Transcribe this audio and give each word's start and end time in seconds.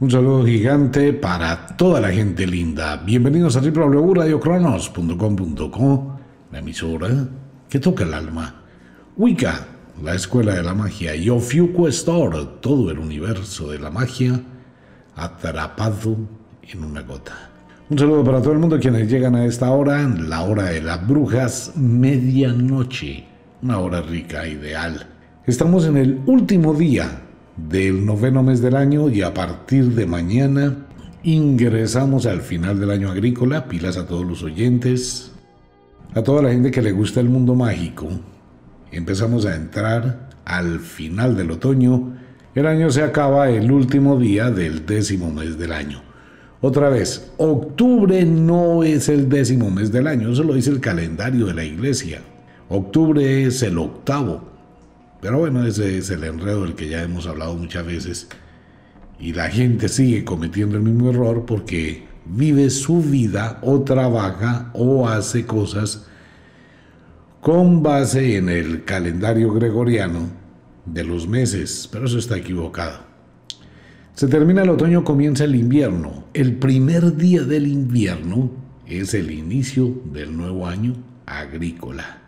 Un 0.00 0.12
saludo 0.12 0.46
gigante 0.46 1.12
para 1.12 1.66
toda 1.76 2.00
la 2.00 2.12
gente 2.12 2.46
linda. 2.46 2.98
Bienvenidos 2.98 3.56
a 3.56 3.60
www.radiocronos.com.co, 3.60 6.18
la 6.52 6.58
emisora 6.60 7.28
que 7.68 7.80
toca 7.80 8.04
el 8.04 8.14
alma. 8.14 8.62
Wicca, 9.16 9.66
la 10.00 10.14
escuela 10.14 10.54
de 10.54 10.62
la 10.62 10.72
magia. 10.72 11.16
Y 11.16 11.28
Ofiuco 11.28 11.88
Store, 11.88 12.38
todo 12.60 12.92
el 12.92 13.00
universo 13.00 13.72
de 13.72 13.80
la 13.80 13.90
magia 13.90 14.40
atrapado 15.16 16.16
en 16.62 16.84
una 16.84 17.02
gota. 17.02 17.50
Un 17.90 17.98
saludo 17.98 18.22
para 18.22 18.40
todo 18.40 18.52
el 18.52 18.60
mundo 18.60 18.78
quienes 18.78 19.10
llegan 19.10 19.34
a 19.34 19.46
esta 19.46 19.72
hora, 19.72 20.06
la 20.06 20.42
hora 20.42 20.66
de 20.66 20.80
las 20.80 21.04
brujas, 21.08 21.72
medianoche. 21.74 23.24
Una 23.62 23.80
hora 23.80 24.00
rica, 24.00 24.46
ideal. 24.46 25.08
Estamos 25.44 25.86
en 25.86 25.96
el 25.96 26.20
último 26.26 26.72
día 26.72 27.22
del 27.68 28.06
noveno 28.06 28.42
mes 28.42 28.62
del 28.62 28.76
año 28.76 29.08
y 29.10 29.22
a 29.22 29.34
partir 29.34 29.94
de 29.94 30.06
mañana 30.06 30.86
ingresamos 31.22 32.26
al 32.26 32.40
final 32.40 32.78
del 32.78 32.90
año 32.90 33.10
agrícola. 33.10 33.66
Pilas 33.66 33.96
a 33.96 34.06
todos 34.06 34.24
los 34.24 34.42
oyentes, 34.42 35.32
a 36.14 36.22
toda 36.22 36.42
la 36.42 36.50
gente 36.50 36.70
que 36.70 36.82
le 36.82 36.92
gusta 36.92 37.20
el 37.20 37.28
mundo 37.28 37.54
mágico. 37.54 38.08
Empezamos 38.92 39.44
a 39.46 39.56
entrar 39.56 40.30
al 40.44 40.80
final 40.80 41.36
del 41.36 41.50
otoño. 41.50 42.14
El 42.54 42.66
año 42.66 42.90
se 42.90 43.02
acaba 43.02 43.50
el 43.50 43.70
último 43.70 44.18
día 44.18 44.50
del 44.50 44.86
décimo 44.86 45.30
mes 45.30 45.58
del 45.58 45.72
año. 45.72 46.02
Otra 46.60 46.88
vez, 46.88 47.30
octubre 47.36 48.24
no 48.24 48.82
es 48.82 49.08
el 49.08 49.28
décimo 49.28 49.70
mes 49.70 49.92
del 49.92 50.08
año, 50.08 50.32
eso 50.32 50.42
lo 50.42 50.54
dice 50.54 50.70
el 50.70 50.80
calendario 50.80 51.46
de 51.46 51.54
la 51.54 51.64
iglesia. 51.64 52.20
Octubre 52.68 53.44
es 53.44 53.62
el 53.62 53.78
octavo. 53.78 54.57
Pero 55.20 55.38
bueno, 55.38 55.66
ese 55.66 55.98
es 55.98 56.10
el 56.10 56.24
enredo 56.24 56.62
del 56.62 56.74
que 56.74 56.88
ya 56.88 57.02
hemos 57.02 57.26
hablado 57.26 57.54
muchas 57.54 57.84
veces. 57.84 58.28
Y 59.18 59.32
la 59.32 59.50
gente 59.50 59.88
sigue 59.88 60.24
cometiendo 60.24 60.76
el 60.76 60.82
mismo 60.82 61.10
error 61.10 61.44
porque 61.44 62.06
vive 62.24 62.70
su 62.70 63.02
vida 63.02 63.58
o 63.62 63.80
trabaja 63.82 64.70
o 64.74 65.08
hace 65.08 65.44
cosas 65.46 66.06
con 67.40 67.82
base 67.82 68.36
en 68.36 68.48
el 68.48 68.84
calendario 68.84 69.52
gregoriano 69.52 70.28
de 70.84 71.04
los 71.04 71.28
meses, 71.28 71.88
pero 71.90 72.06
eso 72.06 72.18
está 72.18 72.36
equivocado. 72.36 73.00
Se 74.14 74.26
termina 74.26 74.62
el 74.62 74.70
otoño, 74.70 75.04
comienza 75.04 75.44
el 75.44 75.54
invierno. 75.54 76.24
El 76.34 76.56
primer 76.56 77.16
día 77.16 77.42
del 77.42 77.68
invierno 77.68 78.50
es 78.86 79.14
el 79.14 79.30
inicio 79.30 79.94
del 80.12 80.36
nuevo 80.36 80.66
año 80.66 80.94
agrícola. 81.24 82.27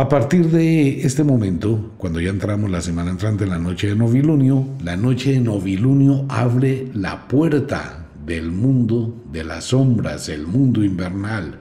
A 0.00 0.08
partir 0.08 0.50
de 0.50 1.02
este 1.02 1.24
momento, 1.24 1.92
cuando 1.98 2.22
ya 2.22 2.30
entramos 2.30 2.70
la 2.70 2.80
semana 2.80 3.10
entrante 3.10 3.44
en 3.44 3.50
la 3.50 3.58
noche 3.58 3.88
de 3.88 3.96
novilunio, 3.96 4.66
la 4.82 4.96
noche 4.96 5.32
de 5.32 5.40
novilunio 5.40 6.24
abre 6.30 6.90
la 6.94 7.28
puerta 7.28 8.06
del 8.24 8.50
mundo 8.50 9.22
de 9.30 9.44
las 9.44 9.64
sombras, 9.64 10.30
el 10.30 10.46
mundo 10.46 10.82
invernal. 10.82 11.58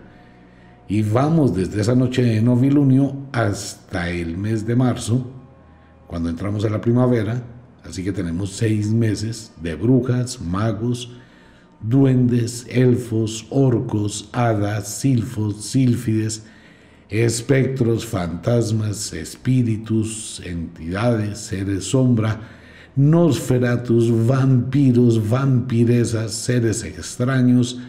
Y 0.88 1.02
vamos 1.02 1.54
desde 1.54 1.82
esa 1.82 1.96
noche 1.96 2.22
de 2.22 2.42
novilunio 2.42 3.14
hasta 3.34 4.10
el 4.10 4.38
mes 4.38 4.66
de 4.66 4.78
marzo, 4.78 5.30
cuando 6.08 6.30
entramos 6.30 6.64
a 6.64 6.70
la 6.70 6.80
primavera. 6.80 7.44
Así 7.84 8.06
que 8.06 8.14
tenemos 8.14 8.52
seis 8.52 8.90
meses 8.90 9.52
de 9.62 9.76
brujas, 9.76 10.40
magos, 10.40 11.12
duendes, 11.82 12.66
elfos, 12.70 13.48
orcos, 13.50 14.30
hadas, 14.32 14.88
silfos, 14.88 15.66
sílfides, 15.66 16.46
espectros, 17.10 18.06
fantasmas, 18.06 19.14
espíritus, 19.14 20.42
entidades, 20.46 21.40
seres 21.40 21.86
sombra, 21.86 22.40
nosferatus, 22.96 24.28
vampiros, 24.28 25.30
vampiresas, 25.30 26.32
seres 26.32 26.84
extraños, 26.84 27.80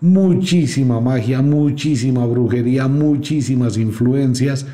muchísima 0.00 1.00
magia, 1.00 1.42
muchísima 1.42 2.24
brujería, 2.24 2.88
muchísimas 2.88 3.76
influencias 3.76 4.66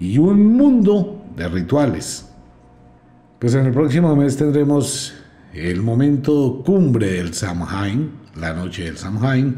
y 0.00 0.18
un 0.18 0.56
mundo 0.56 1.24
de 1.36 1.48
rituales. 1.48 2.26
Pues 3.38 3.54
en 3.54 3.66
el 3.66 3.72
próximo 3.72 4.16
mes 4.16 4.36
tendremos 4.36 5.14
el 5.54 5.80
momento 5.80 6.60
cumbre 6.64 7.12
del 7.12 7.34
Samhain, 7.34 8.10
la 8.34 8.52
noche 8.52 8.84
del 8.84 8.96
Samhain. 8.96 9.56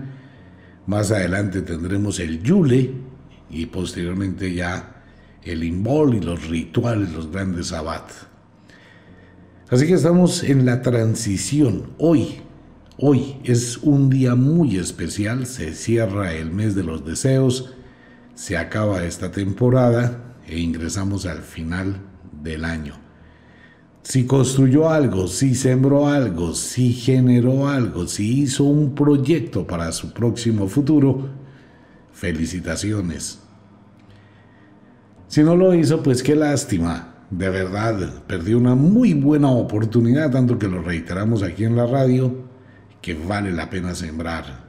Más 0.86 1.10
adelante 1.10 1.62
tendremos 1.62 2.20
el 2.20 2.42
Yule, 2.42 3.09
y 3.50 3.66
posteriormente 3.66 4.54
ya 4.54 5.02
el 5.42 5.64
Imbol 5.64 6.14
y 6.14 6.20
los 6.20 6.48
rituales, 6.48 7.12
los 7.12 7.30
grandes 7.30 7.68
sabbat. 7.68 8.10
Así 9.70 9.86
que 9.86 9.94
estamos 9.94 10.42
en 10.42 10.66
la 10.66 10.82
transición. 10.82 11.90
Hoy, 11.98 12.40
hoy 12.98 13.36
es 13.44 13.78
un 13.78 14.10
día 14.10 14.34
muy 14.34 14.76
especial, 14.76 15.46
se 15.46 15.74
cierra 15.74 16.34
el 16.34 16.50
mes 16.50 16.74
de 16.74 16.82
los 16.82 17.04
deseos, 17.04 17.72
se 18.34 18.56
acaba 18.56 19.04
esta 19.04 19.30
temporada 19.30 20.36
e 20.46 20.58
ingresamos 20.58 21.26
al 21.26 21.42
final 21.42 22.00
del 22.42 22.64
año. 22.64 22.94
Si 24.02 24.24
construyó 24.24 24.88
algo, 24.88 25.28
si 25.28 25.54
sembró 25.54 26.08
algo, 26.08 26.54
si 26.54 26.92
generó 26.92 27.68
algo, 27.68 28.08
si 28.08 28.40
hizo 28.40 28.64
un 28.64 28.94
proyecto 28.94 29.66
para 29.66 29.92
su 29.92 30.12
próximo 30.12 30.68
futuro, 30.68 31.28
felicitaciones. 32.20 33.38
Si 35.26 35.42
no 35.42 35.56
lo 35.56 35.74
hizo, 35.74 36.02
pues 36.02 36.22
qué 36.22 36.36
lástima. 36.36 37.14
De 37.30 37.48
verdad, 37.48 38.24
perdió 38.26 38.58
una 38.58 38.74
muy 38.74 39.14
buena 39.14 39.48
oportunidad, 39.48 40.30
tanto 40.30 40.58
que 40.58 40.68
lo 40.68 40.82
reiteramos 40.82 41.42
aquí 41.42 41.64
en 41.64 41.76
la 41.76 41.86
radio, 41.86 42.44
que 43.00 43.14
vale 43.14 43.52
la 43.52 43.70
pena 43.70 43.94
sembrar. 43.94 44.66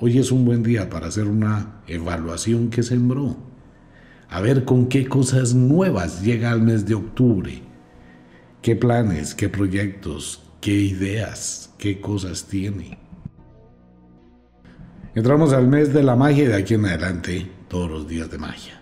Hoy 0.00 0.18
es 0.18 0.32
un 0.32 0.46
buen 0.46 0.62
día 0.62 0.88
para 0.88 1.08
hacer 1.08 1.26
una 1.26 1.82
evaluación 1.86 2.70
que 2.70 2.82
sembró. 2.82 3.36
A 4.30 4.40
ver 4.40 4.64
con 4.64 4.86
qué 4.86 5.06
cosas 5.06 5.54
nuevas 5.54 6.22
llega 6.22 6.50
al 6.50 6.62
mes 6.62 6.86
de 6.86 6.94
octubre. 6.94 7.60
¿Qué 8.62 8.74
planes, 8.74 9.34
qué 9.34 9.50
proyectos, 9.50 10.44
qué 10.62 10.72
ideas, 10.72 11.74
qué 11.76 12.00
cosas 12.00 12.44
tiene? 12.44 13.07
Entramos 15.18 15.52
al 15.52 15.66
mes 15.66 15.92
de 15.92 16.04
la 16.04 16.14
magia 16.14 16.44
y 16.44 16.46
de 16.46 16.54
aquí 16.54 16.74
en 16.74 16.86
adelante 16.86 17.50
todos 17.66 17.90
los 17.90 18.06
días 18.06 18.30
de 18.30 18.38
magia. 18.38 18.80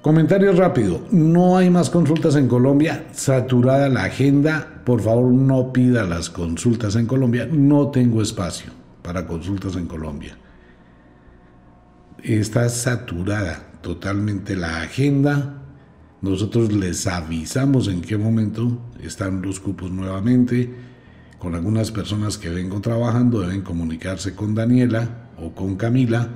Comentario 0.00 0.50
rápido, 0.52 1.02
no 1.10 1.58
hay 1.58 1.68
más 1.68 1.90
consultas 1.90 2.36
en 2.36 2.48
Colombia, 2.48 3.04
saturada 3.12 3.90
la 3.90 4.04
agenda, 4.04 4.80
por 4.82 5.02
favor 5.02 5.30
no 5.30 5.74
pida 5.74 6.04
las 6.04 6.30
consultas 6.30 6.96
en 6.96 7.04
Colombia, 7.04 7.46
no 7.52 7.90
tengo 7.90 8.22
espacio 8.22 8.72
para 9.02 9.26
consultas 9.26 9.76
en 9.76 9.88
Colombia. 9.88 10.38
Está 12.22 12.66
saturada 12.70 13.72
totalmente 13.82 14.56
la 14.56 14.80
agenda, 14.80 15.64
nosotros 16.22 16.72
les 16.72 17.06
avisamos 17.06 17.88
en 17.88 18.00
qué 18.00 18.16
momento 18.16 18.78
están 19.02 19.42
los 19.42 19.60
cupos 19.60 19.90
nuevamente, 19.90 20.74
con 21.40 21.56
algunas 21.56 21.90
personas 21.90 22.38
que 22.38 22.50
vengo 22.50 22.80
trabajando 22.80 23.40
deben 23.40 23.62
comunicarse 23.62 24.36
con 24.36 24.54
Daniela 24.54 25.30
o 25.36 25.52
con 25.52 25.74
Camila 25.74 26.28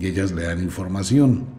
y 0.00 0.06
ellas 0.06 0.32
le 0.32 0.42
dan 0.42 0.60
información 0.60 1.58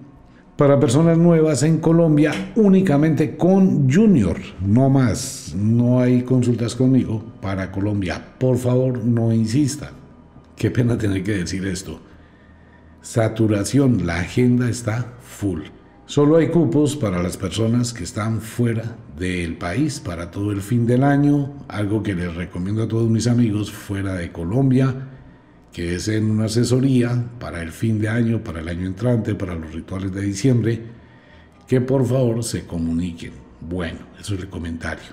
para 0.60 0.78
personas 0.78 1.18
nuevas 1.18 1.64
en 1.64 1.78
Colombia 1.78 2.52
únicamente 2.58 3.38
con 3.38 3.90
Junior, 3.90 4.38
no 4.60 4.90
más. 4.90 5.56
No 5.56 6.02
hay 6.02 6.24
consultas 6.24 6.76
conmigo 6.76 7.24
para 7.40 7.72
Colombia. 7.72 8.22
Por 8.38 8.58
favor, 8.58 9.02
no 9.06 9.32
insista. 9.32 9.92
Qué 10.58 10.70
pena 10.70 10.98
tener 10.98 11.24
que 11.24 11.38
decir 11.38 11.66
esto. 11.66 12.02
Saturación, 13.02 14.06
la 14.06 14.20
agenda 14.20 14.70
está 14.70 15.14
full. 15.22 15.62
Solo 16.10 16.38
hay 16.38 16.48
cupos 16.48 16.96
para 16.96 17.22
las 17.22 17.38
personas 17.38 17.94
que 17.94 18.04
están 18.04 18.42
fuera 18.42 18.98
del 19.16 19.60
país 19.60 20.00
para 20.00 20.32
todo 20.32 20.52
el 20.52 20.60
fin 20.62 20.88
del 20.88 21.04
año, 21.04 21.54
algo 21.68 22.02
que 22.02 22.16
les 22.16 22.34
recomiendo 22.34 22.82
a 22.82 22.88
todos 22.88 23.08
mis 23.08 23.28
amigos 23.28 23.72
fuera 23.72 24.16
de 24.16 24.32
Colombia 24.32 24.96
que 25.72 25.94
es 25.94 26.08
en 26.08 26.32
una 26.32 26.46
asesoría 26.46 27.26
para 27.40 27.62
el 27.62 27.72
fin 27.72 28.02
de 28.02 28.10
año, 28.10 28.44
para 28.44 28.60
el 28.60 28.70
año 28.70 28.88
entrante, 28.88 29.36
para 29.36 29.54
los 29.54 29.72
rituales 29.72 30.12
de 30.12 30.22
diciembre, 30.22 30.82
que 31.68 31.80
por 31.80 32.04
favor 32.08 32.44
se 32.44 32.66
comuniquen. 32.66 33.34
Bueno, 33.62 34.00
eso 34.20 34.34
es 34.34 34.42
el 34.42 34.50
comentario. 34.50 35.12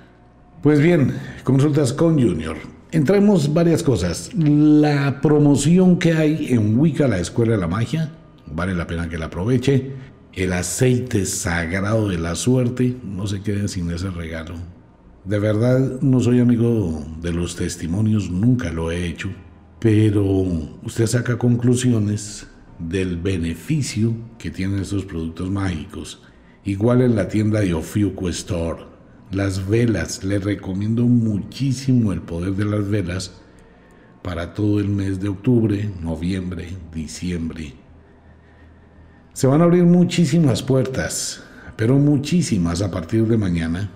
Pues 0.63 0.81
bien, 0.81 1.13
consultas 1.45 1.93
con 1.93 2.15
Junior. 2.15 2.57
Entremos 2.91 3.53
varias 3.53 3.83
cosas. 3.83 4.31
La 4.35 5.21
promoción 5.21 5.99
que 5.99 6.15
hay 6.15 6.55
en 6.55 6.79
Wicca, 6.79 7.07
la 7.07 7.19
Escuela 7.19 7.53
de 7.53 7.59
la 7.59 7.69
Magia, 7.69 8.13
vale 8.47 8.75
la 8.75 8.87
pena 8.87 9.11
que 9.11 9.19
la 9.19 9.27
aproveche. 9.27 9.93
El 10.37 10.53
aceite 10.53 11.27
sagrado 11.27 12.09
de 12.09 12.19
la 12.19 12.37
suerte, 12.37 12.97
no 13.03 13.27
se 13.27 13.43
queden 13.43 13.69
sin 13.69 13.91
ese 13.91 14.11
regalo. 14.11 14.55
De 15.25 15.41
verdad, 15.41 16.01
no 16.01 16.21
soy 16.21 16.39
amigo 16.39 17.05
de 17.21 17.33
los 17.33 17.57
testimonios, 17.57 18.31
nunca 18.31 18.71
lo 18.71 18.93
he 18.93 19.07
hecho 19.07 19.31
pero 19.79 20.25
usted 20.83 21.07
saca 21.07 21.39
conclusiones 21.39 22.47
del 22.79 23.17
beneficio 23.19 24.15
que 24.39 24.51
tienen 24.51 24.81
estos 24.81 25.05
productos 25.05 25.51
mágicos. 25.51 26.23
Igual 26.65 27.03
en 27.03 27.15
la 27.15 27.29
tienda 27.29 27.61
de 27.61 27.75
Ofiuco 27.75 28.29
Store. 28.29 28.85
Las 29.31 29.69
velas, 29.69 30.25
les 30.25 30.43
recomiendo 30.43 31.05
muchísimo 31.05 32.13
el 32.13 32.21
poder 32.21 32.55
de 32.55 32.65
las 32.65 32.89
velas 32.89 33.41
para 34.23 34.55
todo 34.55 34.81
el 34.81 34.89
mes 34.89 35.21
de 35.21 35.29
octubre, 35.29 35.91
noviembre, 36.03 36.69
diciembre. 36.93 37.75
Se 39.37 39.47
van 39.47 39.61
a 39.61 39.65
abrir 39.65 39.85
muchísimas 39.85 40.63
puertas, 40.63 41.43
pero 41.77 41.99
muchísimas 41.99 42.81
a 42.81 42.91
partir 42.91 43.27
de 43.27 43.37
mañana. 43.37 43.91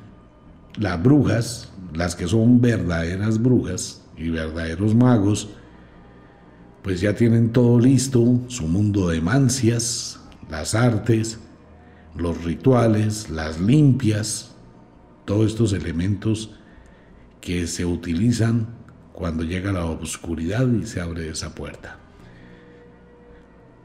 Las 0.76 1.02
brujas, 1.02 1.72
las 1.94 2.14
que 2.14 2.28
son 2.28 2.60
verdaderas 2.60 3.40
brujas 3.40 4.02
y 4.18 4.28
verdaderos 4.28 4.94
magos, 4.94 5.48
pues 6.82 7.00
ya 7.00 7.14
tienen 7.14 7.52
todo 7.52 7.80
listo, 7.80 8.38
su 8.48 8.68
mundo 8.68 9.08
de 9.08 9.22
mancias, 9.22 10.20
las 10.50 10.74
artes, 10.74 11.38
los 12.14 12.44
rituales, 12.44 13.30
las 13.30 13.58
limpias, 13.58 14.54
todos 15.24 15.52
estos 15.52 15.72
elementos 15.72 16.54
que 17.40 17.66
se 17.66 17.86
utilizan 17.86 18.66
cuando 19.14 19.42
llega 19.42 19.72
la 19.72 19.86
oscuridad 19.86 20.68
y 20.70 20.84
se 20.84 21.00
abre 21.00 21.30
esa 21.30 21.54
puerta. 21.54 21.99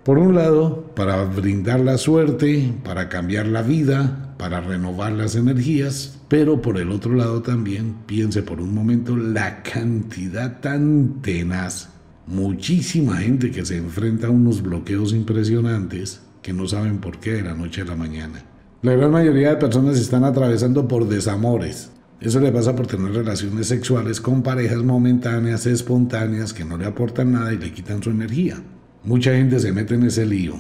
Por 0.06 0.20
un 0.20 0.36
lado, 0.36 0.92
para 0.96 1.24
brindar 1.24 1.80
la 1.80 1.98
suerte, 1.98 2.72
para 2.84 3.10
cambiar 3.10 3.48
la 3.48 3.64
vida, 3.64 4.36
para 4.38 4.62
renovar 4.62 5.14
las 5.14 5.36
energías, 5.36 6.20
pero 6.28 6.62
por 6.62 6.78
el 6.78 6.92
otro 6.92 7.16
lado 7.16 7.42
también 7.42 7.96
piense 8.06 8.44
por 8.44 8.62
un 8.62 8.72
momento 8.72 9.18
la 9.18 9.64
cantidad 9.64 10.62
tan 10.62 11.24
tenaz, 11.24 11.90
muchísima 12.28 13.18
gente 13.18 13.50
que 13.50 13.66
se 13.66 13.78
enfrenta 13.78 14.28
a 14.28 14.30
unos 14.30 14.62
bloqueos 14.62 15.12
impresionantes 15.12 16.22
que 16.44 16.54
no 16.54 16.68
saben 16.68 17.00
por 17.00 17.20
qué 17.20 17.34
de 17.34 17.42
la 17.42 17.56
noche 17.56 17.82
a 17.82 17.86
la 17.86 17.96
mañana. 17.96 18.44
La 18.84 18.94
gran 18.94 19.10
mayoría 19.10 19.50
de 19.50 19.56
personas 19.56 19.98
están 19.98 20.24
atravesando 20.24 20.88
por 20.88 21.10
desamores. 21.10 21.90
Eso 22.22 22.40
le 22.40 22.52
pasa 22.52 22.76
por 22.76 22.86
tener 22.86 23.12
relaciones 23.12 23.66
sexuales 23.66 24.22
con 24.22 24.44
parejas 24.44 24.84
momentáneas, 24.84 25.66
espontáneas, 25.66 26.54
que 26.54 26.64
no 26.64 26.78
le 26.78 26.86
aportan 26.86 27.32
nada 27.32 27.52
y 27.52 27.58
le 27.58 27.74
quitan 27.74 28.04
su 28.04 28.12
energía. 28.12 28.62
Mucha 29.06 29.36
gente 29.36 29.60
se 29.60 29.72
mete 29.72 29.96
en 29.96 30.04
ese 30.04 30.26
lío. 30.26 30.56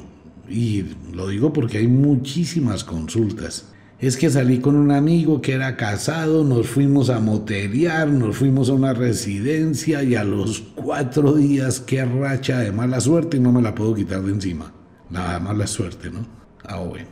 Y 0.48 0.86
lo 1.14 1.28
digo 1.30 1.52
porque 1.52 1.80
hay 1.80 1.88
muchísimas 1.88 2.84
consultas. 2.84 3.66
Es 4.00 4.18
que 4.18 4.30
salí 4.30 4.60
con 4.60 4.76
un 4.76 4.92
amigo 4.92 5.42
que 5.42 5.54
era 5.54 5.78
casado, 5.78 6.44
nos 6.44 6.68
fuimos 6.68 7.10
a 7.10 7.20
moteriar, 7.20 8.10
nos 8.10 8.36
fuimos 8.36 8.70
a 8.70 8.74
una 8.74 8.94
residencia 8.94 10.04
y 10.04 10.16
a 10.16 10.24
los 10.24 10.62
cuatro 10.76 11.34
días, 11.34 11.80
qué 11.80 12.04
racha 12.06 12.60
de 12.60 12.72
mala 12.72 13.00
suerte 13.00 13.38
y 13.38 13.40
no 13.40 13.52
me 13.52 13.62
la 13.62 13.74
puedo 13.74 13.96
quitar 13.96 14.22
de 14.22 14.34
encima. 14.34 14.72
Nada 15.10 15.40
mala 15.40 15.66
suerte, 15.66 16.12
¿no? 16.12 16.28
Ah, 16.64 16.80
bueno. 16.80 17.08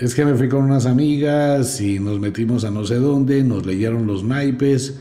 Es 0.00 0.14
que 0.14 0.24
me 0.24 0.34
fui 0.34 0.48
con 0.48 0.64
unas 0.64 0.86
amigas 0.86 1.80
y 1.80 1.98
nos 1.98 2.18
metimos 2.18 2.64
a 2.64 2.70
no 2.70 2.84
sé 2.86 2.94
dónde, 2.94 3.44
nos 3.44 3.66
leyeron 3.66 4.06
los 4.06 4.24
naipes 4.24 4.98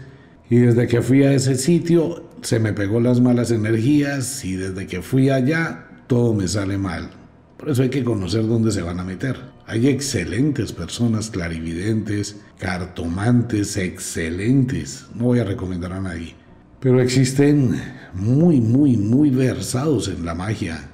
y 0.49 0.57
desde 0.57 0.85
que 0.85 1.01
fui 1.01 1.23
a 1.23 1.33
ese 1.33 1.55
sitio 1.55 2.23
se 2.41 2.59
me 2.59 2.73
pegó 2.73 2.99
las 2.99 3.21
malas 3.21 3.51
energías 3.51 4.43
y 4.43 4.55
desde 4.55 4.87
que 4.87 5.01
fui 5.01 5.29
allá 5.29 5.87
todo 6.07 6.33
me 6.33 6.47
sale 6.47 6.77
mal. 6.77 7.09
Por 7.57 7.69
eso 7.69 7.83
hay 7.83 7.89
que 7.89 8.03
conocer 8.03 8.47
dónde 8.47 8.71
se 8.71 8.81
van 8.81 8.99
a 8.99 9.03
meter. 9.03 9.37
Hay 9.67 9.87
excelentes 9.87 10.73
personas 10.73 11.29
clarividentes, 11.29 12.41
cartomantes, 12.57 13.77
excelentes. 13.77 15.05
No 15.15 15.25
voy 15.25 15.39
a 15.39 15.43
recomendar 15.43 15.93
a 15.93 16.01
nadie. 16.01 16.35
Pero 16.79 16.99
existen 16.99 17.79
muy, 18.13 18.59
muy, 18.59 18.97
muy 18.97 19.29
versados 19.29 20.07
en 20.07 20.25
la 20.25 20.33
magia, 20.33 20.89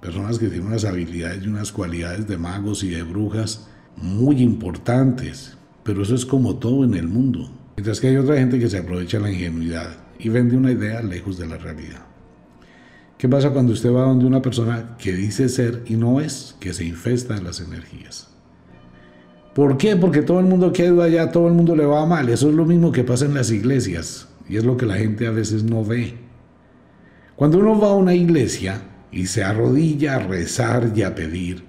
personas 0.00 0.38
que 0.38 0.48
tienen 0.48 0.68
unas 0.68 0.86
habilidades 0.86 1.44
y 1.44 1.48
unas 1.48 1.70
cualidades 1.70 2.26
de 2.26 2.38
magos 2.38 2.82
y 2.82 2.88
de 2.88 3.02
brujas 3.02 3.68
muy 3.96 4.42
importantes, 4.42 5.56
pero 5.84 6.02
eso 6.02 6.14
es 6.14 6.24
como 6.24 6.56
todo 6.56 6.84
en 6.84 6.94
el 6.94 7.06
mundo. 7.06 7.50
Mientras 7.76 8.00
que 8.00 8.08
hay 8.08 8.16
otra 8.16 8.36
gente 8.36 8.58
que 8.58 8.70
se 8.70 8.78
aprovecha 8.78 9.20
la 9.20 9.30
ingenuidad 9.30 10.05
y 10.18 10.28
vende 10.28 10.56
una 10.56 10.72
idea 10.72 11.02
lejos 11.02 11.38
de 11.38 11.46
la 11.46 11.56
realidad. 11.56 12.04
¿Qué 13.18 13.28
pasa 13.28 13.50
cuando 13.50 13.72
usted 13.72 13.92
va 13.92 14.02
donde 14.02 14.26
una 14.26 14.42
persona 14.42 14.96
que 14.98 15.12
dice 15.12 15.48
ser 15.48 15.82
y 15.86 15.96
no 15.96 16.20
es, 16.20 16.56
que 16.60 16.72
se 16.74 16.84
infesta 16.84 17.34
de 17.34 17.42
las 17.42 17.60
energías? 17.60 18.28
¿Por 19.54 19.78
qué? 19.78 19.96
Porque 19.96 20.20
todo 20.20 20.38
el 20.38 20.46
mundo 20.46 20.72
que 20.72 20.88
allá, 20.88 21.30
todo 21.30 21.48
el 21.48 21.54
mundo 21.54 21.74
le 21.74 21.86
va 21.86 22.04
mal. 22.04 22.28
Eso 22.28 22.50
es 22.50 22.54
lo 22.54 22.66
mismo 22.66 22.92
que 22.92 23.04
pasa 23.04 23.24
en 23.24 23.34
las 23.34 23.50
iglesias 23.50 24.28
y 24.48 24.56
es 24.56 24.64
lo 24.64 24.76
que 24.76 24.84
la 24.84 24.96
gente 24.96 25.26
a 25.26 25.30
veces 25.30 25.64
no 25.64 25.82
ve. 25.82 26.14
Cuando 27.36 27.58
uno 27.58 27.80
va 27.80 27.88
a 27.88 27.94
una 27.94 28.14
iglesia, 28.14 28.82
y 29.16 29.26
se 29.28 29.42
arrodilla 29.42 30.16
a 30.16 30.18
rezar 30.18 30.92
y 30.94 31.02
a 31.02 31.14
pedir, 31.14 31.64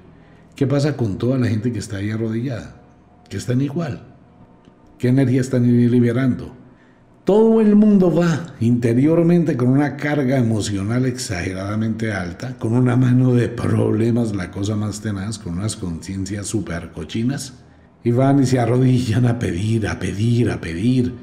¿qué 0.56 0.68
pasa 0.68 0.98
con 0.98 1.18
toda 1.18 1.38
la 1.38 1.48
gente 1.48 1.72
que 1.72 1.80
está 1.80 1.98
ahí 1.98 2.12
arrodillada? 2.12 2.82
Que 3.30 3.38
están 3.38 3.62
igual. 3.62 4.04
¿Qué 4.98 5.08
energía 5.08 5.40
están 5.40 5.66
liberando? 5.90 6.54
Todo 7.27 7.59
el 7.59 7.75
mundo 7.75 8.09
va 8.09 8.56
interiormente 8.62 9.57
con 9.57 9.68
una 9.68 9.97
carga 9.97 10.38
emocional 10.38 11.06
exageradamente 11.06 12.13
alta, 12.13 12.57
con 12.57 12.71
una 12.71 12.95
mano 12.95 13.33
de 13.33 13.50
problemas, 13.50 14.33
la 14.33 14.50
cosa 14.50 14.77
más 14.77 15.01
tenaz, 15.01 15.38
con 15.38 15.57
unas 15.57 15.75
conciencias 15.75 16.47
súper 16.47 16.94
cochinas, 16.94 17.56
y 18.01 18.12
van 18.12 18.41
y 18.41 18.45
se 18.45 18.62
arrodillan 18.62 19.25
a 19.25 19.39
pedir, 19.39 19.89
a 19.89 20.00
pedir, 20.00 20.50
a 20.50 20.62
pedir, 20.62 21.15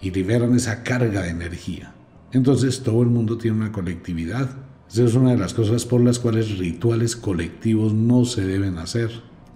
y 0.00 0.12
liberan 0.12 0.54
esa 0.54 0.84
carga 0.84 1.22
de 1.22 1.30
energía. 1.30 1.94
Entonces 2.30 2.84
todo 2.84 3.02
el 3.02 3.08
mundo 3.08 3.36
tiene 3.36 3.56
una 3.56 3.72
colectividad 3.72 4.50
esa 4.88 5.04
es 5.04 5.14
una 5.14 5.30
de 5.32 5.38
las 5.38 5.54
cosas 5.54 5.84
por 5.84 6.00
las 6.00 6.20
cuales 6.20 6.58
rituales 6.58 7.14
colectivos 7.16 7.92
no 7.92 8.24
se 8.24 8.44
deben 8.44 8.78
hacer. 8.78 9.10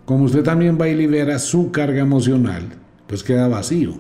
Como 0.05 0.25
usted 0.25 0.43
también 0.43 0.77
va 0.81 0.89
y 0.89 0.97
libera 0.97 1.41
su 1.41 1.73
carga 1.73 2.01
emocional, 2.01 2.63
pues 3.09 3.25
queda 3.25 3.49
vacío, 3.49 3.95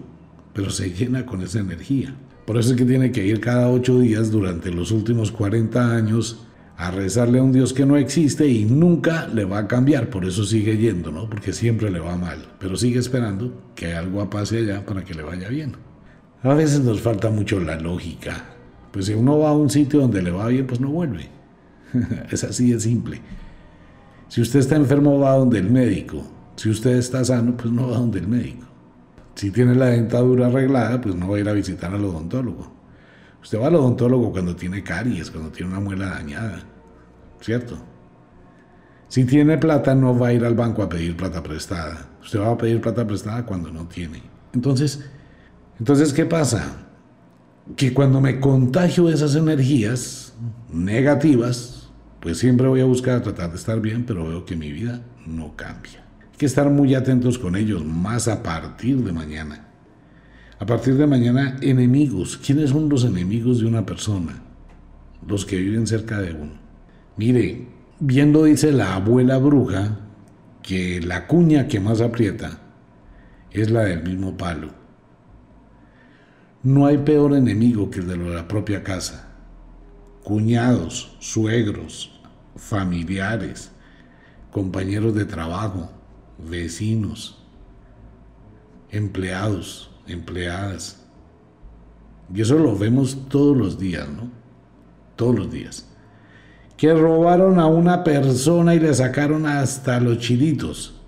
pero 0.54 0.70
se 0.70 0.90
llena 0.90 1.26
con 1.26 1.42
esa 1.42 1.58
energía. 1.58 2.14
Por 2.46 2.56
eso 2.56 2.70
es 2.70 2.76
que 2.76 2.84
tiene 2.84 3.12
que 3.12 3.26
ir 3.26 3.40
cada 3.40 3.68
ocho 3.68 3.98
días 4.00 4.30
durante 4.30 4.70
los 4.70 4.90
últimos 4.90 5.32
40 5.32 5.94
años 5.94 6.46
a 6.76 6.90
rezarle 6.90 7.38
a 7.38 7.42
un 7.42 7.52
Dios 7.52 7.72
que 7.72 7.86
no 7.86 7.96
existe 7.96 8.48
y 8.48 8.64
nunca 8.64 9.28
le 9.28 9.44
va 9.44 9.58
a 9.58 9.68
cambiar, 9.68 10.10
por 10.10 10.24
eso 10.24 10.44
sigue 10.44 10.76
yendo, 10.76 11.12
¿no? 11.12 11.28
Porque 11.28 11.52
siempre 11.52 11.90
le 11.90 12.00
va 12.00 12.16
mal, 12.16 12.52
pero 12.58 12.76
sigue 12.76 12.98
esperando 12.98 13.72
que 13.74 13.94
algo 13.94 14.28
pase 14.28 14.58
allá 14.58 14.84
para 14.84 15.04
que 15.04 15.14
le 15.14 15.22
vaya 15.22 15.48
bien. 15.48 15.76
A 16.42 16.54
veces 16.54 16.80
nos 16.80 17.00
falta 17.00 17.30
mucho 17.30 17.60
la 17.60 17.78
lógica, 17.78 18.44
pues 18.90 19.06
si 19.06 19.14
uno 19.14 19.38
va 19.38 19.50
a 19.50 19.56
un 19.56 19.70
sitio 19.70 20.00
donde 20.00 20.22
le 20.22 20.30
va 20.30 20.48
bien, 20.48 20.66
pues 20.66 20.80
no 20.80 20.90
vuelve. 20.90 21.28
es 22.30 22.44
así 22.44 22.72
de 22.72 22.80
simple. 22.80 23.20
Si 24.28 24.40
usted 24.40 24.60
está 24.60 24.76
enfermo, 24.76 25.18
va 25.18 25.36
donde 25.36 25.58
el 25.58 25.70
médico. 25.70 26.24
Si 26.56 26.68
usted 26.68 26.96
está 26.96 27.24
sano, 27.24 27.56
pues 27.56 27.72
no 27.72 27.88
va 27.88 27.98
donde 27.98 28.18
el 28.18 28.28
médico. 28.28 28.66
Si 29.34 29.50
tiene 29.50 29.74
la 29.74 29.86
dentadura 29.86 30.46
arreglada, 30.46 31.00
pues 31.00 31.14
no 31.14 31.28
va 31.28 31.36
a 31.36 31.40
ir 31.40 31.48
a 31.48 31.52
visitar 31.52 31.92
al 31.92 32.04
odontólogo. 32.04 32.72
Usted 33.42 33.60
va 33.60 33.66
al 33.66 33.74
odontólogo 33.74 34.32
cuando 34.32 34.54
tiene 34.56 34.82
caries, 34.82 35.30
cuando 35.30 35.50
tiene 35.50 35.72
una 35.72 35.80
muela 35.80 36.06
dañada. 36.06 36.62
¿Cierto? 37.40 37.76
Si 39.08 39.24
tiene 39.24 39.58
plata, 39.58 39.94
no 39.94 40.18
va 40.18 40.28
a 40.28 40.32
ir 40.32 40.44
al 40.44 40.54
banco 40.54 40.82
a 40.82 40.88
pedir 40.88 41.16
plata 41.16 41.42
prestada. 41.42 42.08
Usted 42.22 42.40
va 42.40 42.52
a 42.52 42.58
pedir 42.58 42.80
plata 42.80 43.06
prestada 43.06 43.44
cuando 43.44 43.70
no 43.70 43.86
tiene. 43.86 44.22
Entonces, 44.54 45.04
entonces 45.78 46.12
¿qué 46.12 46.24
pasa? 46.24 46.84
que 47.76 47.94
cuando 47.94 48.20
me 48.20 48.40
contagio 48.40 49.06
de 49.06 49.14
esas 49.14 49.34
energías 49.34 50.34
negativas, 50.72 51.88
pues 52.20 52.38
siempre 52.38 52.68
voy 52.68 52.80
a 52.80 52.84
buscar 52.84 53.22
tratar 53.22 53.50
de 53.50 53.56
estar 53.56 53.80
bien, 53.80 54.04
pero 54.04 54.28
veo 54.28 54.44
que 54.44 54.56
mi 54.56 54.70
vida 54.70 55.02
no 55.26 55.56
cambia. 55.56 56.03
Hay 56.34 56.38
que 56.38 56.46
estar 56.46 56.68
muy 56.68 56.96
atentos 56.96 57.38
con 57.38 57.54
ellos, 57.54 57.84
más 57.84 58.26
a 58.26 58.42
partir 58.42 58.96
de 59.04 59.12
mañana. 59.12 59.68
A 60.58 60.66
partir 60.66 60.96
de 60.96 61.06
mañana, 61.06 61.58
enemigos. 61.60 62.38
¿Quiénes 62.38 62.70
son 62.70 62.88
los 62.88 63.04
enemigos 63.04 63.60
de 63.60 63.66
una 63.66 63.86
persona? 63.86 64.42
Los 65.24 65.46
que 65.46 65.58
viven 65.58 65.86
cerca 65.86 66.20
de 66.20 66.32
uno. 66.32 66.54
Mire, 67.16 67.68
viendo 68.00 68.42
dice 68.42 68.72
la 68.72 68.96
abuela 68.96 69.38
bruja 69.38 70.00
que 70.60 71.00
la 71.00 71.28
cuña 71.28 71.68
que 71.68 71.78
más 71.78 72.00
aprieta 72.00 72.58
es 73.52 73.70
la 73.70 73.84
del 73.84 74.02
mismo 74.02 74.36
palo. 74.36 74.70
No 76.64 76.86
hay 76.86 76.98
peor 76.98 77.34
enemigo 77.34 77.90
que 77.90 78.00
el 78.00 78.08
de 78.08 78.16
la 78.16 78.48
propia 78.48 78.82
casa. 78.82 79.28
Cuñados, 80.24 81.16
suegros, 81.20 82.20
familiares, 82.56 83.70
compañeros 84.50 85.14
de 85.14 85.26
trabajo, 85.26 85.92
vecinos, 86.38 87.42
empleados, 88.90 89.90
empleadas. 90.06 91.04
Y 92.34 92.40
eso 92.40 92.58
lo 92.58 92.76
vemos 92.76 93.28
todos 93.28 93.56
los 93.56 93.78
días, 93.78 94.08
¿no? 94.08 94.30
Todos 95.16 95.38
los 95.38 95.50
días. 95.52 95.88
Que 96.76 96.92
robaron 96.92 97.60
a 97.60 97.66
una 97.66 98.02
persona 98.02 98.74
y 98.74 98.80
le 98.80 98.92
sacaron 98.94 99.46
hasta 99.46 100.00
los 100.00 100.18
chilitos. 100.18 101.00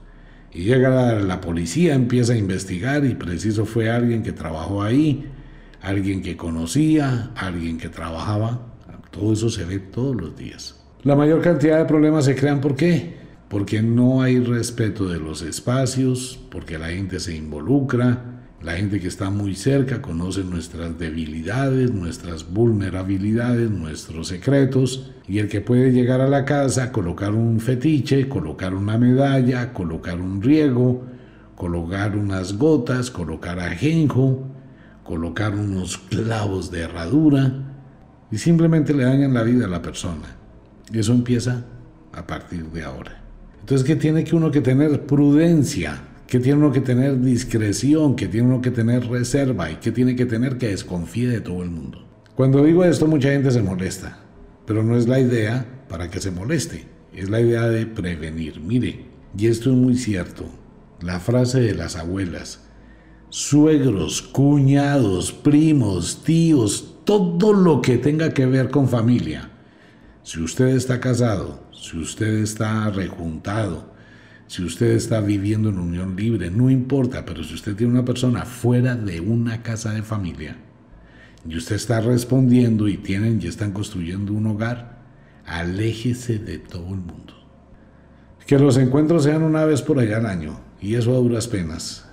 Y 0.52 0.64
llega 0.64 1.14
la, 1.21 1.40
policía, 1.40 1.95
empieza 1.95 2.33
a 2.33 2.37
investigar 2.37 3.04
y 3.04 3.14
preciso 3.14 3.66
fue 3.66 3.90
alguien 3.90 4.23
que 4.23 4.33
trabajó 4.33 4.83
ahí 4.83 5.26
alguien 5.87 6.21
que 6.21 6.37
conocía, 6.37 7.30
alguien 7.37 7.78
que 7.78 7.88
trabajaba. 7.88 8.61
Todo 9.11 9.33
eso 9.33 9.49
se 9.49 9.64
ve 9.64 9.78
todos 9.78 10.16
los 10.16 10.37
días. 10.37 10.83
La 11.04 11.14
mayor 11.14 11.40
cantidad 11.40 11.78
de 11.78 11.85
problemas 11.85 12.25
se 12.25 12.35
crean 12.35 12.61
¿por 12.61 12.75
qué? 12.75 13.25
Porque 13.49 13.83
no 13.83 14.23
hay 14.23 14.41
respeto 14.41 15.07
de 15.09 15.19
los 15.19 15.43
espacios, 15.43 16.38
porque 16.50 16.79
la 16.79 16.88
gente 16.88 17.21
se 17.21 17.35
involucra, 17.37 18.37
La 18.62 18.73
gente 18.73 18.99
que 19.00 19.07
está 19.07 19.31
muy 19.31 19.55
cerca 19.55 20.00
conoce 20.00 20.43
nuestras 20.43 20.99
debilidades, 20.99 21.93
nuestras 21.93 22.50
vulnerabilidades, 22.50 23.71
nuestros 23.71 24.29
secretos. 24.29 25.12
Y 25.29 25.38
el 25.38 25.49
que 25.49 25.61
puede 25.61 25.93
llegar 25.93 26.21
a 26.21 26.29
la 26.29 26.45
casa, 26.45 26.91
colocar 26.91 27.33
un 27.33 27.61
fetiche, 27.61 28.29
colocar 28.29 28.75
una 28.75 28.97
medalla, 28.97 29.73
colocar 29.73 30.21
un 30.21 30.43
riego, 30.43 31.05
colocar 31.55 32.17
unas 32.17 32.57
gotas, 32.57 33.11
colocar 33.11 33.61
ajenjo, 33.61 34.49
colocar 35.05 35.55
unos 35.55 35.99
clavos 35.99 36.71
de 36.71 36.81
herradura 36.81 37.53
y 38.31 38.38
simplemente 38.38 38.95
le 38.95 39.05
dañan 39.05 39.35
la 39.35 39.43
vida 39.43 39.67
a 39.67 39.69
la 39.69 39.83
persona. 39.83 40.35
Eso 40.93 41.12
empieza 41.12 41.65
a 42.12 42.26
partir 42.26 42.65
de 42.71 42.83
ahora. 42.83 43.25
Entonces, 43.67 43.85
¿qué 43.85 43.97
tiene 43.97 44.23
que 44.23 44.37
uno 44.37 44.53
que 44.53 44.61
tener 44.61 45.07
prudencia? 45.07 46.01
que 46.27 46.41
tiene 46.41 46.59
uno 46.59 46.73
que 46.73 46.81
tener 46.81 47.21
discreción, 47.21 48.17
que 48.17 48.27
tiene 48.27 48.49
uno 48.49 48.61
que 48.61 48.71
tener 48.71 49.07
reserva 49.09 49.71
y 49.71 49.77
que 49.77 49.93
tiene 49.93 50.17
que 50.17 50.27
tener 50.27 50.59
que 50.59 50.69
desconfíe 50.69 51.29
de 51.29 51.41
todo 51.41 51.63
el 51.63 51.71
mundo. 51.71 52.05
Cuando 52.35 52.65
digo 52.65 52.85
esto 52.85 53.07
mucha 53.07 53.31
gente 53.31 53.51
se 53.51 53.63
molesta, 53.63 54.19
pero 54.67 54.83
no 54.83 54.97
es 54.97 55.07
la 55.07 55.21
idea 55.21 55.65
para 55.89 56.11
que 56.11 56.21
se 56.21 56.33
moleste, 56.33 56.85
es 57.13 57.31
la 57.31 57.41
idea 57.41 57.69
de 57.69 57.87
prevenir. 57.87 58.61
Mire, 58.61 59.07
y 59.39 59.47
esto 59.47 59.71
es 59.71 59.77
muy 59.77 59.97
cierto, 59.97 60.47
la 61.01 61.21
frase 61.21 61.61
de 61.61 61.75
las 61.75 61.97
abuelas, 61.97 62.65
suegros, 63.29 64.21
cuñados, 64.21 65.33
primos, 65.33 66.25
tíos, 66.25 66.97
todo 67.05 67.53
lo 67.53 67.83
que 67.83 67.99
tenga 67.99 68.35
que 68.35 68.47
ver 68.47 68.71
con 68.71 68.89
familia. 68.89 69.51
Si 70.25 70.41
usted 70.41 70.69
está 70.69 70.99
casado, 70.99 71.66
si 71.76 71.99
usted 71.99 72.35
está 72.38 72.90
rejuntado, 72.90 73.95
si 74.47 74.64
usted 74.64 74.92
está 74.92 75.21
viviendo 75.21 75.68
en 75.68 75.78
unión 75.78 76.16
libre, 76.16 76.50
no 76.50 76.71
importa, 76.71 77.25
pero 77.25 77.45
si 77.45 77.54
usted 77.54 77.76
tiene 77.76 77.92
una 77.92 78.04
persona 78.04 78.45
fuera 78.45 78.95
de 78.95 79.21
una 79.21 79.62
casa 79.62 79.92
de 79.92 80.02
familia 80.02 80.56
y 81.49 81.56
usted 81.56 81.76
está 81.76 82.00
respondiendo 82.00 82.88
y 82.88 82.97
tienen 82.97 83.40
y 83.42 83.47
están 83.47 83.73
construyendo 83.73 84.33
un 84.33 84.47
hogar, 84.47 84.99
aléjese 85.45 86.38
de 86.38 86.59
todo 86.59 86.88
el 86.88 87.00
mundo. 87.00 87.35
Que 88.47 88.59
los 88.59 88.76
encuentros 88.76 89.25
sean 89.25 89.42
una 89.42 89.64
vez 89.64 89.83
por 89.83 89.99
allá 89.99 90.18
al 90.18 90.26
año, 90.26 90.61
y 90.80 90.95
eso 90.95 91.12
a 91.12 91.18
duras 91.18 91.49
penas, 91.49 92.09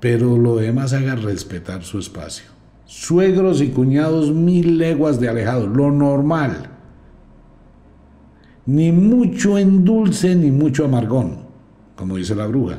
pero 0.00 0.36
lo 0.36 0.56
demás 0.56 0.92
haga 0.92 1.14
respetar 1.14 1.84
su 1.84 1.98
espacio. 1.98 2.46
Suegros 2.86 3.60
y 3.60 3.68
cuñados 3.68 4.32
mil 4.32 4.78
leguas 4.78 5.20
de 5.20 5.28
alejado, 5.28 5.66
lo 5.66 5.90
normal. 5.90 6.77
Ni 8.68 8.92
mucho 8.92 9.58
en 9.58 9.84
dulce 9.84 10.36
ni 10.36 10.52
mucho 10.52 10.84
amargón 10.84 11.48
como 11.98 12.16
dice 12.16 12.34
la 12.36 12.46
bruja. 12.46 12.78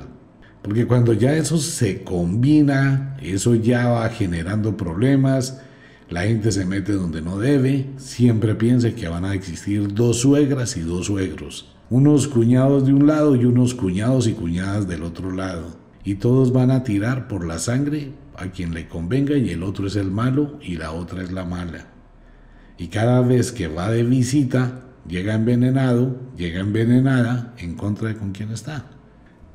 Porque 0.61 0.87
cuando 0.87 1.13
ya 1.13 1.35
eso 1.35 1.57
se 1.57 2.03
combina, 2.03 3.17
eso 3.21 3.53
ya 3.53 3.89
va 3.89 4.09
generando 4.09 4.77
problemas, 4.77 5.61
la 6.09 6.23
gente 6.23 6.51
se 6.51 6.65
mete 6.65 6.93
donde 6.93 7.21
no 7.21 7.37
debe, 7.37 7.89
siempre 7.97 8.55
piensa 8.55 8.95
que 8.95 9.07
van 9.07 9.25
a 9.25 9.33
existir 9.33 9.93
dos 9.93 10.21
suegras 10.21 10.75
y 10.77 10.81
dos 10.81 11.07
suegros, 11.07 11.75
unos 11.89 12.27
cuñados 12.27 12.85
de 12.85 12.93
un 12.93 13.07
lado 13.07 13.35
y 13.35 13.45
unos 13.45 13.73
cuñados 13.73 14.27
y 14.27 14.33
cuñadas 14.33 14.87
del 14.87 15.03
otro 15.03 15.31
lado, 15.31 15.77
y 16.03 16.15
todos 16.15 16.51
van 16.51 16.71
a 16.71 16.83
tirar 16.83 17.27
por 17.27 17.45
la 17.45 17.59
sangre 17.59 18.13
a 18.35 18.47
quien 18.47 18.73
le 18.73 18.87
convenga 18.87 19.37
y 19.37 19.49
el 19.49 19.63
otro 19.63 19.87
es 19.87 19.95
el 19.95 20.11
malo 20.11 20.57
y 20.61 20.77
la 20.77 20.91
otra 20.91 21.23
es 21.23 21.31
la 21.31 21.45
mala. 21.45 21.87
Y 22.77 22.87
cada 22.87 23.21
vez 23.21 23.51
que 23.51 23.67
va 23.67 23.91
de 23.91 24.03
visita, 24.03 24.85
llega 25.09 25.33
envenenado, 25.33 26.15
llega 26.37 26.61
envenenada 26.61 27.53
en 27.57 27.75
contra 27.75 28.07
de 28.07 28.15
con 28.15 28.31
quien 28.31 28.51
está. 28.51 28.85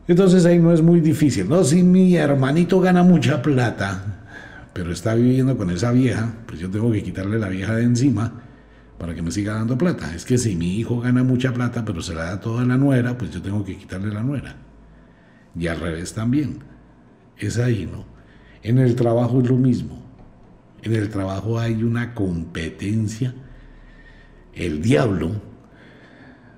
Entonces 0.06 0.44
ahí 0.44 0.58
no 0.58 0.72
es 0.72 0.82
muy 0.82 1.00
difícil. 1.00 1.48
No, 1.48 1.64
si 1.64 1.82
mi 1.82 2.16
hermanito 2.16 2.80
gana 2.80 3.02
mucha 3.02 3.40
plata, 3.40 4.26
pero 4.74 4.92
está 4.92 5.14
viviendo 5.14 5.56
con 5.56 5.70
esa 5.70 5.92
vieja, 5.92 6.34
pues 6.46 6.60
yo 6.60 6.70
tengo 6.70 6.92
que 6.92 7.02
quitarle 7.02 7.38
la 7.38 7.48
vieja 7.48 7.74
de 7.74 7.84
encima 7.84 8.42
para 8.98 9.14
que 9.14 9.22
me 9.22 9.30
siga 9.30 9.54
dando 9.54 9.78
plata. 9.78 10.14
Es 10.14 10.24
que 10.24 10.36
si 10.36 10.56
mi 10.56 10.78
hijo 10.78 11.00
gana 11.00 11.22
mucha 11.22 11.54
plata, 11.54 11.84
pero 11.84 12.02
se 12.02 12.14
la 12.14 12.24
da 12.24 12.40
toda 12.40 12.64
la 12.64 12.76
nuera, 12.76 13.16
pues 13.16 13.30
yo 13.30 13.40
tengo 13.40 13.64
que 13.64 13.76
quitarle 13.76 14.12
la 14.12 14.22
nuera. 14.22 14.56
Y 15.58 15.68
al 15.68 15.80
revés 15.80 16.12
también. 16.12 16.58
Es 17.38 17.58
ahí, 17.58 17.88
¿no? 17.90 18.04
En 18.62 18.78
el 18.78 18.94
trabajo 18.94 19.40
es 19.40 19.48
lo 19.48 19.56
mismo. 19.56 20.02
En 20.82 20.94
el 20.94 21.08
trabajo 21.08 21.58
hay 21.58 21.82
una 21.82 22.14
competencia. 22.14 23.34
El 24.54 24.82
diablo, 24.82 25.32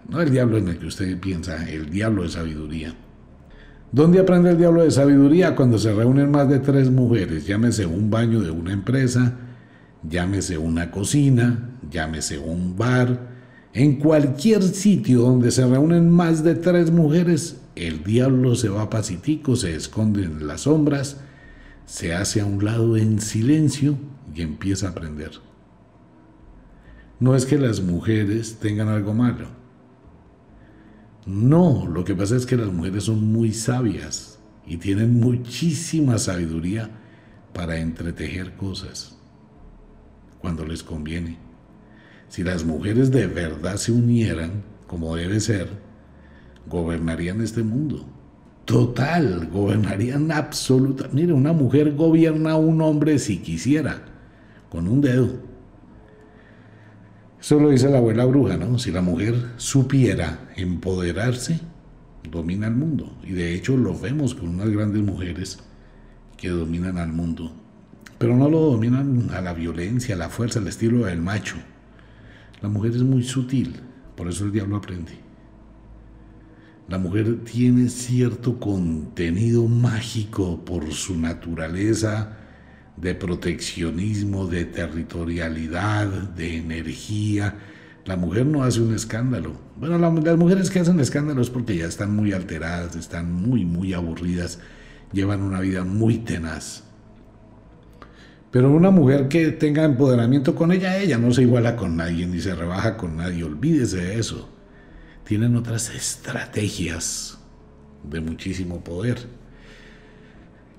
no 0.09 0.21
el 0.21 0.31
diablo 0.31 0.59
en 0.59 0.69
el 0.69 0.79
que 0.79 0.87
usted 0.87 1.19
piensa, 1.19 1.69
el 1.69 1.91
diablo 1.91 2.23
de 2.23 2.29
sabiduría 2.29 2.95
¿Dónde 3.93 4.19
aprende 4.19 4.51
el 4.51 4.59
diablo 4.59 4.83
de 4.83 4.91
sabiduría? 4.91 5.55
Cuando 5.55 5.79
se 5.79 5.93
reúnen 5.95 6.31
más 6.31 6.49
de 6.49 6.59
tres 6.59 6.91
mujeres, 6.91 7.47
llámese 7.47 7.87
un 7.87 8.11
baño 8.11 8.41
de 8.41 8.51
una 8.51 8.73
empresa, 8.73 9.37
llámese 10.03 10.59
una 10.59 10.91
cocina, 10.91 11.71
llámese 11.91 12.37
un 12.37 12.77
bar, 12.77 13.37
en 13.73 13.97
cualquier 13.97 14.63
sitio 14.65 15.21
donde 15.21 15.51
se 15.51 15.67
reúnen 15.67 16.11
más 16.11 16.43
de 16.43 16.57
tres 16.57 16.91
mujeres, 16.91 17.61
el 17.77 18.03
diablo 18.03 18.55
se 18.55 18.69
va 18.69 18.91
pacitico, 18.91 19.55
se 19.55 19.75
esconde 19.75 20.25
en 20.25 20.47
las 20.47 20.63
sombras, 20.63 21.21
se 21.87 22.13
hace 22.13 22.41
a 22.41 22.45
un 22.47 22.65
lado 22.65 22.97
en 22.97 23.21
silencio 23.21 23.97
y 24.35 24.43
empieza 24.43 24.89
a 24.89 24.91
aprender. 24.91 25.31
No 27.19 27.35
es 27.35 27.47
que 27.47 27.59
las 27.59 27.81
mujeres 27.81 28.59
tengan 28.61 28.89
algo 28.89 29.15
malo, 29.15 29.49
no, 31.27 31.89
lo 31.89 32.05
que 32.05 32.15
pasa 32.15 32.37
es 32.37 32.47
que 32.47 32.57
las 32.57 32.73
mujeres 32.73 33.05
son 33.05 33.33
muy 33.33 33.53
sabias 33.53 34.39
y 34.65 34.77
tienen 34.77 35.19
muchísima 35.19 36.19
sabiduría 36.19 36.89
para 37.53 37.79
entretejer 37.79 38.55
cosas 38.55 39.19
cuando 40.39 40.65
les 40.65 40.85
conviene. 40.85 41.39
Si 42.29 42.45
las 42.45 42.65
mujeres 42.65 43.11
de 43.11 43.27
verdad 43.27 43.77
se 43.77 43.91
unieran, 43.91 44.63
como 44.87 45.17
debe 45.17 45.41
ser, 45.41 45.69
gobernarían 46.69 47.41
este 47.41 47.65
mundo. 47.65 48.07
Total, 48.65 49.49
gobernarían 49.53 50.31
absoluta. 50.31 51.09
Mire, 51.13 51.33
una 51.33 51.53
mujer 51.53 51.97
gobierna 51.97 52.53
a 52.53 52.57
un 52.57 52.81
hombre 52.83 53.19
si 53.19 53.39
quisiera, 53.39 54.05
con 54.69 54.87
un 54.87 55.01
dedo. 55.01 55.41
Eso 57.47 57.61
lo 57.61 57.71
dice 57.71 57.89
la 57.89 57.99
abuela 57.99 58.25
bruja, 58.25 58.57
¿no? 58.57 58.77
Si 58.77 58.91
la 58.91 59.03
mujer 59.03 59.53
supiera 59.57 60.51
empoderarse, 60.57 61.61
domina 62.29 62.67
el 62.67 62.75
mundo. 62.75 63.17
Y 63.23 63.35
de 63.35 63.55
hecho 63.55 63.77
lo 63.77 63.97
vemos 63.97 64.35
con 64.35 64.49
unas 64.49 64.69
grandes 64.69 65.01
mujeres 65.01 65.61
que 66.37 66.49
dominan 66.49 66.99
al 66.99 67.13
mundo. 67.13 67.53
Pero 68.19 68.37
no 68.37 68.51
lo 68.51 68.59
dominan 68.59 69.31
a 69.33 69.41
la 69.41 69.53
violencia, 69.53 70.17
a 70.17 70.19
la 70.19 70.29
fuerza, 70.29 70.59
al 70.59 70.67
estilo 70.67 71.07
del 71.07 71.23
macho. 71.23 71.55
La 72.63 72.69
mujer 72.69 72.97
es 72.97 73.03
muy 73.05 73.23
sutil, 73.23 73.77
por 74.17 74.27
eso 74.27 74.45
el 74.45 74.51
diablo 74.51 74.75
aprende. 74.75 75.13
La 76.89 76.99
mujer 76.99 77.45
tiene 77.45 77.89
cierto 77.91 78.59
contenido 78.59 79.69
mágico 79.69 80.65
por 80.65 80.93
su 80.93 81.17
naturaleza, 81.17 82.39
de 82.97 83.15
proteccionismo, 83.15 84.47
de 84.47 84.65
territorialidad, 84.65 86.07
de 86.07 86.57
energía. 86.57 87.55
La 88.05 88.17
mujer 88.17 88.47
no 88.47 88.63
hace 88.63 88.81
un 88.81 88.95
escándalo. 88.95 89.53
Bueno, 89.77 89.99
las 89.99 90.37
mujeres 90.39 90.71
que 90.71 90.81
hacen 90.81 91.01
escándalo 91.01 91.43
es 91.43 91.51
porque 91.51 91.77
ya 91.77 91.87
están 91.87 92.15
muy 92.15 92.33
alteradas, 92.33 92.97
están 92.97 93.33
muy, 93.33 93.65
muy 93.65 93.93
aburridas, 93.93 94.61
llevan 95.13 95.43
una 95.43 95.61
vida 95.61 95.85
muy 95.85 96.19
tenaz. 96.19 96.85
Pero 98.51 98.71
una 98.71 98.91
mujer 98.91 99.29
que 99.29 99.51
tenga 99.51 99.85
empoderamiento 99.85 100.55
con 100.55 100.73
ella, 100.73 100.99
ella 100.99 101.19
no 101.19 101.33
se 101.33 101.43
iguala 101.43 101.77
con 101.77 101.97
nadie 101.97 102.27
ni 102.27 102.41
se 102.41 102.55
rebaja 102.55 102.97
con 102.97 103.17
nadie, 103.17 103.45
olvídese 103.45 103.99
de 103.99 104.19
eso. 104.19 104.49
Tienen 105.25 105.57
otras 105.57 105.95
estrategias 105.95 107.39
de 108.05 108.21
muchísimo 108.21 108.83
poder. 108.83 109.19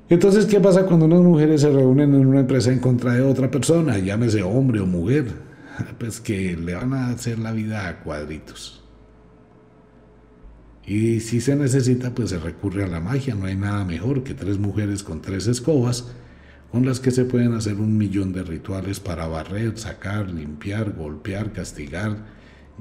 Entonces, 0.10 0.46
¿qué 0.46 0.60
pasa 0.60 0.86
cuando 0.86 1.06
unas 1.06 1.22
mujeres 1.22 1.62
se 1.62 1.70
reúnen 1.70 2.14
en 2.14 2.26
una 2.26 2.40
empresa 2.40 2.72
en 2.72 2.80
contra 2.80 3.14
de 3.14 3.22
otra 3.22 3.52
persona, 3.52 3.98
llámese 3.98 4.44
hombre 4.44 4.80
o 4.80 4.86
mujer? 4.86 5.48
Pues 6.00 6.20
que 6.20 6.58
le 6.58 6.74
van 6.74 6.94
a 6.94 7.10
hacer 7.10 7.38
la 7.38 7.52
vida 7.52 7.88
a 7.88 8.00
cuadritos. 8.00 8.84
Y 10.88 11.20
si 11.20 11.40
se 11.40 11.56
necesita, 11.56 12.16
pues 12.16 12.32
se 12.32 12.40
recurre 12.40 12.84
a 12.84 12.88
la 12.88 13.00
magia. 13.00 13.36
No 13.36 13.46
hay 13.46 13.56
nada 13.56 13.86
mejor 13.86 14.24
que 14.24 14.34
tres 14.34 14.58
mujeres 14.58 15.04
con 15.04 15.22
tres 15.22 15.46
escobas 15.46 16.06
con 16.72 16.86
las 16.86 17.00
que 17.00 17.12
se 17.12 17.26
pueden 17.26 17.54
hacer 17.54 17.76
un 17.76 17.98
millón 17.98 18.34
de 18.34 18.44
rituales 18.44 19.00
para 19.00 19.28
barrer, 19.28 19.78
sacar, 19.78 20.30
limpiar, 20.30 20.94
golpear, 20.94 21.54
castigar, 21.54 22.26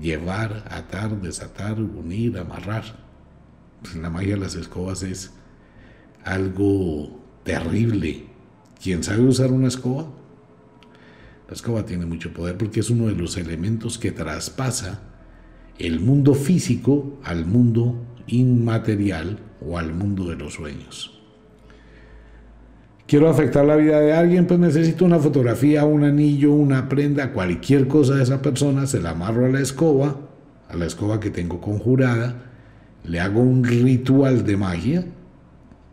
llevar, 0.00 0.64
atar, 0.70 1.20
desatar, 1.20 1.80
unir, 1.80 2.38
amarrar. 2.38 2.84
Pues 3.82 3.96
la 3.96 4.10
magia 4.10 4.34
de 4.34 4.40
las 4.40 4.54
escobas 4.54 5.02
es 5.02 5.32
algo 6.26 7.08
terrible. 7.44 8.24
¿Quién 8.82 9.02
sabe 9.02 9.22
usar 9.22 9.52
una 9.52 9.68
escoba? 9.68 10.06
La 11.48 11.54
escoba 11.54 11.86
tiene 11.86 12.04
mucho 12.04 12.34
poder 12.34 12.58
porque 12.58 12.80
es 12.80 12.90
uno 12.90 13.06
de 13.06 13.14
los 13.14 13.36
elementos 13.36 13.96
que 13.96 14.10
traspasa 14.10 15.00
el 15.78 16.00
mundo 16.00 16.34
físico 16.34 17.18
al 17.22 17.46
mundo 17.46 18.04
inmaterial 18.26 19.38
o 19.64 19.78
al 19.78 19.94
mundo 19.94 20.24
de 20.24 20.36
los 20.36 20.54
sueños. 20.54 21.12
Quiero 23.06 23.28
afectar 23.28 23.64
la 23.64 23.76
vida 23.76 24.00
de 24.00 24.12
alguien, 24.12 24.48
pues 24.48 24.58
necesito 24.58 25.04
una 25.04 25.20
fotografía, 25.20 25.84
un 25.84 26.02
anillo, 26.02 26.52
una 26.52 26.88
prenda, 26.88 27.32
cualquier 27.32 27.86
cosa 27.86 28.16
de 28.16 28.24
esa 28.24 28.42
persona, 28.42 28.86
se 28.86 29.00
la 29.00 29.10
amarro 29.10 29.46
a 29.46 29.48
la 29.48 29.60
escoba, 29.60 30.16
a 30.68 30.76
la 30.76 30.86
escoba 30.86 31.20
que 31.20 31.30
tengo 31.30 31.60
conjurada, 31.60 32.50
le 33.04 33.20
hago 33.20 33.40
un 33.40 33.62
ritual 33.62 34.44
de 34.44 34.56
magia 34.56 35.06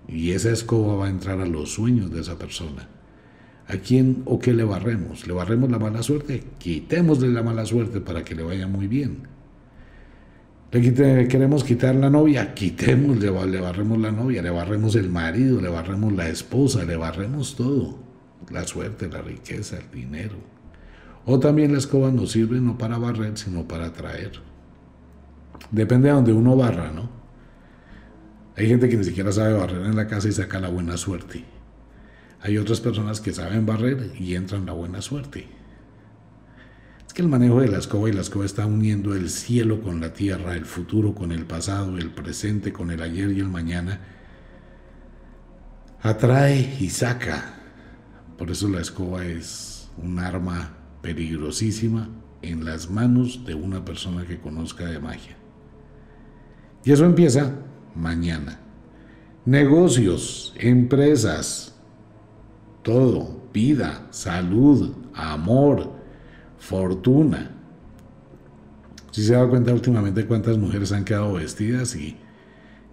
y 0.07 0.31
esa 0.31 0.51
escoba 0.51 0.95
va 0.95 1.05
a 1.07 1.09
entrar 1.09 1.39
a 1.39 1.45
los 1.45 1.73
sueños 1.73 2.11
de 2.11 2.21
esa 2.21 2.37
persona. 2.37 2.87
¿A 3.67 3.77
quién 3.77 4.23
o 4.25 4.39
qué 4.39 4.53
le 4.53 4.63
barremos? 4.63 5.25
¿Le 5.25 5.33
barremos 5.33 5.71
la 5.71 5.79
mala 5.79 6.03
suerte? 6.03 6.43
Quitémosle 6.59 7.29
la 7.29 7.43
mala 7.43 7.65
suerte 7.65 8.01
para 8.01 8.23
que 8.23 8.35
le 8.35 8.43
vaya 8.43 8.67
muy 8.67 8.87
bien. 8.87 9.27
¿Le 10.71 11.27
queremos 11.27 11.63
quitar 11.63 11.95
la 11.95 12.09
novia? 12.09 12.53
Quitémosle, 12.53 13.31
le 13.47 13.61
barremos 13.61 13.99
la 13.99 14.11
novia, 14.11 14.41
le 14.41 14.49
barremos 14.49 14.95
el 14.95 15.09
marido, 15.09 15.61
le 15.61 15.69
barremos 15.69 16.11
la 16.13 16.27
esposa, 16.27 16.83
le 16.83 16.95
barremos 16.95 17.55
todo. 17.55 17.99
La 18.51 18.67
suerte, 18.67 19.07
la 19.07 19.21
riqueza, 19.21 19.77
el 19.77 19.89
dinero. 19.91 20.35
O 21.25 21.39
también 21.39 21.71
la 21.71 21.77
escoba 21.77 22.11
nos 22.11 22.31
sirve 22.31 22.59
no 22.59 22.77
para 22.77 22.97
barrer, 22.97 23.37
sino 23.37 23.65
para 23.67 23.93
traer. 23.93 24.33
Depende 25.71 26.09
de 26.09 26.15
donde 26.15 26.33
uno 26.33 26.57
barra, 26.57 26.91
¿no? 26.91 27.22
Hay 28.55 28.67
gente 28.67 28.87
que 28.87 28.97
ni 28.97 29.03
siquiera 29.03 29.31
sabe 29.31 29.53
barrer 29.53 29.85
en 29.85 29.95
la 29.95 30.07
casa 30.07 30.27
y 30.27 30.31
saca 30.31 30.59
la 30.59 30.69
buena 30.69 30.97
suerte. 30.97 31.43
Hay 32.41 32.57
otras 32.57 32.81
personas 32.81 33.19
que 33.19 33.33
saben 33.33 33.65
barrer 33.65 34.11
y 34.19 34.35
entran 34.35 34.65
la 34.65 34.73
buena 34.73 35.01
suerte. 35.01 35.47
Es 37.07 37.13
que 37.13 37.21
el 37.21 37.29
manejo 37.29 37.61
de 37.61 37.69
la 37.69 37.79
escoba 37.79 38.09
y 38.09 38.13
la 38.13 38.21
escoba 38.21 38.45
está 38.45 38.65
uniendo 38.65 39.15
el 39.15 39.29
cielo 39.29 39.81
con 39.81 40.01
la 40.01 40.13
tierra, 40.13 40.55
el 40.55 40.65
futuro 40.65 41.15
con 41.15 41.31
el 41.31 41.45
pasado, 41.45 41.97
el 41.97 42.11
presente 42.11 42.71
con 42.71 42.91
el 42.91 43.01
ayer 43.01 43.31
y 43.31 43.39
el 43.39 43.49
mañana. 43.49 44.01
Atrae 46.01 46.77
y 46.79 46.89
saca. 46.89 47.55
Por 48.37 48.51
eso 48.51 48.67
la 48.67 48.81
escoba 48.81 49.25
es 49.25 49.89
un 49.97 50.19
arma 50.19 50.77
peligrosísima 51.01 52.09
en 52.41 52.65
las 52.65 52.89
manos 52.89 53.45
de 53.45 53.55
una 53.55 53.83
persona 53.83 54.25
que 54.25 54.39
conozca 54.39 54.85
de 54.85 54.99
magia. 54.99 55.37
Y 56.83 56.91
eso 56.91 57.05
empieza 57.05 57.53
mañana. 57.95 58.59
Negocios, 59.45 60.53
empresas, 60.57 61.75
todo, 62.81 63.41
vida, 63.53 64.07
salud, 64.11 64.93
amor, 65.13 65.91
fortuna. 66.57 67.51
Si 69.11 69.23
se 69.23 69.33
da 69.33 69.47
cuenta 69.47 69.73
últimamente 69.73 70.25
cuántas 70.25 70.57
mujeres 70.57 70.91
han 70.91 71.03
quedado 71.03 71.33
vestidas 71.33 71.95
y 71.95 72.17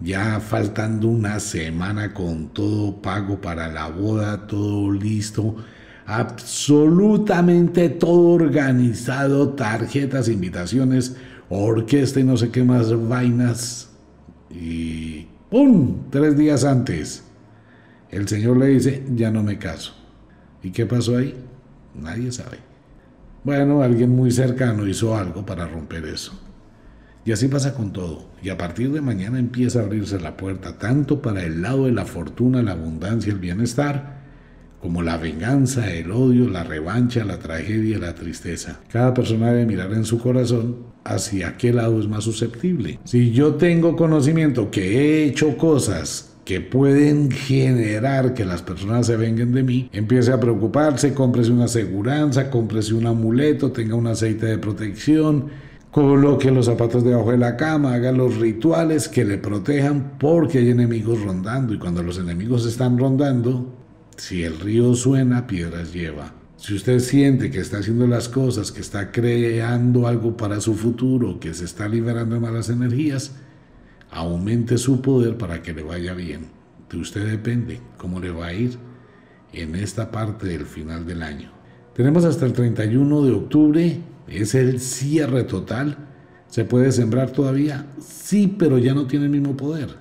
ya 0.01 0.41
faltando 0.41 1.09
una 1.09 1.41
semana 1.41 2.15
con 2.15 2.49
todo 2.49 3.01
pago 3.01 3.41
para 3.41 3.69
la 3.69 3.89
boda, 3.89 4.47
todo 4.47 4.91
listo, 4.91 5.57
absolutamente 6.07 7.89
todo 7.91 8.31
organizado, 8.31 9.51
tarjetas, 9.51 10.29
invitaciones, 10.29 11.17
orquesta 11.49 12.21
y 12.21 12.25
no 12.25 12.37
sé 12.37 12.51
qué 12.51 12.65
más 12.65 13.09
vainas. 13.09 13.90
Y 14.51 15.27
¡pum! 15.51 16.11
Tres 16.11 16.37
días 16.37 16.65
antes, 16.65 17.25
el 18.11 18.29
Señor 18.29 18.57
le 18.57 18.67
dice, 18.67 19.05
ya 19.15 19.31
no 19.31 19.43
me 19.43 19.59
caso. 19.59 19.95
¿Y 20.63 20.71
qué 20.71 20.87
pasó 20.87 21.17
ahí? 21.17 21.35
Nadie 21.95 22.33
sabe. 22.33 22.59
Bueno, 23.45 23.83
alguien 23.83 24.11
muy 24.11 24.31
cercano 24.31 24.87
hizo 24.87 25.17
algo 25.17 25.47
para 25.47 25.67
romper 25.67 26.05
eso. 26.05 26.39
Y 27.25 27.33
así 27.33 27.49
pasa 27.49 27.75
con 27.75 27.93
todo. 27.93 28.27
Y 28.43 28.49
a 28.49 28.59
partir 28.59 28.93
de 28.93 29.01
mañana 29.01 29.39
empieza 29.39 29.81
a 29.81 29.83
abrirse 29.85 30.21
la 30.21 30.37
puerta 30.37 30.79
tanto 30.79 31.23
para 31.23 31.45
el 31.45 31.63
lado 31.63 31.87
de 31.87 31.93
la 31.93 32.05
fortuna, 32.05 32.63
la 32.63 32.73
abundancia, 32.73 33.33
el 33.33 33.39
bienestar, 33.39 34.20
como 34.81 35.03
la 35.03 35.19
venganza, 35.19 35.93
el 35.93 36.11
odio, 36.11 36.49
la 36.49 36.65
revancha, 36.65 37.25
la 37.25 37.39
tragedia, 37.39 37.99
la 37.99 38.15
tristeza. 38.15 38.81
Cada 38.91 39.13
persona 39.13 39.53
debe 39.53 39.67
mirar 39.67 39.93
en 39.93 40.05
su 40.05 40.19
corazón 40.19 40.77
hacia 41.05 41.57
qué 41.57 41.73
lado 41.73 42.01
es 42.01 42.09
más 42.09 42.25
susceptible. 42.25 42.99
Si 43.05 43.31
yo 43.31 43.55
tengo 43.55 43.97
conocimiento 43.97 44.71
que 44.71 44.99
he 44.99 45.25
hecho 45.25 45.57
cosas 45.57 46.31
que 46.45 46.61
pueden 46.61 47.31
generar 47.31 48.35
que 48.35 48.45
las 48.45 48.63
personas 48.63 49.07
se 49.07 49.17
vengan 49.17 49.53
de 49.53 49.63
mí, 49.63 49.91
empiece 49.93 50.33
a 50.33 50.41
preocuparse, 50.41 51.13
cómprese 51.15 51.53
una 51.53 51.65
aseguranza, 51.65 52.51
cómprese 52.51 52.95
un 52.95 53.07
amuleto, 53.07 53.71
tenga 53.73 53.95
un 53.95 54.07
aceite 54.07 54.47
de 54.47 54.59
protección, 54.59 55.47
coloque 55.91 56.51
los 56.51 56.67
zapatos 56.67 57.05
debajo 57.05 57.31
de 57.33 57.39
la 57.39 57.57
cama, 57.57 57.95
haga 57.95 58.13
los 58.13 58.39
rituales 58.39 59.09
que 59.09 59.25
le 59.25 59.39
protejan 59.39 60.13
porque 60.19 60.59
hay 60.59 60.71
enemigos 60.71 61.23
rondando 61.23 61.75
y 61.75 61.79
cuando 61.79 62.03
los 62.03 62.19
enemigos 62.19 62.65
están 62.67 62.99
rondando, 62.99 63.80
si 64.17 64.45
el 64.45 64.61
río 64.61 64.95
suena, 64.95 65.47
piedras 65.47 65.93
lleva. 65.93 66.35
Si 66.61 66.75
usted 66.75 66.99
siente 66.99 67.51
que 67.51 67.59
está 67.59 67.79
haciendo 67.79 68.07
las 68.07 68.29
cosas, 68.29 68.71
que 68.71 68.83
está 68.83 69.11
creando 69.11 70.07
algo 70.07 70.37
para 70.37 70.61
su 70.61 70.75
futuro, 70.75 71.41
que 71.41 71.55
se 71.55 71.65
está 71.65 71.89
liberando 71.89 72.39
malas 72.39 72.69
energías, 72.69 73.33
aumente 74.11 74.77
su 74.77 75.01
poder 75.01 75.39
para 75.39 75.63
que 75.63 75.73
le 75.73 75.83
vaya 75.83 76.13
bien. 76.13 76.49
De 76.91 76.99
usted 76.99 77.27
depende 77.27 77.81
cómo 77.97 78.21
le 78.21 78.31
va 78.31 78.49
a 78.49 78.53
ir 78.53 78.77
en 79.55 79.75
esta 79.75 80.11
parte 80.11 80.49
del 80.49 80.67
final 80.67 81.07
del 81.07 81.23
año. 81.23 81.51
Tenemos 81.95 82.27
hasta 82.27 82.45
el 82.45 82.53
31 82.53 83.23
de 83.23 83.33
octubre, 83.33 84.01
es 84.29 84.55
el 84.55 84.81
cierre 84.81 85.45
total. 85.45 85.97
¿Se 86.49 86.67
puede 86.67 86.93
sembrar 86.93 87.31
todavía? 87.31 87.87
Sí, 88.01 88.55
pero 88.59 88.77
ya 88.77 88.93
no 88.93 89.07
tiene 89.07 89.25
el 89.25 89.31
mismo 89.31 89.57
poder. 89.57 89.97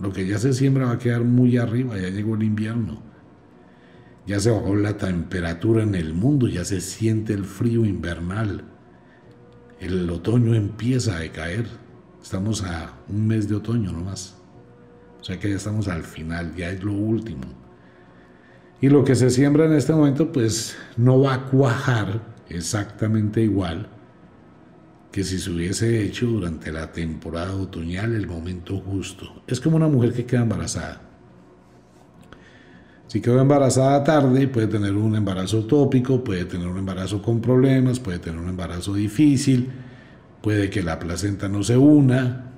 Lo 0.00 0.12
que 0.12 0.26
ya 0.26 0.38
se 0.38 0.52
siembra 0.52 0.86
va 0.86 0.92
a 0.94 0.98
quedar 0.98 1.22
muy 1.22 1.58
arriba, 1.58 1.96
ya 1.96 2.08
llegó 2.08 2.34
el 2.34 2.42
invierno 2.42 3.09
ya 4.30 4.38
se 4.38 4.52
bajó 4.52 4.76
la 4.76 4.96
temperatura 4.96 5.82
en 5.82 5.96
el 5.96 6.14
mundo, 6.14 6.46
ya 6.46 6.64
se 6.64 6.80
siente 6.80 7.32
el 7.32 7.44
frío 7.44 7.84
invernal. 7.84 8.62
El 9.80 10.08
otoño 10.08 10.54
empieza 10.54 11.16
a 11.16 11.18
decaer. 11.18 11.66
Estamos 12.22 12.62
a 12.62 12.94
un 13.08 13.26
mes 13.26 13.48
de 13.48 13.56
otoño 13.56 13.90
nomás. 13.90 14.36
O 15.20 15.24
sea 15.24 15.40
que 15.40 15.50
ya 15.50 15.56
estamos 15.56 15.88
al 15.88 16.04
final, 16.04 16.54
ya 16.54 16.70
es 16.70 16.84
lo 16.84 16.92
último. 16.92 17.42
Y 18.80 18.88
lo 18.88 19.02
que 19.02 19.16
se 19.16 19.30
siembra 19.30 19.64
en 19.64 19.72
este 19.72 19.92
momento 19.92 20.30
pues 20.30 20.76
no 20.96 21.20
va 21.20 21.34
a 21.34 21.46
cuajar 21.46 22.22
exactamente 22.48 23.42
igual 23.42 23.88
que 25.10 25.24
si 25.24 25.40
se 25.40 25.50
hubiese 25.50 26.04
hecho 26.04 26.26
durante 26.26 26.70
la 26.70 26.92
temporada 26.92 27.56
otoñal 27.56 28.14
el 28.14 28.28
momento 28.28 28.78
justo. 28.78 29.42
Es 29.48 29.60
como 29.60 29.74
una 29.74 29.88
mujer 29.88 30.12
que 30.12 30.24
queda 30.24 30.42
embarazada. 30.42 31.09
Si 33.10 33.20
quedó 33.20 33.40
embarazada 33.40 34.04
tarde, 34.04 34.46
puede 34.46 34.68
tener 34.68 34.94
un 34.94 35.16
embarazo 35.16 35.64
tópico, 35.64 36.22
puede 36.22 36.44
tener 36.44 36.68
un 36.68 36.78
embarazo 36.78 37.20
con 37.20 37.40
problemas, 37.40 37.98
puede 37.98 38.20
tener 38.20 38.38
un 38.38 38.48
embarazo 38.48 38.94
difícil, 38.94 39.68
puede 40.40 40.70
que 40.70 40.80
la 40.80 41.00
placenta 41.00 41.48
no 41.48 41.64
se 41.64 41.76
una, 41.76 42.52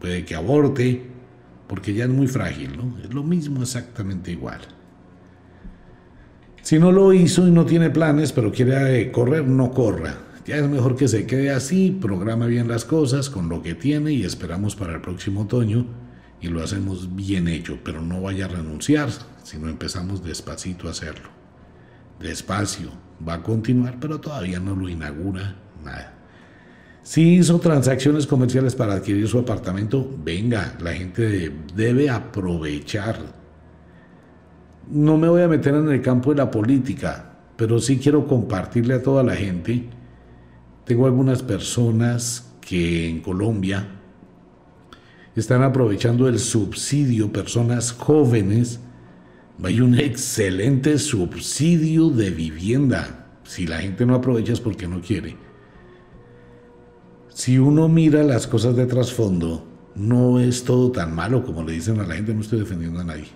puede 0.00 0.24
que 0.24 0.36
aborte, 0.36 1.02
porque 1.66 1.92
ya 1.92 2.04
es 2.04 2.10
muy 2.10 2.28
frágil, 2.28 2.76
¿no? 2.76 2.96
Es 3.02 3.12
lo 3.12 3.24
mismo 3.24 3.62
exactamente 3.62 4.30
igual. 4.30 4.60
Si 6.62 6.78
no 6.78 6.92
lo 6.92 7.12
hizo 7.12 7.48
y 7.48 7.50
no 7.50 7.66
tiene 7.66 7.90
planes, 7.90 8.30
pero 8.30 8.52
quiere 8.52 9.00
eh, 9.00 9.10
correr, 9.10 9.44
no 9.44 9.72
corra. 9.72 10.18
Ya 10.46 10.54
es 10.54 10.68
mejor 10.68 10.94
que 10.94 11.08
se 11.08 11.26
quede 11.26 11.50
así, 11.50 11.90
programa 11.90 12.46
bien 12.46 12.68
las 12.68 12.84
cosas 12.84 13.28
con 13.28 13.48
lo 13.48 13.60
que 13.60 13.74
tiene 13.74 14.12
y 14.12 14.22
esperamos 14.22 14.76
para 14.76 14.94
el 14.94 15.00
próximo 15.00 15.40
otoño 15.40 16.05
y 16.40 16.48
lo 16.48 16.62
hacemos 16.62 17.14
bien 17.14 17.48
hecho, 17.48 17.78
pero 17.84 18.02
no 18.02 18.20
vaya 18.20 18.44
a 18.44 18.48
renunciar, 18.48 19.08
sino 19.42 19.68
empezamos 19.68 20.22
despacito 20.22 20.88
a 20.88 20.90
hacerlo. 20.90 21.28
Despacio, 22.20 22.90
va 23.26 23.34
a 23.34 23.42
continuar, 23.42 23.98
pero 24.00 24.20
todavía 24.20 24.60
no 24.60 24.74
lo 24.74 24.88
inaugura 24.88 25.56
nada. 25.84 26.12
Si 27.02 27.36
hizo 27.36 27.60
transacciones 27.60 28.26
comerciales 28.26 28.74
para 28.74 28.94
adquirir 28.94 29.28
su 29.28 29.38
apartamento, 29.38 30.12
venga, 30.24 30.76
la 30.80 30.92
gente 30.92 31.52
debe 31.74 32.10
aprovechar. 32.10 33.16
No 34.90 35.16
me 35.16 35.28
voy 35.28 35.42
a 35.42 35.48
meter 35.48 35.74
en 35.74 35.88
el 35.88 36.02
campo 36.02 36.30
de 36.30 36.38
la 36.38 36.50
política, 36.50 37.36
pero 37.56 37.78
sí 37.78 37.98
quiero 37.98 38.26
compartirle 38.26 38.94
a 38.94 39.02
toda 39.02 39.22
la 39.22 39.36
gente. 39.36 39.88
Tengo 40.84 41.06
algunas 41.06 41.42
personas 41.42 42.52
que 42.60 43.08
en 43.08 43.20
Colombia 43.20 43.95
están 45.40 45.62
aprovechando 45.62 46.28
el 46.28 46.38
subsidio, 46.38 47.30
personas 47.30 47.92
jóvenes. 47.92 48.80
Hay 49.62 49.80
un 49.80 49.98
excelente 49.98 50.98
subsidio 50.98 52.08
de 52.08 52.30
vivienda. 52.30 53.26
Si 53.44 53.66
la 53.66 53.78
gente 53.78 54.06
no 54.06 54.14
aprovecha 54.14 54.54
es 54.54 54.60
porque 54.60 54.88
no 54.88 55.00
quiere. 55.00 55.36
Si 57.28 57.58
uno 57.58 57.86
mira 57.88 58.22
las 58.22 58.46
cosas 58.46 58.76
de 58.76 58.86
trasfondo, 58.86 59.66
no 59.94 60.40
es 60.40 60.64
todo 60.64 60.90
tan 60.90 61.14
malo 61.14 61.44
como 61.44 61.62
le 61.62 61.72
dicen 61.72 62.00
a 62.00 62.06
la 62.06 62.14
gente, 62.14 62.32
no 62.32 62.40
estoy 62.40 62.60
defendiendo 62.60 63.00
a 63.00 63.04
nadie. 63.04 63.28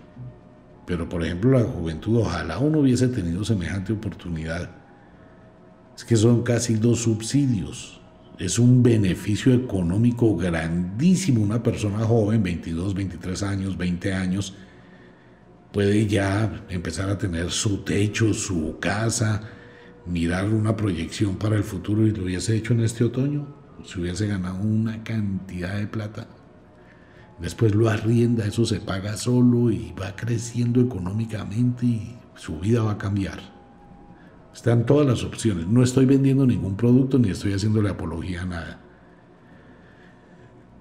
Pero 0.86 1.06
por 1.06 1.22
ejemplo 1.22 1.50
la 1.50 1.64
juventud, 1.64 2.20
ojalá 2.20 2.58
uno 2.58 2.78
hubiese 2.80 3.08
tenido 3.08 3.44
semejante 3.44 3.92
oportunidad. 3.92 4.70
Es 5.94 6.04
que 6.04 6.16
son 6.16 6.42
casi 6.42 6.74
dos 6.74 7.02
subsidios 7.02 7.99
es 8.40 8.58
un 8.58 8.82
beneficio 8.82 9.52
económico 9.52 10.34
grandísimo. 10.34 11.42
Una 11.42 11.62
persona 11.62 11.98
joven, 12.06 12.42
22, 12.42 12.94
23 12.94 13.42
años, 13.42 13.76
20 13.76 14.14
años, 14.14 14.54
puede 15.72 16.06
ya 16.06 16.64
empezar 16.70 17.10
a 17.10 17.18
tener 17.18 17.50
su 17.50 17.84
techo, 17.84 18.32
su 18.32 18.78
casa, 18.80 19.42
mirar 20.06 20.48
una 20.48 20.74
proyección 20.74 21.36
para 21.36 21.56
el 21.56 21.64
futuro 21.64 22.06
y 22.06 22.12
lo 22.12 22.24
hubiese 22.24 22.56
hecho 22.56 22.72
en 22.72 22.80
este 22.80 23.04
otoño, 23.04 23.46
se 23.84 24.00
hubiese 24.00 24.26
ganado 24.26 24.58
una 24.58 25.04
cantidad 25.04 25.76
de 25.76 25.86
plata. 25.86 26.26
Después 27.38 27.74
lo 27.74 27.90
arrienda, 27.90 28.46
eso 28.46 28.64
se 28.64 28.80
paga 28.80 29.18
solo 29.18 29.70
y 29.70 29.92
va 30.00 30.16
creciendo 30.16 30.80
económicamente 30.80 31.84
y 31.84 32.16
su 32.36 32.58
vida 32.58 32.82
va 32.82 32.92
a 32.92 32.98
cambiar. 32.98 33.59
Están 34.54 34.84
todas 34.86 35.06
las 35.06 35.24
opciones. 35.24 35.66
No 35.66 35.82
estoy 35.82 36.06
vendiendo 36.06 36.46
ningún 36.46 36.76
producto 36.76 37.18
ni 37.18 37.30
estoy 37.30 37.52
haciéndole 37.52 37.90
apología 37.90 38.42
a 38.42 38.46
nada. 38.46 38.80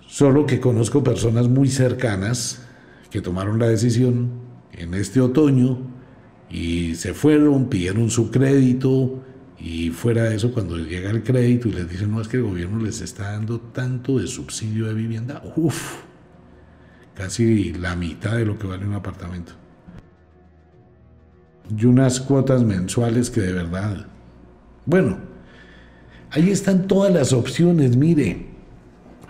Solo 0.07 0.45
que 0.45 0.59
conozco 0.59 1.03
personas 1.03 1.47
muy 1.47 1.69
cercanas 1.69 2.65
que 3.11 3.21
tomaron 3.21 3.59
la 3.59 3.67
decisión 3.67 4.29
en 4.71 4.93
este 4.93 5.21
otoño 5.21 5.79
y 6.49 6.95
se 6.95 7.13
fueron, 7.13 7.69
pidieron 7.69 8.09
su 8.09 8.31
crédito 8.31 9.23
y 9.59 9.89
fuera 9.89 10.23
de 10.23 10.35
eso 10.35 10.51
cuando 10.53 10.77
llega 10.77 11.11
el 11.11 11.23
crédito 11.23 11.67
y 11.67 11.73
les 11.73 11.89
dicen 11.89 12.11
no 12.11 12.21
es 12.21 12.27
que 12.27 12.37
el 12.37 12.43
gobierno 12.43 12.79
les 12.79 13.01
está 13.01 13.31
dando 13.33 13.59
tanto 13.59 14.17
de 14.17 14.27
subsidio 14.27 14.87
de 14.87 14.93
vivienda, 14.93 15.43
uff, 15.55 15.97
casi 17.13 17.73
la 17.73 17.95
mitad 17.95 18.37
de 18.37 18.45
lo 18.45 18.57
que 18.57 18.67
vale 18.67 18.87
un 18.87 18.93
apartamento. 18.93 19.58
Y 21.77 21.85
unas 21.85 22.19
cuotas 22.19 22.63
mensuales 22.63 23.29
que 23.29 23.41
de 23.41 23.53
verdad, 23.53 24.07
bueno, 24.85 25.17
ahí 26.31 26.49
están 26.49 26.87
todas 26.87 27.13
las 27.13 27.31
opciones, 27.33 27.95
mire, 27.95 28.49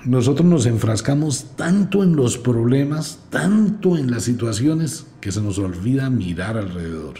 nosotros 0.05 0.47
nos 0.47 0.65
enfrascamos 0.65 1.55
tanto 1.57 2.03
en 2.03 2.15
los 2.15 2.37
problemas, 2.37 3.19
tanto 3.29 3.97
en 3.97 4.09
las 4.09 4.23
situaciones, 4.23 5.05
que 5.19 5.31
se 5.31 5.41
nos 5.41 5.59
olvida 5.59 6.09
mirar 6.09 6.57
alrededor. 6.57 7.15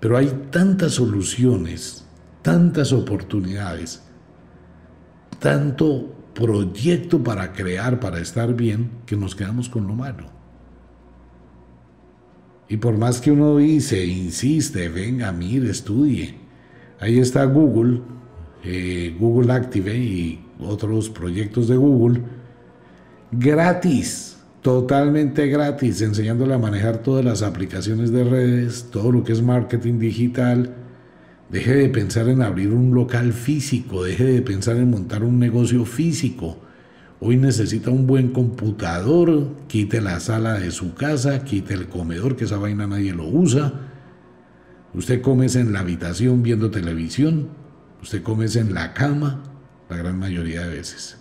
Pero 0.00 0.16
hay 0.16 0.46
tantas 0.50 0.92
soluciones, 0.92 2.06
tantas 2.40 2.92
oportunidades, 2.92 4.02
tanto 5.38 6.14
proyecto 6.34 7.22
para 7.22 7.52
crear, 7.52 8.00
para 8.00 8.20
estar 8.20 8.54
bien, 8.54 8.90
que 9.04 9.16
nos 9.16 9.34
quedamos 9.34 9.68
con 9.68 9.86
lo 9.86 9.94
malo. 9.94 10.37
Y 12.68 12.76
por 12.76 12.96
más 12.98 13.20
que 13.20 13.30
uno 13.30 13.56
dice, 13.56 14.04
insiste, 14.04 14.88
venga, 14.88 15.32
mire, 15.32 15.70
estudie, 15.70 16.34
ahí 17.00 17.18
está 17.18 17.44
Google, 17.44 18.02
eh, 18.62 19.16
Google 19.18 19.52
Active 19.52 19.96
y 19.96 20.44
otros 20.60 21.08
proyectos 21.08 21.68
de 21.68 21.76
Google, 21.76 22.22
gratis, 23.32 24.36
totalmente 24.60 25.46
gratis, 25.46 26.02
enseñándole 26.02 26.54
a 26.54 26.58
manejar 26.58 26.98
todas 26.98 27.24
las 27.24 27.42
aplicaciones 27.42 28.12
de 28.12 28.24
redes, 28.24 28.88
todo 28.90 29.12
lo 29.12 29.24
que 29.24 29.32
es 29.32 29.40
marketing 29.40 29.98
digital. 29.98 30.74
Deje 31.48 31.74
de 31.74 31.88
pensar 31.88 32.28
en 32.28 32.42
abrir 32.42 32.70
un 32.74 32.94
local 32.94 33.32
físico, 33.32 34.04
deje 34.04 34.24
de 34.24 34.42
pensar 34.42 34.76
en 34.76 34.90
montar 34.90 35.24
un 35.24 35.38
negocio 35.38 35.86
físico. 35.86 36.58
Hoy 37.20 37.36
necesita 37.36 37.90
un 37.90 38.06
buen 38.06 38.32
computador, 38.32 39.56
quite 39.66 40.00
la 40.00 40.20
sala 40.20 40.54
de 40.54 40.70
su 40.70 40.94
casa, 40.94 41.42
quite 41.42 41.74
el 41.74 41.88
comedor, 41.88 42.36
que 42.36 42.44
esa 42.44 42.58
vaina 42.58 42.86
nadie 42.86 43.12
lo 43.12 43.26
usa. 43.26 43.72
Usted 44.94 45.20
come 45.20 45.46
en 45.46 45.72
la 45.72 45.80
habitación 45.80 46.44
viendo 46.44 46.70
televisión, 46.70 47.48
usted 48.00 48.22
come 48.22 48.46
en 48.46 48.72
la 48.72 48.94
cama, 48.94 49.42
la 49.90 49.96
gran 49.96 50.18
mayoría 50.18 50.62
de 50.62 50.76
veces. 50.76 51.18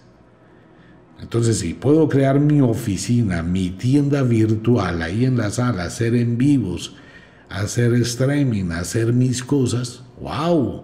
Entonces, 1.20 1.58
si 1.60 1.74
puedo 1.74 2.08
crear 2.10 2.40
mi 2.40 2.62
oficina, 2.62 3.42
mi 3.42 3.72
tienda 3.72 4.22
virtual 4.22 5.02
ahí 5.02 5.26
en 5.26 5.36
la 5.36 5.50
sala, 5.50 5.86
hacer 5.86 6.14
en 6.14 6.38
vivos, 6.38 6.96
hacer 7.50 7.96
streaming, 7.96 8.72
hacer 8.72 9.14
mis 9.14 9.44
cosas, 9.44 10.04
wow, 10.22 10.84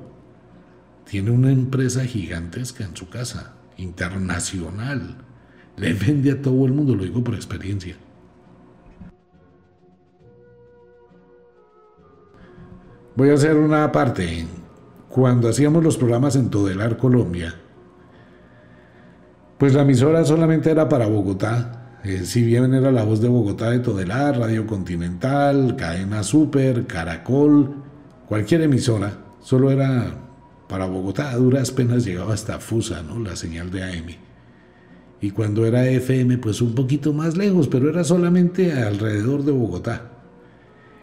tiene 1.07 1.29
una 1.29 1.51
empresa 1.51 2.03
gigantesca 2.03 2.83
en 2.83 2.95
su 2.95 3.09
casa, 3.09 3.53
internacional. 3.77 5.17
Le 5.77 5.93
vende 5.93 6.31
a 6.31 6.41
todo 6.41 6.65
el 6.65 6.73
mundo, 6.73 6.95
lo 6.95 7.03
digo 7.03 7.23
por 7.23 7.35
experiencia. 7.35 7.95
Voy 13.15 13.29
a 13.29 13.33
hacer 13.33 13.55
una 13.57 13.91
parte. 13.91 14.45
Cuando 15.09 15.47
hacíamos 15.47 15.83
los 15.83 15.97
programas 15.97 16.35
en 16.35 16.49
Todelar, 16.49 16.97
Colombia, 16.97 17.53
pues 19.59 19.75
la 19.75 19.83
emisora 19.83 20.25
solamente 20.25 20.71
era 20.71 20.89
para 20.89 21.05
Bogotá. 21.05 21.99
Eh, 22.03 22.25
si 22.25 22.43
bien 22.43 22.73
era 22.73 22.91
la 22.91 23.03
voz 23.03 23.21
de 23.21 23.29
Bogotá 23.29 23.69
de 23.69 23.79
Todelar, 23.79 24.39
Radio 24.39 24.65
Continental, 24.65 25.75
Cadena 25.75 26.23
Super, 26.23 26.87
Caracol, 26.87 27.75
cualquier 28.27 28.61
emisora, 28.61 29.13
solo 29.41 29.69
era 29.69 30.22
para 30.67 30.85
Bogotá. 30.85 31.31
A 31.31 31.37
duras 31.37 31.71
penas 31.71 32.05
llegaba 32.05 32.33
hasta 32.33 32.59
Fusa, 32.59 33.01
¿no? 33.01 33.19
La 33.19 33.35
señal 33.35 33.71
de 33.71 33.83
AM. 33.83 34.07
Y 35.21 35.31
cuando 35.31 35.65
era 35.65 35.87
FM, 35.87 36.37
pues 36.37 36.61
un 36.61 36.75
poquito 36.75 37.13
más 37.13 37.37
lejos, 37.37 37.67
pero 37.67 37.89
era 37.89 38.03
solamente 38.03 38.73
alrededor 38.73 39.43
de 39.43 39.53
Bogotá. 39.53 40.11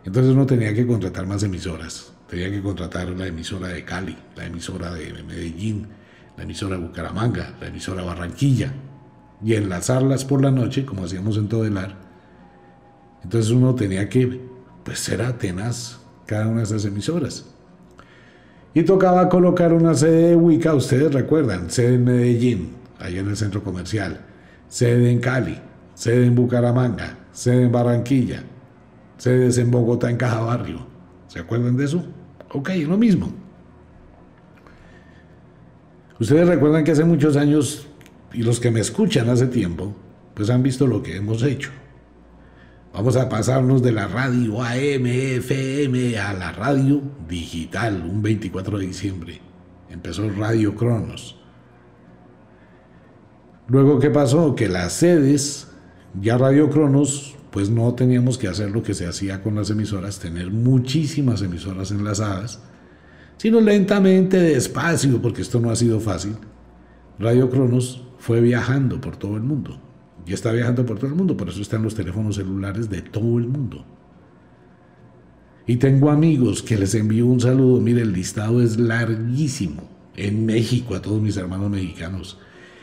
Entonces 0.04 0.32
uno 0.32 0.46
tenía 0.46 0.74
que 0.74 0.86
contratar 0.86 1.26
más 1.26 1.42
emisoras. 1.42 2.12
Tenía 2.28 2.50
que 2.50 2.62
contratar 2.62 3.08
la 3.10 3.26
emisora 3.26 3.68
de 3.68 3.84
Cali, 3.84 4.16
la 4.36 4.46
emisora 4.46 4.92
de 4.92 5.22
Medellín, 5.22 5.88
la 6.36 6.44
emisora 6.44 6.76
Bucaramanga, 6.76 7.56
la 7.60 7.68
emisora 7.68 8.02
Barranquilla, 8.02 8.72
y 9.42 9.54
enlazarlas 9.54 10.24
por 10.24 10.42
la 10.42 10.50
noche, 10.50 10.84
como 10.84 11.04
hacíamos 11.04 11.36
en 11.36 11.48
Todelar. 11.48 11.96
Entonces 13.24 13.50
uno 13.50 13.74
tenía 13.74 14.08
que 14.08 14.40
pues, 14.84 15.00
ser 15.00 15.22
atenas 15.22 15.98
cada 16.26 16.46
una 16.46 16.58
de 16.58 16.64
esas 16.64 16.84
emisoras. 16.84 17.46
Y 18.72 18.84
tocaba 18.84 19.28
colocar 19.28 19.72
una 19.72 19.94
sede 19.94 20.28
de 20.28 20.36
Wicca, 20.36 20.74
ustedes 20.74 21.12
recuerdan, 21.12 21.70
sede 21.70 21.94
en 21.94 22.04
Medellín, 22.04 22.70
allá 22.98 23.20
en 23.20 23.28
el 23.28 23.36
centro 23.36 23.64
comercial, 23.64 24.20
sede 24.68 25.10
en 25.10 25.18
Cali, 25.18 25.58
sede 25.94 26.26
en 26.26 26.36
Bucaramanga, 26.36 27.18
sede 27.32 27.64
en 27.64 27.72
Barranquilla, 27.72 28.44
sedes 29.16 29.58
en 29.58 29.72
Bogotá, 29.72 30.08
en 30.08 30.16
Caja 30.16 30.40
Barrio. 30.40 30.86
¿Se 31.26 31.40
acuerdan 31.40 31.76
de 31.76 31.84
eso? 31.84 32.04
Ok, 32.52 32.70
lo 32.86 32.96
mismo. 32.96 33.32
Ustedes 36.20 36.46
recuerdan 36.46 36.84
que 36.84 36.92
hace 36.92 37.04
muchos 37.04 37.36
años, 37.36 37.88
y 38.32 38.42
los 38.42 38.60
que 38.60 38.70
me 38.70 38.80
escuchan 38.80 39.28
hace 39.30 39.46
tiempo, 39.46 39.94
pues 40.34 40.48
han 40.48 40.62
visto 40.62 40.86
lo 40.86 41.02
que 41.02 41.16
hemos 41.16 41.42
hecho. 41.42 41.70
Vamos 42.92 43.16
a 43.16 43.28
pasarnos 43.28 43.82
de 43.82 43.92
la 43.92 44.08
radio 44.08 44.62
AM, 44.62 45.06
FM 45.06 46.18
a 46.18 46.32
la 46.34 46.52
radio 46.52 47.00
digital, 47.28 48.02
un 48.02 48.22
24 48.22 48.78
de 48.78 48.86
diciembre. 48.86 49.40
Empezó 49.88 50.28
Radio 50.30 50.74
Cronos. 50.74 51.36
Luego, 53.68 53.98
¿qué 54.00 54.10
pasó? 54.10 54.54
Que 54.54 54.68
las 54.68 54.92
sedes, 54.92 55.68
ya 56.20 56.36
Radio 56.36 56.68
Cronos, 56.70 57.36
pues 57.50 57.70
no 57.70 57.94
teníamos 57.94 58.38
que 58.38 58.48
hacer 58.48 58.70
lo 58.70 58.82
que 58.82 58.94
se 58.94 59.06
hacía 59.06 59.42
con 59.42 59.54
las 59.54 59.70
emisoras, 59.70 60.18
tener 60.18 60.50
muchísimas 60.50 61.42
emisoras 61.42 61.90
enlazadas 61.90 62.60
sino 63.40 63.58
lentamente, 63.62 64.36
despacio, 64.38 65.22
porque 65.22 65.40
esto 65.40 65.60
no 65.60 65.70
ha 65.70 65.76
sido 65.76 65.98
fácil. 65.98 66.36
Radio 67.18 67.48
Cronos 67.48 68.04
fue 68.18 68.42
viajando 68.42 69.00
por 69.00 69.16
todo 69.16 69.38
el 69.38 69.42
mundo. 69.42 69.80
Y 70.26 70.32
está 70.32 70.52
viajando 70.52 70.84
por 70.86 70.98
todo 70.98 71.08
el 71.08 71.16
mundo, 71.16 71.36
por 71.36 71.48
eso 71.48 71.60
están 71.60 71.82
los 71.82 71.94
teléfonos 71.94 72.36
celulares 72.36 72.88
de 72.88 73.02
todo 73.02 73.38
el 73.38 73.48
mundo. 73.48 73.84
Y 75.66 75.76
tengo 75.76 76.10
amigos 76.10 76.62
que 76.62 76.76
les 76.76 76.94
envío 76.94 77.26
un 77.26 77.40
saludo. 77.40 77.80
Mire, 77.80 78.02
el 78.02 78.12
listado 78.12 78.60
es 78.60 78.78
larguísimo. 78.78 79.82
En 80.16 80.44
México, 80.44 80.94
a 80.94 81.02
todos 81.02 81.22
mis 81.22 81.36
hermanos 81.36 81.70
mexicanos. 81.70 82.38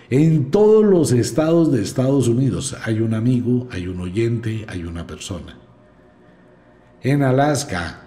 En 0.10 0.52
todos 0.52 0.86
los 0.86 1.12
estados 1.12 1.72
de 1.72 1.82
Estados 1.82 2.30
Unidos 2.30 2.78
hay 2.86 3.02
un 3.02 3.14
amigo, 3.14 3.68
hay 3.72 3.88
un 3.88 4.00
oyente, 4.00 4.66
hay 4.70 4.86
una 4.86 5.06
persona. 5.06 5.58
En 7.02 7.24
Alaska, 7.24 8.04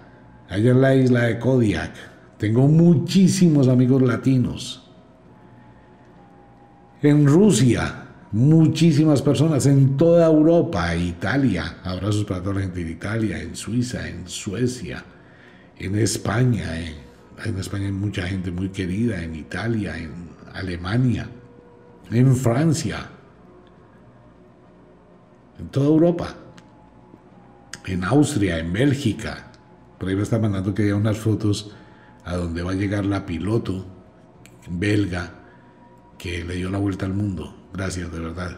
allá 0.49 0.71
en 0.71 0.81
la 0.81 0.95
isla 0.95 1.21
de 1.25 1.37
Kodiak, 1.37 1.93
tengo 2.39 2.67
muchísimos 2.67 3.67
amigos 3.67 4.01
latinos. 4.01 4.91
En 7.03 7.27
Rusia, 7.27 8.00
muchísimas 8.31 9.21
personas. 9.21 9.65
En 9.65 9.97
toda 9.97 10.25
Europa, 10.25 10.95
Italia, 10.95 11.77
abrazos 11.83 12.25
para 12.25 12.41
toda 12.41 12.55
la 12.55 12.61
gente 12.61 12.83
de 12.83 12.91
Italia, 12.91 13.41
en 13.41 13.55
Suiza, 13.55 14.07
en 14.07 14.27
Suecia, 14.27 15.03
en 15.77 15.95
España. 15.97 16.79
En, 16.79 16.95
en 17.45 17.57
España 17.57 17.85
hay 17.87 17.91
mucha 17.91 18.27
gente 18.27 18.51
muy 18.51 18.69
querida, 18.69 19.21
en 19.21 19.35
Italia, 19.35 19.97
en 19.97 20.29
Alemania, 20.53 21.29
en 22.11 22.35
Francia, 22.35 23.09
en 25.59 25.67
toda 25.69 25.87
Europa, 25.87 26.35
en 27.85 28.03
Austria, 28.03 28.59
en 28.59 28.71
Bélgica. 28.73 29.51
Por 29.97 30.09
ahí 30.09 30.15
me 30.15 30.23
está 30.23 30.39
mandando 30.39 30.73
que 30.73 30.83
haya 30.83 30.95
unas 30.95 31.17
fotos 31.17 31.75
a 32.23 32.35
donde 32.35 32.63
va 32.63 32.71
a 32.71 32.75
llegar 32.75 33.05
la 33.05 33.25
piloto 33.25 33.85
belga 34.69 35.31
que 36.17 36.43
le 36.43 36.55
dio 36.55 36.69
la 36.69 36.77
vuelta 36.77 37.05
al 37.05 37.13
mundo. 37.13 37.60
Gracias, 37.73 38.11
de 38.11 38.19
verdad. 38.19 38.57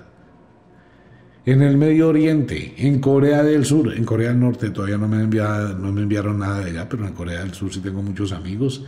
En 1.46 1.62
el 1.62 1.78
Medio 1.78 2.08
Oriente, 2.08 2.74
en 2.78 3.00
Corea 3.00 3.44
del 3.44 3.66
Sur, 3.66 3.94
en 3.94 4.06
Corea 4.06 4.30
del 4.30 4.40
Norte 4.40 4.70
todavía 4.70 4.98
no 4.98 5.10
me, 5.10 5.22
enviado, 5.22 5.78
no 5.78 5.92
me 5.92 6.02
enviaron 6.02 6.40
nada 6.40 6.60
de 6.60 6.72
allá, 6.72 6.88
pero 6.88 7.06
en 7.06 7.14
Corea 7.14 7.42
del 7.42 7.54
Sur 7.54 7.74
sí 7.74 7.82
tengo 7.82 8.02
muchos 8.02 8.32
amigos. 8.32 8.86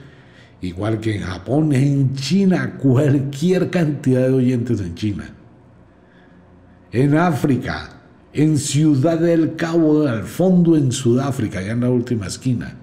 Igual 0.61 1.01
que 1.01 1.17
en 1.17 1.23
Japón, 1.23 1.73
en 1.73 2.15
China, 2.15 2.77
cualquier 2.77 3.69
cantidad 3.69 4.21
de 4.27 4.33
oyentes 4.33 4.79
en 4.79 4.95
China. 4.95 5.29
En 6.93 7.17
África, 7.17 8.01
en 8.31 8.57
Ciudad 8.57 9.19
del 9.19 9.57
Cabo, 9.57 10.07
al 10.07 10.23
fondo 10.23 10.77
en 10.77 10.93
Sudáfrica, 10.93 11.59
allá 11.59 11.73
en 11.73 11.81
la 11.81 11.89
última 11.89 12.27
esquina. 12.27 12.73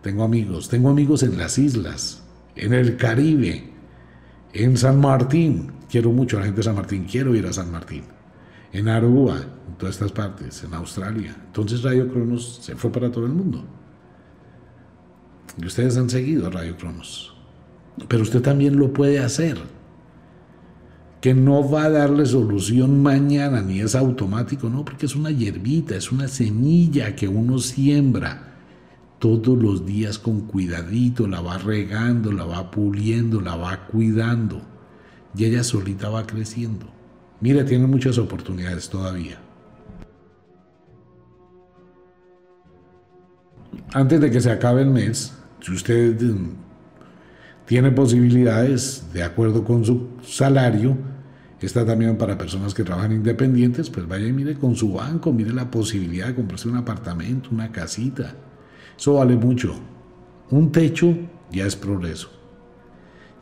Tengo 0.00 0.24
amigos, 0.24 0.70
tengo 0.70 0.88
amigos 0.88 1.22
en 1.24 1.36
las 1.36 1.58
islas, 1.58 2.22
en 2.54 2.72
el 2.72 2.96
Caribe, 2.96 3.75
en 4.64 4.76
San 4.76 5.00
Martín. 5.00 5.72
Quiero 5.88 6.10
mucho 6.10 6.36
a 6.36 6.40
la 6.40 6.46
gente 6.46 6.58
de 6.58 6.64
San 6.64 6.74
Martín, 6.74 7.06
quiero 7.10 7.34
ir 7.34 7.46
a 7.46 7.52
San 7.52 7.70
Martín. 7.70 8.02
En 8.72 8.88
Aruba, 8.88 9.36
en 9.36 9.74
todas 9.78 9.94
estas 9.94 10.12
partes, 10.12 10.64
en 10.64 10.74
Australia. 10.74 11.36
Entonces 11.46 11.82
Radio 11.82 12.08
Cronos 12.08 12.58
se 12.62 12.74
fue 12.74 12.90
para 12.90 13.10
todo 13.10 13.26
el 13.26 13.32
mundo. 13.32 13.64
Y 15.58 15.66
ustedes 15.66 15.96
han 15.96 16.10
seguido 16.10 16.50
Radio 16.50 16.76
Cronos. 16.76 17.34
Pero 18.08 18.22
usted 18.22 18.42
también 18.42 18.76
lo 18.76 18.92
puede 18.92 19.20
hacer 19.20 19.58
que 21.20 21.32
no 21.34 21.68
va 21.68 21.84
a 21.84 21.90
darle 21.90 22.26
solución 22.26 23.02
mañana, 23.02 23.62
ni 23.62 23.80
es 23.80 23.94
automático, 23.94 24.68
no, 24.68 24.84
porque 24.84 25.06
es 25.06 25.16
una 25.16 25.30
hierbita, 25.30 25.96
es 25.96 26.12
una 26.12 26.28
semilla 26.28 27.16
que 27.16 27.26
uno 27.26 27.58
siembra 27.58 28.55
todos 29.18 29.60
los 29.60 29.86
días 29.86 30.18
con 30.18 30.42
cuidadito, 30.42 31.26
la 31.26 31.40
va 31.40 31.58
regando, 31.58 32.32
la 32.32 32.44
va 32.44 32.70
puliendo, 32.70 33.40
la 33.40 33.56
va 33.56 33.86
cuidando, 33.86 34.62
y 35.36 35.44
ella 35.44 35.64
solita 35.64 36.08
va 36.08 36.26
creciendo. 36.26 36.86
Mire, 37.40 37.64
tiene 37.64 37.86
muchas 37.86 38.18
oportunidades 38.18 38.88
todavía. 38.88 39.38
Antes 43.92 44.20
de 44.20 44.30
que 44.30 44.40
se 44.40 44.50
acabe 44.50 44.82
el 44.82 44.90
mes, 44.90 45.34
si 45.60 45.72
usted 45.72 46.20
mm, 46.20 46.48
tiene 47.66 47.90
posibilidades, 47.92 49.06
de 49.12 49.22
acuerdo 49.22 49.64
con 49.64 49.84
su 49.84 50.08
salario, 50.22 50.96
Está 51.60 51.86
también 51.86 52.18
para 52.18 52.36
personas 52.36 52.74
que 52.74 52.84
trabajan 52.84 53.12
independientes, 53.12 53.88
pues 53.88 54.06
vaya 54.06 54.26
y 54.26 54.32
mire 54.32 54.54
con 54.54 54.76
su 54.76 54.92
banco, 54.92 55.32
mire 55.32 55.52
la 55.52 55.70
posibilidad 55.70 56.28
de 56.28 56.34
comprarse 56.34 56.68
un 56.68 56.76
apartamento, 56.76 57.48
una 57.50 57.72
casita. 57.72 58.34
Eso 58.98 59.14
vale 59.14 59.36
mucho. 59.36 59.74
Un 60.50 60.72
techo 60.72 61.16
ya 61.50 61.66
es 61.66 61.76
progreso. 61.76 62.30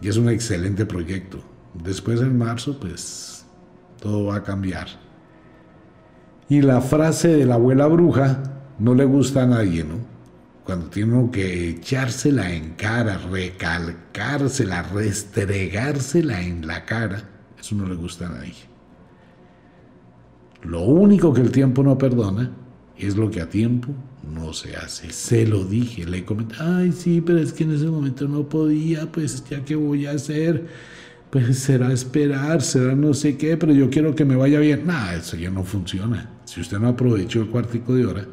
Y 0.00 0.08
es 0.08 0.16
un 0.16 0.28
excelente 0.28 0.86
proyecto. 0.86 1.38
Después 1.74 2.20
en 2.20 2.36
marzo, 2.36 2.78
pues 2.78 3.46
todo 4.00 4.26
va 4.26 4.36
a 4.36 4.42
cambiar. 4.42 4.86
Y 6.48 6.60
la 6.62 6.80
frase 6.80 7.28
de 7.28 7.46
la 7.46 7.54
abuela 7.54 7.86
bruja 7.86 8.42
no 8.78 8.94
le 8.94 9.04
gusta 9.04 9.44
a 9.44 9.46
nadie, 9.46 9.84
¿no? 9.84 9.94
Cuando 10.64 10.86
tiene 10.86 11.30
que 11.30 11.70
echársela 11.70 12.52
en 12.52 12.74
cara, 12.74 13.18
recalcársela, 13.18 14.82
restregársela 14.82 16.40
en 16.42 16.66
la 16.66 16.84
cara 16.84 17.34
eso 17.64 17.74
no 17.76 17.86
le 17.86 17.94
gusta 17.94 18.26
a 18.26 18.28
nadie. 18.28 18.52
Lo 20.64 20.82
único 20.82 21.32
que 21.32 21.40
el 21.40 21.50
tiempo 21.50 21.82
no 21.82 21.96
perdona 21.96 22.50
es 22.98 23.16
lo 23.16 23.30
que 23.30 23.40
a 23.40 23.48
tiempo 23.48 23.88
no 24.32 24.52
se 24.52 24.76
hace. 24.76 25.10
Se 25.10 25.46
lo 25.46 25.64
dije, 25.64 26.06
le 26.06 26.24
comenté, 26.24 26.56
ay 26.58 26.92
sí, 26.92 27.20
pero 27.20 27.38
es 27.38 27.52
que 27.52 27.64
en 27.64 27.74
ese 27.74 27.86
momento 27.86 28.28
no 28.28 28.48
podía, 28.48 29.10
pues 29.10 29.44
ya 29.48 29.64
que 29.64 29.74
voy 29.74 30.06
a 30.06 30.12
hacer, 30.12 30.66
pues 31.30 31.58
será 31.58 31.92
esperar, 31.92 32.62
será 32.62 32.94
no 32.94 33.12
sé 33.14 33.36
qué, 33.36 33.56
pero 33.56 33.72
yo 33.72 33.90
quiero 33.90 34.14
que 34.14 34.24
me 34.24 34.36
vaya 34.36 34.60
bien. 34.60 34.86
Nada, 34.86 35.16
eso 35.16 35.36
ya 35.36 35.50
no 35.50 35.64
funciona. 35.64 36.30
Si 36.44 36.60
usted 36.60 36.78
no 36.78 36.88
aprovechó 36.88 37.40
el 37.42 37.48
cuartico 37.48 37.94
de 37.94 38.06
hora. 38.06 38.26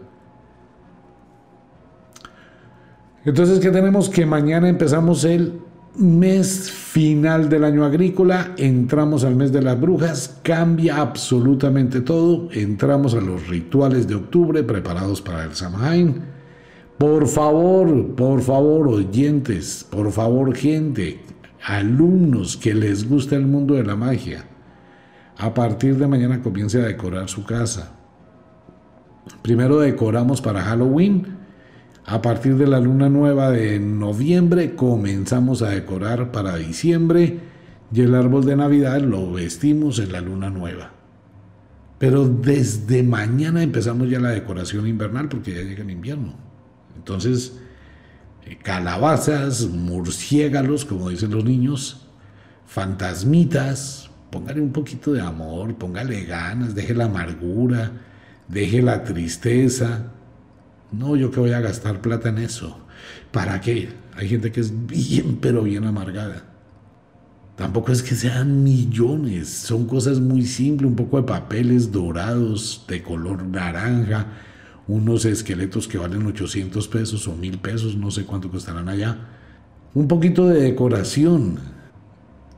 Entonces, 3.23 3.59
¿qué 3.59 3.69
tenemos? 3.69 4.09
Que 4.09 4.25
mañana 4.25 4.67
empezamos 4.67 5.23
el 5.25 5.59
mes 5.97 6.71
final 6.71 7.49
del 7.49 7.63
año 7.63 7.83
agrícola, 7.83 8.53
entramos 8.57 9.23
al 9.23 9.35
mes 9.35 9.51
de 9.51 9.61
las 9.61 9.79
brujas, 9.79 10.39
cambia 10.43 10.97
absolutamente 10.97 12.01
todo, 12.01 12.49
entramos 12.51 13.13
a 13.13 13.21
los 13.21 13.47
rituales 13.47 14.07
de 14.07 14.15
octubre 14.15 14.63
preparados 14.63 15.21
para 15.21 15.43
el 15.43 15.53
Samhain. 15.53 16.21
Por 16.97 17.27
favor, 17.27 18.15
por 18.15 18.41
favor, 18.41 18.87
oyentes, 18.87 19.85
por 19.89 20.11
favor, 20.11 20.55
gente, 20.55 21.19
alumnos 21.65 22.55
que 22.57 22.73
les 22.73 23.07
gusta 23.07 23.35
el 23.35 23.47
mundo 23.47 23.73
de 23.73 23.83
la 23.83 23.95
magia, 23.95 24.45
a 25.37 25.53
partir 25.53 25.97
de 25.97 26.07
mañana 26.07 26.41
comience 26.41 26.79
a 26.79 26.85
decorar 26.85 27.27
su 27.27 27.43
casa. 27.43 27.97
Primero 29.41 29.79
decoramos 29.79 30.41
para 30.41 30.61
Halloween, 30.61 31.40
a 32.05 32.21
partir 32.21 32.57
de 32.57 32.67
la 32.67 32.79
luna 32.79 33.09
nueva 33.09 33.51
de 33.51 33.79
noviembre 33.79 34.75
comenzamos 34.75 35.61
a 35.61 35.69
decorar 35.69 36.31
para 36.31 36.55
diciembre 36.55 37.39
y 37.93 38.01
el 38.01 38.15
árbol 38.15 38.45
de 38.45 38.55
Navidad 38.55 39.01
lo 39.01 39.31
vestimos 39.31 39.99
en 39.99 40.11
la 40.11 40.21
luna 40.21 40.49
nueva. 40.49 40.91
Pero 41.99 42.27
desde 42.27 43.03
mañana 43.03 43.61
empezamos 43.61 44.09
ya 44.09 44.19
la 44.19 44.31
decoración 44.31 44.87
invernal 44.87 45.29
porque 45.29 45.53
ya 45.53 45.61
llega 45.61 45.83
el 45.83 45.91
invierno. 45.91 46.33
Entonces, 46.95 47.59
eh, 48.45 48.57
calabazas, 48.61 49.67
murciélagos, 49.67 50.85
como 50.85 51.09
dicen 51.09 51.31
los 51.31 51.45
niños, 51.45 52.07
fantasmitas, 52.65 54.09
póngale 54.31 54.61
un 54.61 54.71
poquito 54.71 55.13
de 55.13 55.21
amor, 55.21 55.75
póngale 55.75 56.23
ganas, 56.23 56.73
deje 56.73 56.95
la 56.95 57.05
amargura, 57.05 57.91
deje 58.47 58.81
la 58.81 59.03
tristeza, 59.03 60.11
no, 60.91 61.15
yo 61.15 61.31
que 61.31 61.39
voy 61.39 61.51
a 61.51 61.61
gastar 61.61 62.01
plata 62.01 62.29
en 62.29 62.39
eso. 62.39 62.77
¿Para 63.31 63.61
qué? 63.61 63.89
Hay 64.15 64.27
gente 64.27 64.51
que 64.51 64.59
es 64.59 64.85
bien, 64.87 65.37
pero 65.41 65.63
bien 65.63 65.85
amargada. 65.85 66.43
Tampoco 67.55 67.91
es 67.91 68.01
que 68.01 68.15
sean 68.15 68.63
millones, 68.63 69.49
son 69.49 69.85
cosas 69.85 70.19
muy 70.19 70.45
simples, 70.45 70.89
un 70.89 70.95
poco 70.95 71.17
de 71.17 71.23
papeles 71.23 71.91
dorados 71.91 72.85
de 72.87 73.03
color 73.03 73.43
naranja, 73.43 74.27
unos 74.87 75.25
esqueletos 75.25 75.87
que 75.87 75.97
valen 75.97 76.25
800 76.25 76.87
pesos 76.87 77.27
o 77.27 77.35
1000 77.35 77.59
pesos, 77.59 77.95
no 77.95 78.09
sé 78.09 78.25
cuánto 78.25 78.49
costarán 78.49 78.89
allá. 78.89 79.27
Un 79.93 80.07
poquito 80.07 80.47
de 80.47 80.61
decoración, 80.61 81.59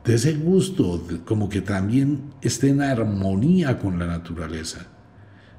de 0.04 0.14
ese 0.14 0.34
gusto, 0.34 1.06
como 1.24 1.48
que 1.48 1.60
también 1.60 2.32
esté 2.40 2.68
en 2.68 2.80
armonía 2.82 3.78
con 3.78 3.98
la 3.98 4.06
naturaleza. 4.06 4.86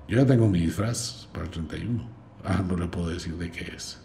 Yo 0.08 0.18
ya 0.18 0.26
tengo 0.26 0.48
mi 0.48 0.60
disfraz 0.60 1.28
para 1.32 1.46
el 1.46 1.52
31. 1.52 2.25
Ah, 2.46 2.64
no 2.68 2.78
le 2.78 2.88
puedo 2.88 3.10
decir 3.10 3.36
de 3.36 3.52
qué 3.52 3.72
es. 3.76 4.00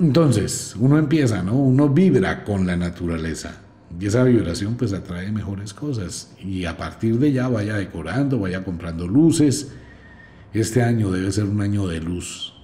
Entonces, 0.00 0.74
uno 0.78 0.98
empieza, 0.98 1.42
¿no? 1.42 1.54
Uno 1.54 1.88
vibra 1.88 2.44
con 2.44 2.66
la 2.66 2.76
naturaleza. 2.76 3.60
Y 3.98 4.06
esa 4.06 4.22
vibración 4.22 4.76
pues 4.76 4.92
atrae 4.92 5.32
mejores 5.32 5.74
cosas. 5.74 6.32
Y 6.40 6.64
a 6.64 6.76
partir 6.76 7.18
de 7.18 7.32
ya 7.32 7.48
vaya 7.48 7.76
decorando, 7.76 8.38
vaya 8.38 8.64
comprando 8.64 9.06
luces. 9.08 9.72
Este 10.52 10.82
año 10.82 11.10
debe 11.10 11.32
ser 11.32 11.44
un 11.44 11.60
año 11.60 11.86
de 11.86 12.00
luz. 12.00 12.54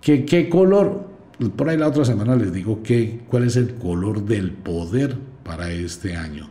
¿Qué, 0.00 0.24
qué 0.24 0.48
color? 0.48 1.08
Por 1.56 1.68
ahí 1.68 1.76
la 1.76 1.88
otra 1.88 2.04
semana 2.04 2.36
les 2.36 2.52
digo 2.52 2.82
que, 2.82 3.20
cuál 3.28 3.44
es 3.44 3.56
el 3.56 3.74
color 3.74 4.24
del 4.24 4.52
poder 4.52 5.16
para 5.44 5.70
este 5.70 6.16
año. 6.16 6.50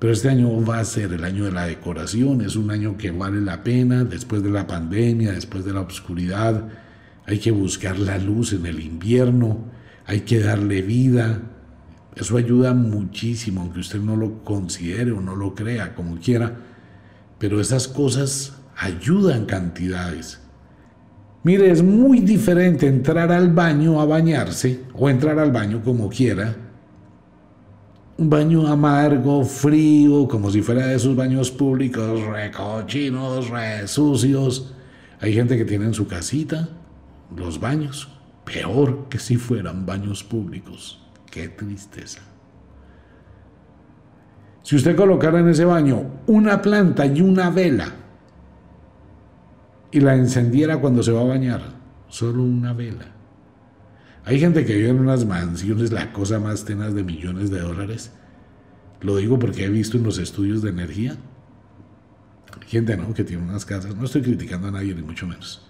Pero 0.00 0.14
este 0.14 0.30
año 0.30 0.64
va 0.64 0.78
a 0.78 0.84
ser 0.86 1.12
el 1.12 1.24
año 1.24 1.44
de 1.44 1.52
la 1.52 1.66
decoración, 1.66 2.40
es 2.40 2.56
un 2.56 2.70
año 2.70 2.96
que 2.96 3.10
vale 3.10 3.42
la 3.42 3.62
pena, 3.62 4.02
después 4.02 4.42
de 4.42 4.50
la 4.50 4.66
pandemia, 4.66 5.32
después 5.32 5.62
de 5.66 5.74
la 5.74 5.82
oscuridad, 5.82 6.68
hay 7.26 7.38
que 7.38 7.50
buscar 7.50 7.98
la 7.98 8.16
luz 8.16 8.54
en 8.54 8.64
el 8.64 8.80
invierno, 8.80 9.66
hay 10.06 10.22
que 10.22 10.40
darle 10.40 10.80
vida. 10.80 11.42
Eso 12.16 12.38
ayuda 12.38 12.72
muchísimo, 12.72 13.60
aunque 13.60 13.80
usted 13.80 14.00
no 14.00 14.16
lo 14.16 14.42
considere 14.42 15.12
o 15.12 15.20
no 15.20 15.36
lo 15.36 15.54
crea, 15.54 15.94
como 15.94 16.16
quiera, 16.16 16.56
pero 17.38 17.60
esas 17.60 17.86
cosas 17.86 18.54
ayudan 18.78 19.44
cantidades. 19.44 20.40
Mire, 21.42 21.70
es 21.70 21.82
muy 21.82 22.20
diferente 22.20 22.86
entrar 22.86 23.30
al 23.30 23.52
baño 23.52 24.00
a 24.00 24.06
bañarse 24.06 24.80
o 24.94 25.10
entrar 25.10 25.38
al 25.38 25.52
baño 25.52 25.82
como 25.84 26.08
quiera 26.08 26.69
un 28.20 28.28
baño 28.28 28.66
amargo, 28.66 29.42
frío, 29.44 30.28
como 30.28 30.50
si 30.50 30.60
fuera 30.60 30.86
de 30.86 30.96
esos 30.96 31.16
baños 31.16 31.50
públicos, 31.50 32.20
recochinos, 32.22 33.48
re 33.48 33.88
sucios. 33.88 34.74
Hay 35.22 35.32
gente 35.32 35.56
que 35.56 35.64
tiene 35.64 35.86
en 35.86 35.94
su 35.94 36.06
casita 36.06 36.68
los 37.34 37.58
baños, 37.58 38.10
peor 38.44 39.08
que 39.08 39.18
si 39.18 39.38
fueran 39.38 39.86
baños 39.86 40.22
públicos. 40.22 41.00
Qué 41.30 41.48
tristeza. 41.48 42.20
Si 44.64 44.76
usted 44.76 44.94
colocara 44.94 45.40
en 45.40 45.48
ese 45.48 45.64
baño 45.64 46.04
una 46.26 46.60
planta 46.60 47.06
y 47.06 47.22
una 47.22 47.48
vela 47.48 47.88
y 49.90 50.00
la 50.00 50.14
encendiera 50.14 50.76
cuando 50.76 51.02
se 51.02 51.12
va 51.12 51.22
a 51.22 51.24
bañar, 51.24 51.62
solo 52.08 52.42
una 52.42 52.74
vela, 52.74 53.06
hay 54.24 54.38
gente 54.38 54.64
que 54.64 54.74
vive 54.74 54.90
en 54.90 55.00
unas 55.00 55.24
mansiones, 55.24 55.92
la 55.92 56.12
cosa 56.12 56.38
más 56.38 56.64
tenaz 56.64 56.94
de 56.94 57.04
millones 57.04 57.50
de 57.50 57.60
dólares, 57.60 58.12
Lo 59.00 59.16
digo 59.16 59.38
porque 59.38 59.64
he 59.64 59.70
visto 59.70 59.96
en 59.96 60.02
los 60.02 60.18
estudios 60.18 60.60
de 60.60 60.68
energía. 60.68 61.16
Gente 62.66 62.96
¿no? 62.96 63.14
que 63.14 63.24
tiene 63.24 63.42
unas 63.42 63.64
casas, 63.64 63.96
no 63.96 64.04
estoy 64.04 64.22
criticando 64.22 64.68
a 64.68 64.70
nadie 64.70 64.94
ni 64.94 65.02
mucho 65.02 65.26
menos, 65.26 65.66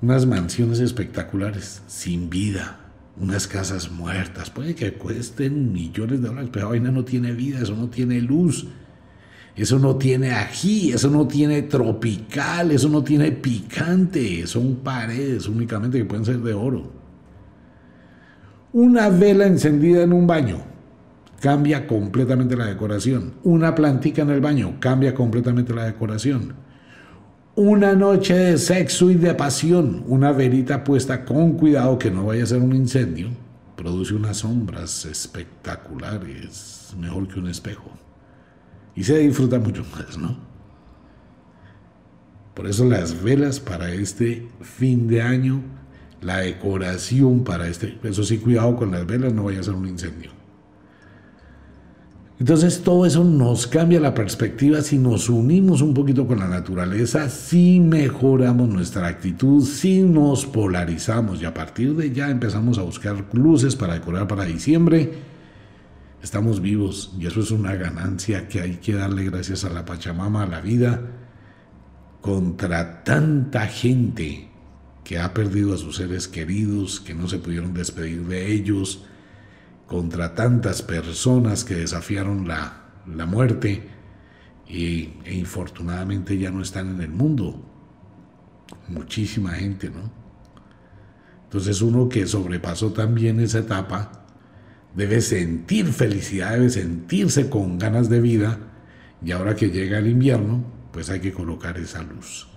unas 0.00 0.24
mansiones 0.24 0.78
espectaculares, 0.80 1.82
sin 1.88 2.30
vida, 2.30 2.86
unas 3.18 3.46
casas 3.46 3.90
muertas, 3.90 4.48
puede 4.48 4.74
que 4.74 4.94
cuesten 4.94 5.72
millones 5.72 6.22
de 6.22 6.28
dólares, 6.28 6.50
pero 6.52 6.66
la 6.66 6.70
vaina 6.70 6.90
no 6.90 7.04
tiene 7.04 7.32
vida, 7.32 7.60
eso 7.60 7.74
no 7.74 7.90
tiene 7.90 8.20
luz, 8.20 8.66
eso 9.56 9.78
no 9.78 9.96
tiene 9.96 10.30
ají, 10.32 10.92
eso 10.92 11.10
no 11.10 11.26
tiene 11.26 11.62
tropical, 11.62 12.70
eso 12.70 12.88
no 12.88 13.02
tiene 13.02 13.32
picante, 13.32 14.46
son 14.46 14.76
paredes 14.76 15.48
únicamente 15.48 15.98
que 15.98 16.04
pueden 16.04 16.24
ser 16.24 16.38
de 16.38 16.54
oro. 16.54 16.95
Una 18.76 19.08
vela 19.08 19.46
encendida 19.46 20.02
en 20.02 20.12
un 20.12 20.26
baño 20.26 20.58
cambia 21.40 21.86
completamente 21.86 22.58
la 22.58 22.66
decoración. 22.66 23.32
Una 23.42 23.74
plantica 23.74 24.20
en 24.20 24.28
el 24.28 24.42
baño 24.42 24.74
cambia 24.80 25.14
completamente 25.14 25.72
la 25.72 25.86
decoración. 25.86 26.52
Una 27.54 27.94
noche 27.94 28.34
de 28.34 28.58
sexo 28.58 29.10
y 29.10 29.14
de 29.14 29.32
pasión, 29.34 30.04
una 30.08 30.30
velita 30.30 30.84
puesta 30.84 31.24
con 31.24 31.52
cuidado 31.52 31.98
que 31.98 32.10
no 32.10 32.26
vaya 32.26 32.42
a 32.42 32.48
ser 32.48 32.60
un 32.60 32.74
incendio, 32.74 33.30
produce 33.76 34.12
unas 34.12 34.36
sombras 34.36 35.06
espectaculares, 35.06 36.94
mejor 37.00 37.28
que 37.28 37.40
un 37.40 37.48
espejo. 37.48 37.90
Y 38.94 39.04
se 39.04 39.16
disfruta 39.16 39.58
mucho 39.58 39.86
más, 39.90 40.18
¿no? 40.18 40.36
Por 42.52 42.66
eso 42.66 42.84
las 42.84 43.22
velas 43.22 43.58
para 43.58 43.90
este 43.90 44.46
fin 44.60 45.08
de 45.08 45.22
año, 45.22 45.62
la 46.20 46.38
decoración 46.38 47.44
para 47.44 47.68
este, 47.68 47.98
eso 48.02 48.24
sí, 48.24 48.38
cuidado 48.38 48.76
con 48.76 48.90
las 48.90 49.06
velas, 49.06 49.32
no 49.32 49.44
vaya 49.44 49.60
a 49.60 49.62
ser 49.62 49.74
un 49.74 49.86
incendio. 49.86 50.30
Entonces 52.38 52.82
todo 52.82 53.06
eso 53.06 53.24
nos 53.24 53.66
cambia 53.66 53.98
la 53.98 54.12
perspectiva 54.12 54.82
si 54.82 54.98
nos 54.98 55.30
unimos 55.30 55.80
un 55.80 55.94
poquito 55.94 56.26
con 56.26 56.38
la 56.38 56.48
naturaleza, 56.48 57.30
si 57.30 57.80
mejoramos 57.80 58.68
nuestra 58.68 59.06
actitud, 59.06 59.64
si 59.64 60.02
nos 60.02 60.44
polarizamos 60.44 61.40
y 61.40 61.46
a 61.46 61.54
partir 61.54 61.94
de 61.96 62.12
ya 62.12 62.28
empezamos 62.28 62.76
a 62.76 62.82
buscar 62.82 63.24
luces 63.32 63.74
para 63.74 63.94
decorar 63.94 64.28
para 64.28 64.44
diciembre. 64.44 65.14
Estamos 66.22 66.60
vivos 66.60 67.14
y 67.18 67.26
eso 67.26 67.40
es 67.40 67.50
una 67.52 67.74
ganancia 67.74 68.48
que 68.48 68.60
hay 68.60 68.76
que 68.76 68.92
darle 68.92 69.24
gracias 69.24 69.64
a 69.64 69.70
la 69.70 69.86
Pachamama, 69.86 70.42
a 70.42 70.46
la 70.46 70.60
vida, 70.60 71.00
contra 72.20 73.02
tanta 73.02 73.66
gente 73.66 74.50
que 75.06 75.20
ha 75.20 75.32
perdido 75.32 75.72
a 75.72 75.78
sus 75.78 75.98
seres 75.98 76.26
queridos, 76.26 76.98
que 76.98 77.14
no 77.14 77.28
se 77.28 77.38
pudieron 77.38 77.72
despedir 77.72 78.26
de 78.26 78.52
ellos, 78.52 79.04
contra 79.86 80.34
tantas 80.34 80.82
personas 80.82 81.62
que 81.62 81.76
desafiaron 81.76 82.48
la, 82.48 82.82
muerte 83.06 83.88
y, 84.66 85.10
e 85.24 85.34
infortunadamente 85.34 86.36
ya 86.36 86.50
no 86.50 86.60
están 86.60 86.96
en 86.96 87.02
el 87.02 87.10
mundo. 87.10 87.64
Muchísima 88.88 89.52
gente, 89.52 89.90
¿no? 89.90 90.10
Entonces 91.44 91.82
uno 91.82 92.08
que 92.08 92.26
sobrepasó 92.26 92.92
también 92.92 93.38
esa 93.38 93.60
etapa 93.60 94.26
debe 94.96 95.20
sentir 95.20 95.86
felicidad, 95.92 96.54
debe 96.54 96.70
sentirse 96.70 97.48
con 97.48 97.78
ganas 97.78 98.08
de 98.08 98.20
vida 98.20 98.58
y 99.24 99.30
ahora 99.30 99.54
que 99.54 99.70
llega 99.70 99.98
el 99.98 100.08
invierno, 100.08 100.64
pues 100.92 101.10
hay 101.10 101.20
que 101.20 101.32
colocar 101.32 101.78
esa 101.78 102.02
luz. 102.02 102.48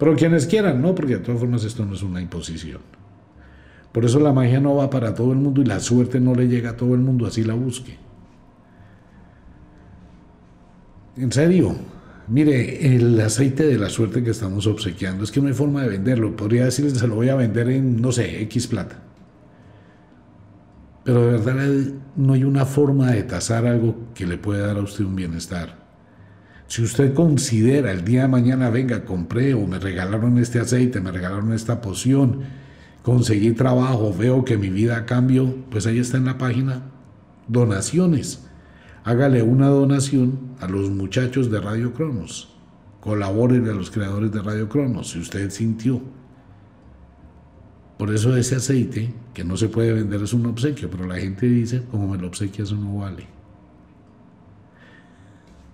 Pero 0.00 0.16
quienes 0.16 0.46
quieran, 0.46 0.80
¿no? 0.80 0.94
Porque 0.94 1.18
de 1.18 1.20
todas 1.20 1.38
formas 1.38 1.62
esto 1.62 1.84
no 1.84 1.94
es 1.94 2.02
una 2.02 2.22
imposición. 2.22 2.80
Por 3.92 4.06
eso 4.06 4.18
la 4.18 4.32
magia 4.32 4.58
no 4.58 4.76
va 4.76 4.88
para 4.88 5.14
todo 5.14 5.32
el 5.32 5.38
mundo 5.38 5.60
y 5.60 5.66
la 5.66 5.78
suerte 5.78 6.18
no 6.18 6.34
le 6.34 6.48
llega 6.48 6.70
a 6.70 6.76
todo 6.76 6.94
el 6.94 7.00
mundo, 7.00 7.26
así 7.26 7.44
la 7.44 7.52
busque. 7.52 7.98
En 11.18 11.30
serio, 11.30 11.76
mire, 12.28 12.96
el 12.96 13.20
aceite 13.20 13.66
de 13.66 13.76
la 13.76 13.90
suerte 13.90 14.24
que 14.24 14.30
estamos 14.30 14.66
obsequiando 14.66 15.22
es 15.22 15.30
que 15.30 15.42
no 15.42 15.48
hay 15.48 15.52
forma 15.52 15.82
de 15.82 15.90
venderlo. 15.90 16.34
Podría 16.34 16.64
decirles, 16.64 16.94
se 16.94 17.06
lo 17.06 17.16
voy 17.16 17.28
a 17.28 17.34
vender 17.34 17.68
en, 17.68 18.00
no 18.00 18.10
sé, 18.10 18.40
X 18.44 18.68
plata. 18.68 19.02
Pero 21.04 21.26
de 21.26 21.32
verdad 21.32 21.92
no 22.16 22.32
hay 22.32 22.44
una 22.44 22.64
forma 22.64 23.10
de 23.10 23.24
tasar 23.24 23.66
algo 23.66 23.96
que 24.14 24.26
le 24.26 24.38
pueda 24.38 24.68
dar 24.68 24.78
a 24.78 24.82
usted 24.82 25.04
un 25.04 25.16
bienestar. 25.16 25.79
Si 26.70 26.84
usted 26.84 27.14
considera 27.14 27.90
el 27.90 28.04
día 28.04 28.22
de 28.22 28.28
mañana, 28.28 28.70
venga, 28.70 29.04
compré 29.04 29.54
o 29.54 29.66
me 29.66 29.80
regalaron 29.80 30.38
este 30.38 30.60
aceite, 30.60 31.00
me 31.00 31.10
regalaron 31.10 31.52
esta 31.52 31.80
poción, 31.80 32.42
conseguí 33.02 33.50
trabajo, 33.50 34.14
veo 34.16 34.44
que 34.44 34.56
mi 34.56 34.68
vida 34.68 35.04
cambió, 35.04 35.52
pues 35.68 35.88
ahí 35.88 35.98
está 35.98 36.18
en 36.18 36.26
la 36.26 36.38
página 36.38 36.82
donaciones. 37.48 38.46
Hágale 39.02 39.42
una 39.42 39.66
donación 39.66 40.38
a 40.60 40.68
los 40.68 40.90
muchachos 40.90 41.50
de 41.50 41.60
Radio 41.60 41.92
Cronos. 41.92 42.54
Colaboren 43.00 43.68
a 43.68 43.72
los 43.72 43.90
creadores 43.90 44.30
de 44.30 44.40
Radio 44.40 44.68
Cronos 44.68 45.10
si 45.10 45.18
usted 45.18 45.50
sintió. 45.50 46.00
Por 47.98 48.14
eso 48.14 48.36
ese 48.36 48.54
aceite, 48.54 49.12
que 49.34 49.42
no 49.42 49.56
se 49.56 49.68
puede 49.68 49.92
vender, 49.92 50.22
es 50.22 50.32
un 50.32 50.46
obsequio, 50.46 50.88
pero 50.88 51.04
la 51.04 51.16
gente 51.16 51.46
dice, 51.46 51.82
como 51.90 52.06
me 52.06 52.16
lo 52.16 52.28
obsequia, 52.28 52.62
eso 52.62 52.76
no 52.76 52.98
vale. 52.98 53.39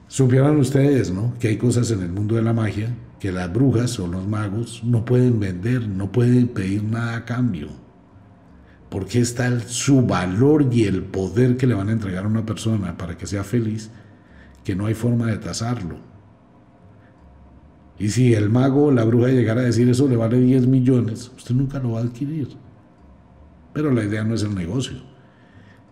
Supieran 0.08 0.56
ustedes, 0.58 1.10
¿no? 1.10 1.34
Que 1.38 1.48
hay 1.48 1.56
cosas 1.56 1.90
en 1.90 2.02
el 2.02 2.10
mundo 2.10 2.36
de 2.36 2.42
la 2.42 2.52
magia 2.52 2.94
que 3.18 3.32
las 3.32 3.52
brujas 3.52 3.98
o 3.98 4.06
los 4.06 4.26
magos 4.26 4.82
no 4.84 5.04
pueden 5.04 5.40
vender, 5.40 5.88
no 5.88 6.12
pueden 6.12 6.48
pedir 6.48 6.84
nada 6.84 7.16
a 7.16 7.24
cambio. 7.24 7.68
Porque 8.88 9.20
está 9.20 9.58
su 9.60 10.02
valor 10.02 10.68
y 10.70 10.84
el 10.84 11.02
poder 11.02 11.56
que 11.56 11.66
le 11.66 11.74
van 11.74 11.88
a 11.88 11.92
entregar 11.92 12.24
a 12.24 12.28
una 12.28 12.46
persona 12.46 12.96
para 12.96 13.16
que 13.16 13.26
sea 13.26 13.42
feliz, 13.42 13.90
que 14.64 14.76
no 14.76 14.86
hay 14.86 14.94
forma 14.94 15.26
de 15.26 15.38
tasarlo. 15.38 15.96
Y 17.98 18.10
si 18.10 18.34
el 18.34 18.50
mago 18.50 18.86
o 18.86 18.92
la 18.92 19.04
bruja 19.04 19.28
llegara 19.28 19.62
a 19.62 19.64
decir 19.64 19.88
eso 19.88 20.06
le 20.06 20.16
vale 20.16 20.38
10 20.38 20.66
millones, 20.66 21.32
usted 21.36 21.54
nunca 21.54 21.78
lo 21.78 21.92
va 21.92 22.00
a 22.00 22.04
adquirir. 22.04 22.48
Pero 23.72 23.90
la 23.90 24.04
idea 24.04 24.22
no 24.22 24.34
es 24.34 24.42
el 24.42 24.54
negocio. 24.54 24.98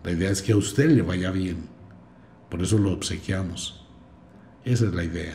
La 0.05 0.13
idea 0.13 0.31
es 0.31 0.43
que 0.43 0.53
a 0.53 0.57
usted 0.57 0.91
le 0.91 1.03
vaya 1.03 1.31
bien. 1.31 1.57
Por 2.51 2.63
eso 2.63 2.79
lo 2.79 2.93
obsequiamos. 2.93 3.84
Esa 4.65 4.87
es 4.87 4.95
la 4.95 5.05
idea. 5.05 5.35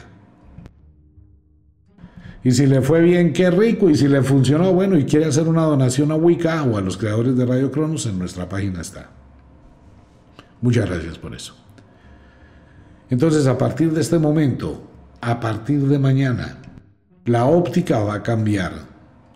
Y 2.43 2.51
si 2.51 2.65
le 2.65 2.81
fue 2.81 3.01
bien, 3.01 3.33
qué 3.33 3.51
rico. 3.51 3.89
Y 3.89 3.95
si 3.95 4.07
le 4.07 4.23
funcionó, 4.23 4.73
bueno, 4.73 4.97
y 4.97 5.05
quiere 5.05 5.25
hacer 5.25 5.47
una 5.47 5.63
donación 5.63 6.11
a 6.11 6.15
Wicca 6.15 6.63
o 6.63 6.77
a 6.77 6.81
los 6.81 6.97
creadores 6.97 7.35
de 7.37 7.45
Radio 7.45 7.71
Cronos, 7.71 8.05
en 8.05 8.17
nuestra 8.17 8.47
página 8.47 8.81
está. 8.81 9.09
Muchas 10.61 10.89
gracias 10.89 11.17
por 11.17 11.35
eso. 11.35 11.55
Entonces, 13.09 13.45
a 13.47 13.57
partir 13.57 13.91
de 13.91 14.01
este 14.01 14.19
momento, 14.19 14.83
a 15.21 15.39
partir 15.39 15.81
de 15.87 15.99
mañana, 15.99 16.57
la 17.25 17.45
óptica 17.45 17.99
va 17.99 18.15
a 18.15 18.23
cambiar. 18.23 18.89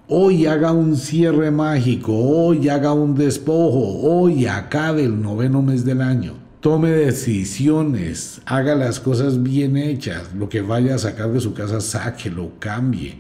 Hoy 0.07 0.45
haga 0.45 0.71
un 0.71 0.95
cierre 0.95 1.49
mágico, 1.49 2.13
hoy 2.13 2.69
haga 2.69 2.93
un 2.93 3.15
despojo, 3.15 4.01
hoy 4.01 4.45
acabe 4.47 5.03
el 5.03 5.21
noveno 5.21 5.61
mes 5.61 5.85
del 5.85 6.01
año 6.01 6.42
tome 6.63 6.91
decisiones, 6.91 8.41
haga 8.45 8.73
las 8.73 9.01
cosas 9.01 9.43
bien 9.43 9.75
hechas, 9.75 10.33
lo 10.33 10.47
que 10.47 10.61
vaya 10.61 10.95
a 10.95 10.97
sacar 10.97 11.29
de 11.33 11.41
su 11.41 11.53
casa, 11.53 11.81
sáquelo, 11.81 12.53
cambie, 12.57 13.17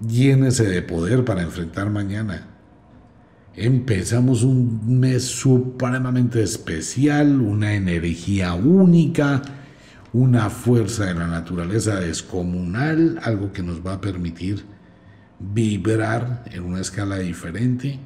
llénese 0.00 0.64
de 0.64 0.80
poder 0.80 1.22
para 1.22 1.42
enfrentar 1.42 1.90
mañana. 1.90 2.46
Empezamos 3.54 4.42
un 4.42 5.00
mes 5.00 5.26
supremamente 5.26 6.42
especial, 6.42 7.42
una 7.42 7.74
energía 7.74 8.54
única, 8.54 9.42
una 10.14 10.48
fuerza 10.48 11.04
de 11.04 11.14
la 11.16 11.26
naturaleza 11.26 12.00
descomunal, 12.00 13.20
algo 13.22 13.52
que 13.52 13.62
nos 13.62 13.86
va 13.86 13.94
a 13.94 14.00
permitir 14.00 14.64
vibrar 15.38 16.44
en 16.50 16.62
una 16.62 16.80
escala 16.80 17.18
diferente 17.18 18.00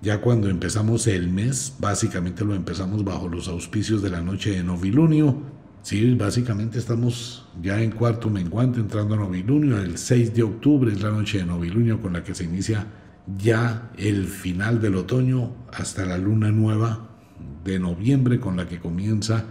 ya 0.00 0.20
cuando 0.20 0.48
empezamos 0.48 1.06
el 1.06 1.28
mes, 1.28 1.74
básicamente 1.78 2.44
lo 2.44 2.54
empezamos 2.54 3.04
bajo 3.04 3.28
los 3.28 3.48
auspicios 3.48 4.02
de 4.02 4.10
la 4.10 4.20
noche 4.20 4.50
de 4.50 4.62
novilunio. 4.62 5.42
Sí, 5.82 6.14
básicamente 6.14 6.78
estamos 6.78 7.46
ya 7.60 7.80
en 7.80 7.90
cuarto 7.90 8.30
menguante 8.30 8.80
entrando 8.80 9.14
a 9.14 9.18
novilunio. 9.18 9.78
El 9.78 9.98
6 9.98 10.34
de 10.34 10.42
octubre 10.42 10.92
es 10.92 11.02
la 11.02 11.10
noche 11.10 11.38
de 11.38 11.46
novilunio 11.46 12.00
con 12.00 12.12
la 12.12 12.22
que 12.22 12.34
se 12.34 12.44
inicia 12.44 12.86
ya 13.36 13.90
el 13.96 14.26
final 14.26 14.80
del 14.80 14.94
otoño 14.94 15.54
hasta 15.72 16.04
la 16.06 16.16
luna 16.16 16.50
nueva 16.50 17.08
de 17.64 17.78
noviembre 17.78 18.40
con 18.40 18.56
la 18.56 18.66
que 18.66 18.78
comienza 18.78 19.44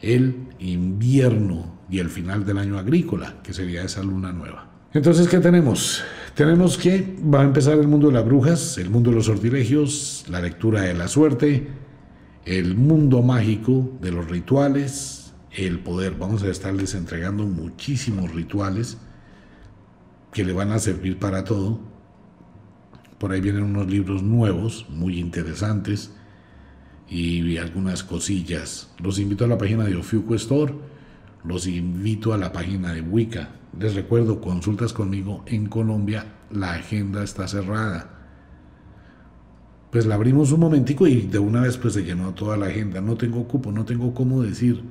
el 0.00 0.48
invierno 0.58 1.78
y 1.90 2.00
el 2.00 2.10
final 2.10 2.44
del 2.44 2.58
año 2.58 2.78
agrícola, 2.78 3.36
que 3.42 3.52
sería 3.52 3.82
esa 3.82 4.02
luna 4.02 4.32
nueva. 4.32 4.70
Entonces, 4.92 5.28
¿qué 5.28 5.38
tenemos? 5.38 6.02
Tenemos 6.38 6.78
que 6.78 7.16
va 7.34 7.40
a 7.40 7.44
empezar 7.44 7.76
el 7.78 7.88
mundo 7.88 8.06
de 8.06 8.12
las 8.12 8.24
brujas, 8.24 8.78
el 8.78 8.90
mundo 8.90 9.10
de 9.10 9.16
los 9.16 9.26
sortilegios, 9.26 10.24
la 10.28 10.40
lectura 10.40 10.82
de 10.82 10.94
la 10.94 11.08
suerte, 11.08 11.66
el 12.44 12.76
mundo 12.76 13.22
mágico 13.22 13.98
de 14.00 14.12
los 14.12 14.30
rituales, 14.30 15.34
el 15.50 15.80
poder. 15.80 16.14
Vamos 16.16 16.44
a 16.44 16.48
estarles 16.48 16.94
entregando 16.94 17.44
muchísimos 17.44 18.32
rituales 18.32 18.98
que 20.32 20.44
le 20.44 20.52
van 20.52 20.70
a 20.70 20.78
servir 20.78 21.18
para 21.18 21.42
todo. 21.42 21.80
Por 23.18 23.32
ahí 23.32 23.40
vienen 23.40 23.64
unos 23.64 23.90
libros 23.90 24.22
nuevos, 24.22 24.86
muy 24.88 25.18
interesantes. 25.18 26.12
y 27.10 27.56
algunas 27.56 28.04
cosillas. 28.04 28.90
Los 29.02 29.18
invito 29.18 29.44
a 29.44 29.48
la 29.48 29.58
página 29.58 29.86
de 29.86 29.96
Ofiuco 29.96 30.36
Store, 30.36 30.72
los 31.42 31.66
invito 31.66 32.32
a 32.32 32.38
la 32.38 32.52
página 32.52 32.92
de 32.92 33.00
Wicca. 33.00 33.56
Les 33.76 33.94
recuerdo, 33.94 34.40
consultas 34.40 34.92
conmigo 34.92 35.42
en 35.46 35.66
Colombia, 35.66 36.26
la 36.50 36.74
agenda 36.74 37.22
está 37.22 37.46
cerrada. 37.48 38.10
Pues 39.90 40.06
la 40.06 40.14
abrimos 40.14 40.52
un 40.52 40.60
momentico 40.60 41.06
y 41.06 41.22
de 41.22 41.38
una 41.38 41.62
vez 41.62 41.76
pues 41.78 41.94
se 41.94 42.04
llenó 42.04 42.34
toda 42.34 42.56
la 42.56 42.66
agenda. 42.66 43.00
No 43.00 43.16
tengo 43.16 43.46
cupo, 43.48 43.72
no 43.72 43.84
tengo 43.84 44.14
cómo 44.14 44.42
decir 44.42 44.82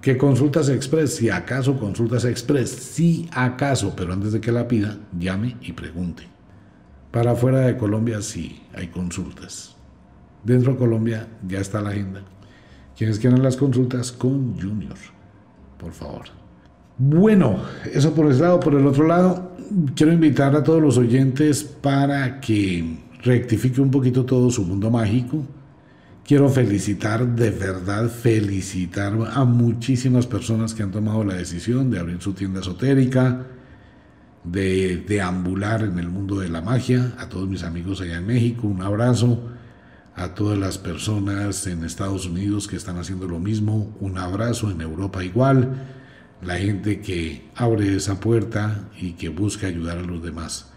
que 0.00 0.18
consultas 0.18 0.68
express, 0.68 1.16
si 1.16 1.30
acaso 1.30 1.78
consultas 1.78 2.26
express, 2.26 2.68
si 2.68 3.26
acaso, 3.32 3.94
pero 3.96 4.12
antes 4.12 4.32
de 4.32 4.40
que 4.40 4.52
la 4.52 4.68
pida, 4.68 4.98
llame 5.18 5.56
y 5.62 5.72
pregunte. 5.72 6.24
Para 7.10 7.34
fuera 7.34 7.60
de 7.60 7.78
Colombia 7.78 8.20
sí 8.20 8.62
hay 8.74 8.88
consultas. 8.88 9.74
Dentro 10.42 10.72
de 10.72 10.78
Colombia 10.78 11.26
ya 11.48 11.60
está 11.60 11.80
la 11.80 11.88
agenda. 11.90 12.22
Quienes 12.96 13.18
quieran 13.18 13.42
las 13.42 13.56
consultas 13.56 14.12
con 14.12 14.60
Junior, 14.60 14.96
por 15.78 15.92
favor. 15.92 16.43
Bueno, 16.96 17.58
eso 17.92 18.14
por 18.14 18.30
ese 18.30 18.42
lado. 18.42 18.60
Por 18.60 18.74
el 18.74 18.86
otro 18.86 19.06
lado, 19.06 19.52
quiero 19.96 20.12
invitar 20.12 20.54
a 20.54 20.62
todos 20.62 20.80
los 20.80 20.96
oyentes 20.96 21.64
para 21.64 22.40
que 22.40 22.98
rectifique 23.22 23.80
un 23.80 23.90
poquito 23.90 24.24
todo 24.24 24.50
su 24.50 24.64
mundo 24.64 24.90
mágico. 24.90 25.44
Quiero 26.24 26.48
felicitar, 26.48 27.26
de 27.26 27.50
verdad, 27.50 28.08
felicitar 28.08 29.12
a 29.32 29.44
muchísimas 29.44 30.26
personas 30.26 30.72
que 30.72 30.82
han 30.82 30.90
tomado 30.90 31.24
la 31.24 31.34
decisión 31.34 31.90
de 31.90 31.98
abrir 31.98 32.22
su 32.22 32.32
tienda 32.32 32.60
esotérica, 32.60 33.44
de 34.44 35.04
deambular 35.06 35.82
en 35.82 35.98
el 35.98 36.08
mundo 36.08 36.38
de 36.38 36.48
la 36.48 36.62
magia. 36.62 37.12
A 37.18 37.28
todos 37.28 37.48
mis 37.48 37.62
amigos 37.62 38.00
allá 38.00 38.18
en 38.18 38.26
México, 38.26 38.66
un 38.66 38.82
abrazo 38.82 39.38
a 40.16 40.34
todas 40.34 40.56
las 40.56 40.78
personas 40.78 41.66
en 41.66 41.84
Estados 41.84 42.24
Unidos 42.26 42.68
que 42.68 42.76
están 42.76 42.98
haciendo 42.98 43.26
lo 43.26 43.40
mismo, 43.40 43.94
un 44.00 44.16
abrazo 44.16 44.70
en 44.70 44.80
Europa 44.80 45.24
igual, 45.24 45.74
la 46.42 46.56
gente 46.56 47.00
que 47.00 47.48
abre 47.54 47.94
esa 47.96 48.20
puerta 48.20 48.88
y 49.00 49.12
que 49.12 49.28
busca 49.28 49.66
ayudar 49.66 49.98
a 49.98 50.02
los 50.02 50.22
demás. 50.22 50.72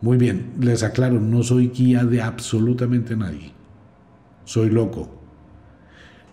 Muy 0.00 0.18
bien, 0.18 0.52
les 0.60 0.82
aclaro, 0.82 1.20
no 1.20 1.42
soy 1.42 1.68
guía 1.68 2.04
de 2.04 2.20
absolutamente 2.20 3.16
nadie. 3.16 3.52
Soy 4.44 4.70
loco. 4.70 5.20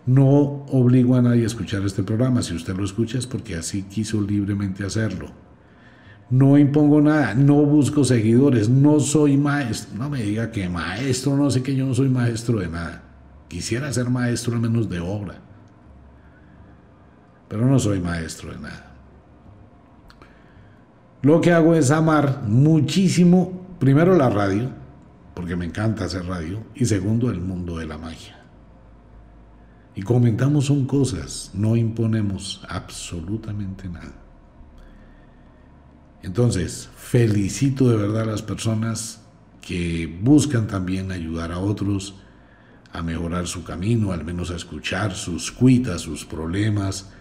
No 0.06 0.66
obligo 0.70 1.16
a 1.16 1.22
nadie 1.22 1.44
a 1.44 1.48
escuchar 1.48 1.84
este 1.84 2.04
programa. 2.04 2.42
Si 2.42 2.54
usted 2.54 2.76
lo 2.76 2.84
escucha 2.84 3.18
es 3.18 3.28
porque 3.28 3.56
así 3.56 3.84
quiso 3.84 4.22
libremente 4.22 4.84
hacerlo. 4.84 5.32
No 6.30 6.58
impongo 6.58 7.02
nada, 7.02 7.36
no 7.36 7.56
busco 7.66 8.04
seguidores, 8.04 8.70
no 8.70 9.00
soy 9.00 9.38
maestro. 9.38 9.98
No 9.98 10.10
me 10.10 10.24
diga 10.24 10.50
que 10.52 10.70
maestro, 10.70 11.36
no 11.36 11.52
sé 11.52 11.62
que 11.62 11.76
yo 11.76 11.86
no 11.86 11.94
soy 11.94 12.10
maestro 12.10 12.60
de 12.60 12.70
nada. 12.70 13.04
Quisiera 13.48 13.92
ser 13.92 14.10
maestro 14.10 14.54
al 14.54 14.62
menos 14.62 14.90
de 14.90 15.02
obra. 15.02 15.42
Pero 17.52 17.66
no 17.66 17.78
soy 17.80 18.00
maestro 18.00 18.54
de 18.54 18.60
nada. 18.60 18.96
Lo 21.22 21.42
que 21.42 21.52
hago 21.52 21.76
es 21.76 21.92
amar 21.92 22.44
muchísimo, 22.48 23.76
primero 23.78 24.16
la 24.16 24.30
radio, 24.30 24.70
porque 25.34 25.58
me 25.58 25.66
encanta 25.66 26.06
hacer 26.06 26.26
radio, 26.28 26.64
y 26.76 26.86
segundo 26.86 27.30
el 27.30 27.42
mundo 27.42 27.78
de 27.78 27.88
la 27.88 27.98
magia. 27.98 28.40
Y 29.96 30.02
comentamos 30.02 30.68
son 30.68 30.86
cosas, 30.86 31.52
no 31.54 31.76
imponemos 31.76 32.64
absolutamente 32.70 33.90
nada. 33.90 34.16
Entonces, 36.24 36.90
felicito 36.96 37.90
de 37.90 37.98
verdad 37.98 38.22
a 38.22 38.28
las 38.28 38.44
personas 38.44 39.24
que 39.60 40.08
buscan 40.22 40.68
también 40.68 41.12
ayudar 41.12 41.52
a 41.52 41.60
otros 41.60 42.16
a 42.94 43.04
mejorar 43.04 43.46
su 43.46 43.66
camino, 43.66 44.14
al 44.14 44.24
menos 44.24 44.52
a 44.52 44.56
escuchar 44.56 45.16
sus 45.16 45.52
cuitas, 45.52 46.00
sus 46.00 46.24
problemas, 46.24 47.12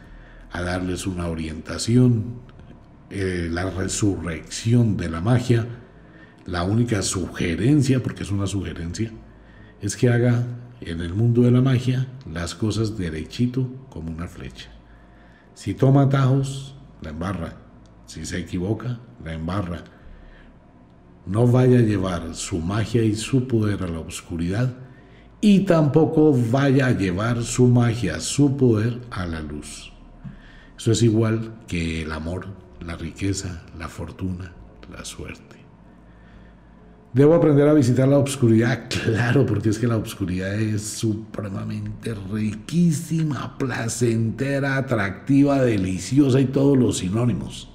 a 0.53 0.63
darles 0.63 1.07
una 1.07 1.29
orientación, 1.29 2.41
eh, 3.11 3.49
la 3.51 3.71
resurrección 3.71 4.97
de 4.97 5.11
la 5.11 5.21
magia. 5.21 5.67
La 6.47 6.65
única 6.65 7.03
sugerencia, 7.03 8.03
porque 8.03 8.23
es 8.23 8.31
una 8.31 8.47
sugerencia, 8.47 9.13
es 9.81 9.97
que 9.97 10.09
haga 10.09 10.47
en 10.81 11.01
el 11.01 11.15
mundo 11.15 11.43
de 11.43 11.51
la 11.51 11.61
magia 11.61 12.09
las 12.31 12.55
cosas 12.55 12.97
derechito 12.97 13.69
como 13.91 14.11
una 14.11 14.27
flecha. 14.27 14.71
Si 15.55 15.75
toma 15.75 16.03
atajos, 16.03 16.75
la 17.03 17.11
embarra. 17.11 17.57
Si 18.07 18.25
se 18.25 18.39
equivoca, 18.39 18.99
la 19.25 19.35
embarra. 19.35 19.85
No 21.27 21.47
vaya 21.47 21.79
a 21.79 21.83
llevar 21.83 22.35
su 22.35 22.59
magia 22.59 23.03
y 23.03 23.15
su 23.15 23.47
poder 23.47 23.83
a 23.83 23.89
la 23.89 24.01
oscuridad 24.01 24.75
y 25.41 25.61
tampoco 25.61 26.37
vaya 26.51 26.87
a 26.87 26.97
llevar 26.97 27.43
su 27.43 27.67
magia, 27.67 28.21
su 28.21 28.57
poder 28.57 29.01
a 29.11 29.27
la 29.27 29.41
luz. 29.41 29.93
Eso 30.81 30.93
es 30.93 31.03
igual 31.03 31.53
que 31.69 32.05
el 32.05 32.11
amor, 32.11 32.47
la 32.81 32.97
riqueza, 32.97 33.65
la 33.79 33.87
fortuna, 33.87 34.55
la 34.91 35.05
suerte. 35.05 35.57
¿Debo 37.13 37.35
aprender 37.35 37.69
a 37.69 37.75
visitar 37.75 38.09
la 38.09 38.17
oscuridad? 38.17 38.89
Claro, 39.05 39.45
porque 39.45 39.69
es 39.69 39.79
que 39.79 39.87
la 39.87 39.99
oscuridad 39.99 40.55
es 40.55 40.81
supremamente 40.81 42.15
riquísima, 42.15 43.59
placentera, 43.59 44.79
atractiva, 44.79 45.61
deliciosa 45.61 46.41
y 46.41 46.47
todos 46.47 46.79
los 46.79 46.97
sinónimos. 46.97 47.71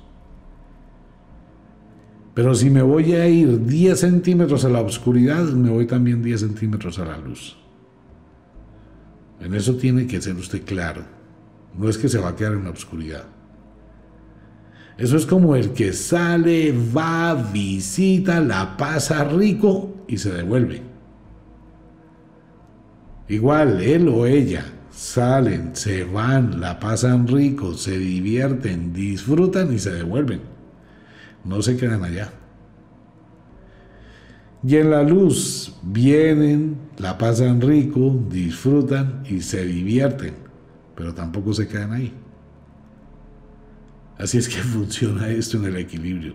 Pero 2.33 2.55
si 2.55 2.71
me 2.71 2.81
voy 2.81 3.13
a 3.13 3.27
ir 3.27 3.67
10 3.67 3.99
centímetros 3.99 4.65
a 4.65 4.69
la 4.69 4.81
oscuridad, 4.81 5.43
me 5.43 5.69
voy 5.69 5.85
también 5.85 6.23
10 6.23 6.39
centímetros 6.39 6.97
a 6.97 7.05
la 7.05 7.19
luz. 7.19 7.55
En 9.39 9.53
eso 9.53 9.75
tiene 9.75 10.07
que 10.07 10.19
ser 10.23 10.35
usted 10.37 10.65
claro. 10.65 11.13
No 11.77 11.89
es 11.89 11.97
que 11.97 12.09
se 12.09 12.19
va 12.19 12.29
a 12.29 12.35
quedar 12.35 12.53
en 12.53 12.65
la 12.65 12.71
oscuridad. 12.71 13.25
Eso 14.97 15.17
es 15.17 15.25
como 15.25 15.55
el 15.55 15.71
que 15.71 15.91
sale, 15.91 16.73
va, 16.95 17.33
visita, 17.33 18.39
la 18.39 18.77
pasa 18.77 19.25
rico 19.25 20.05
y 20.07 20.17
se 20.17 20.31
devuelve. 20.31 20.81
Igual, 23.27 23.81
él 23.81 24.07
o 24.07 24.25
ella 24.25 24.65
salen, 24.91 25.75
se 25.75 26.05
van, 26.05 26.61
la 26.61 26.79
pasan 26.79 27.27
rico, 27.27 27.73
se 27.73 27.97
divierten, 27.97 28.93
disfrutan 28.93 29.73
y 29.73 29.79
se 29.79 29.91
devuelven 29.91 30.55
no 31.45 31.61
se 31.61 31.77
quedan 31.77 32.03
allá. 32.03 32.31
Y 34.63 34.77
en 34.77 34.89
la 34.89 35.03
luz 35.03 35.75
vienen, 35.83 36.77
la 36.97 37.17
pasan 37.17 37.61
rico, 37.61 38.19
disfrutan 38.29 39.23
y 39.29 39.41
se 39.41 39.63
divierten, 39.63 40.33
pero 40.95 41.13
tampoco 41.13 41.53
se 41.53 41.67
quedan 41.67 41.93
ahí. 41.93 42.13
Así 44.17 44.37
es 44.37 44.47
que 44.47 44.55
funciona 44.61 45.29
esto 45.29 45.57
en 45.57 45.65
el 45.65 45.77
equilibrio. 45.77 46.33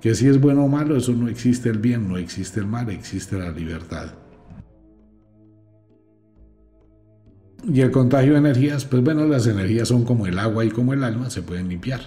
Que 0.00 0.14
si 0.14 0.28
es 0.28 0.40
bueno 0.40 0.64
o 0.64 0.68
malo, 0.68 0.96
eso 0.96 1.12
no 1.12 1.28
existe 1.28 1.68
el 1.68 1.78
bien, 1.78 2.08
no 2.08 2.16
existe 2.16 2.60
el 2.60 2.66
mal, 2.66 2.88
existe 2.90 3.38
la 3.38 3.50
libertad. 3.50 4.14
Y 7.70 7.82
el 7.82 7.90
contagio 7.90 8.32
de 8.32 8.38
energías, 8.38 8.86
pues 8.86 9.02
bueno, 9.02 9.26
las 9.26 9.46
energías 9.46 9.88
son 9.88 10.04
como 10.04 10.26
el 10.26 10.38
agua 10.38 10.64
y 10.64 10.70
como 10.70 10.94
el 10.94 11.04
alma, 11.04 11.28
se 11.28 11.42
pueden 11.42 11.68
limpiar. 11.68 12.00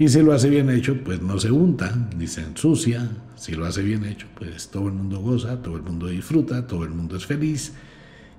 Y 0.00 0.08
si 0.08 0.22
lo 0.22 0.32
hace 0.32 0.50
bien 0.50 0.70
hecho, 0.70 1.04
pues 1.04 1.22
no 1.22 1.38
se 1.38 1.52
unta 1.52 2.08
ni 2.16 2.26
se 2.26 2.40
ensucia. 2.40 3.08
Si 3.36 3.52
lo 3.52 3.66
hace 3.66 3.82
bien 3.82 4.04
hecho, 4.04 4.26
pues 4.36 4.68
todo 4.68 4.88
el 4.88 4.94
mundo 4.94 5.20
goza, 5.20 5.62
todo 5.62 5.76
el 5.76 5.82
mundo 5.82 6.08
disfruta, 6.08 6.66
todo 6.66 6.82
el 6.82 6.90
mundo 6.90 7.16
es 7.16 7.26
feliz 7.26 7.74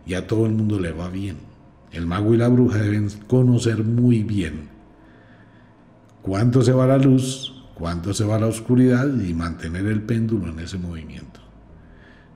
y 0.05 0.13
a 0.13 0.27
todo 0.27 0.45
el 0.45 0.53
mundo 0.53 0.79
le 0.79 0.91
va 0.91 1.09
bien. 1.09 1.37
El 1.91 2.05
mago 2.05 2.33
y 2.33 2.37
la 2.37 2.47
bruja 2.47 2.77
deben 2.79 3.09
conocer 3.27 3.83
muy 3.83 4.23
bien 4.23 4.69
cuánto 6.21 6.61
se 6.61 6.71
va 6.71 6.87
la 6.87 6.97
luz, 6.97 7.53
cuánto 7.73 8.13
se 8.13 8.23
va 8.23 8.39
la 8.39 8.47
oscuridad 8.47 9.07
y 9.19 9.33
mantener 9.33 9.85
el 9.87 10.01
péndulo 10.01 10.49
en 10.49 10.59
ese 10.59 10.77
movimiento. 10.77 11.39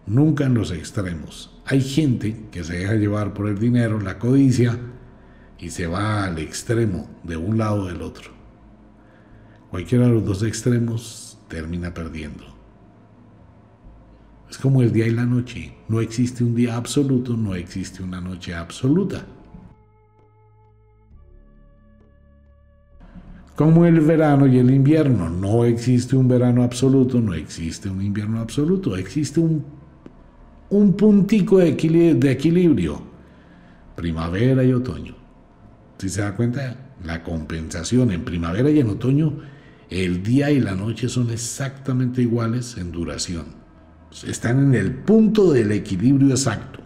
Nunca 0.07 0.45
en 0.45 0.53
los 0.53 0.71
extremos. 0.71 1.51
Hay 1.65 1.81
gente 1.81 2.47
que 2.51 2.63
se 2.63 2.77
deja 2.77 2.93
llevar 2.95 3.33
por 3.33 3.47
el 3.47 3.57
dinero, 3.57 3.99
la 3.99 4.19
codicia, 4.19 4.77
y 5.57 5.69
se 5.69 5.87
va 5.87 6.25
al 6.25 6.37
extremo 6.37 7.09
de 7.23 7.37
un 7.37 7.57
lado 7.57 7.83
o 7.83 7.87
del 7.87 8.01
otro. 8.01 8.31
Cualquiera 9.71 10.05
de 10.05 10.13
los 10.13 10.25
dos 10.25 10.43
extremos 10.43 11.39
termina 11.47 11.93
perdiendo. 11.93 12.54
Es 14.49 14.57
como 14.57 14.81
el 14.81 14.91
día 14.91 15.07
y 15.07 15.11
la 15.11 15.25
noche. 15.25 15.73
No 15.87 15.99
existe 15.99 16.43
un 16.43 16.55
día 16.55 16.75
absoluto, 16.75 17.35
no 17.35 17.55
existe 17.55 18.03
una 18.03 18.21
noche 18.21 18.53
absoluta. 18.53 19.25
Como 23.55 23.85
el 23.85 24.01
verano 24.01 24.47
y 24.47 24.57
el 24.59 24.69
invierno. 24.69 25.29
No 25.29 25.65
existe 25.65 26.15
un 26.15 26.27
verano 26.27 26.63
absoluto, 26.63 27.21
no 27.21 27.33
existe 27.33 27.89
un 27.89 28.01
invierno 28.01 28.39
absoluto. 28.39 28.95
Existe 28.95 29.39
un, 29.39 29.63
un 30.69 30.93
puntico 30.93 31.59
de 31.59 31.69
equilibrio. 31.69 33.01
Primavera 33.95 34.63
y 34.63 34.73
otoño. 34.73 35.15
Si 35.97 36.09
se 36.09 36.21
da 36.21 36.35
cuenta, 36.35 36.93
la 37.03 37.23
compensación 37.23 38.11
en 38.11 38.25
primavera 38.25 38.69
y 38.69 38.79
en 38.79 38.89
otoño 38.89 39.33
el 39.89 40.23
día 40.23 40.51
y 40.51 40.59
la 40.59 40.75
noche 40.75 41.07
son 41.07 41.29
exactamente 41.29 42.21
iguales 42.21 42.75
en 42.77 42.91
duración. 42.91 43.64
Están 44.25 44.59
en 44.59 44.75
el 44.75 44.93
punto 44.93 45.51
del 45.51 45.71
equilibrio 45.71 46.29
exacto. 46.29 46.79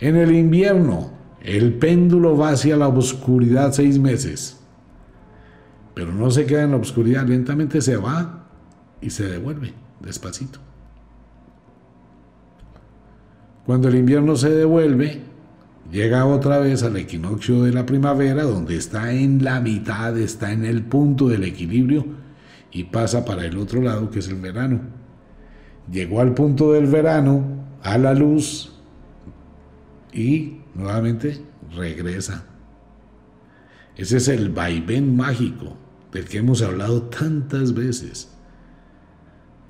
En 0.00 0.16
el 0.16 0.32
invierno, 0.32 1.12
el 1.40 1.74
péndulo 1.74 2.36
va 2.36 2.50
hacia 2.50 2.76
la 2.76 2.88
oscuridad 2.88 3.72
seis 3.72 3.98
meses, 3.98 4.60
pero 5.94 6.12
no 6.12 6.30
se 6.30 6.46
queda 6.46 6.64
en 6.64 6.72
la 6.72 6.76
oscuridad, 6.76 7.26
lentamente 7.26 7.80
se 7.80 7.96
va 7.96 8.46
y 9.00 9.10
se 9.10 9.26
devuelve 9.28 9.74
despacito. 10.00 10.58
Cuando 13.64 13.88
el 13.88 13.94
invierno 13.94 14.34
se 14.36 14.50
devuelve, 14.50 15.20
llega 15.90 16.26
otra 16.26 16.58
vez 16.58 16.82
al 16.82 16.96
equinoccio 16.96 17.62
de 17.62 17.72
la 17.72 17.86
primavera, 17.86 18.42
donde 18.42 18.76
está 18.76 19.12
en 19.12 19.44
la 19.44 19.60
mitad, 19.60 20.18
está 20.18 20.52
en 20.52 20.64
el 20.64 20.82
punto 20.82 21.28
del 21.28 21.44
equilibrio 21.44 22.04
y 22.72 22.84
pasa 22.84 23.24
para 23.24 23.44
el 23.44 23.56
otro 23.58 23.80
lado, 23.80 24.10
que 24.10 24.18
es 24.18 24.28
el 24.28 24.40
verano. 24.40 24.80
Llegó 25.92 26.20
al 26.20 26.32
punto 26.32 26.72
del 26.72 26.86
verano, 26.86 27.44
a 27.82 27.98
la 27.98 28.14
luz, 28.14 28.72
y 30.12 30.58
nuevamente 30.74 31.38
regresa. 31.74 32.46
Ese 33.96 34.16
es 34.16 34.28
el 34.28 34.48
vaivén 34.48 35.14
mágico 35.14 35.76
del 36.12 36.24
que 36.24 36.38
hemos 36.38 36.62
hablado 36.62 37.02
tantas 37.02 37.74
veces. 37.74 38.32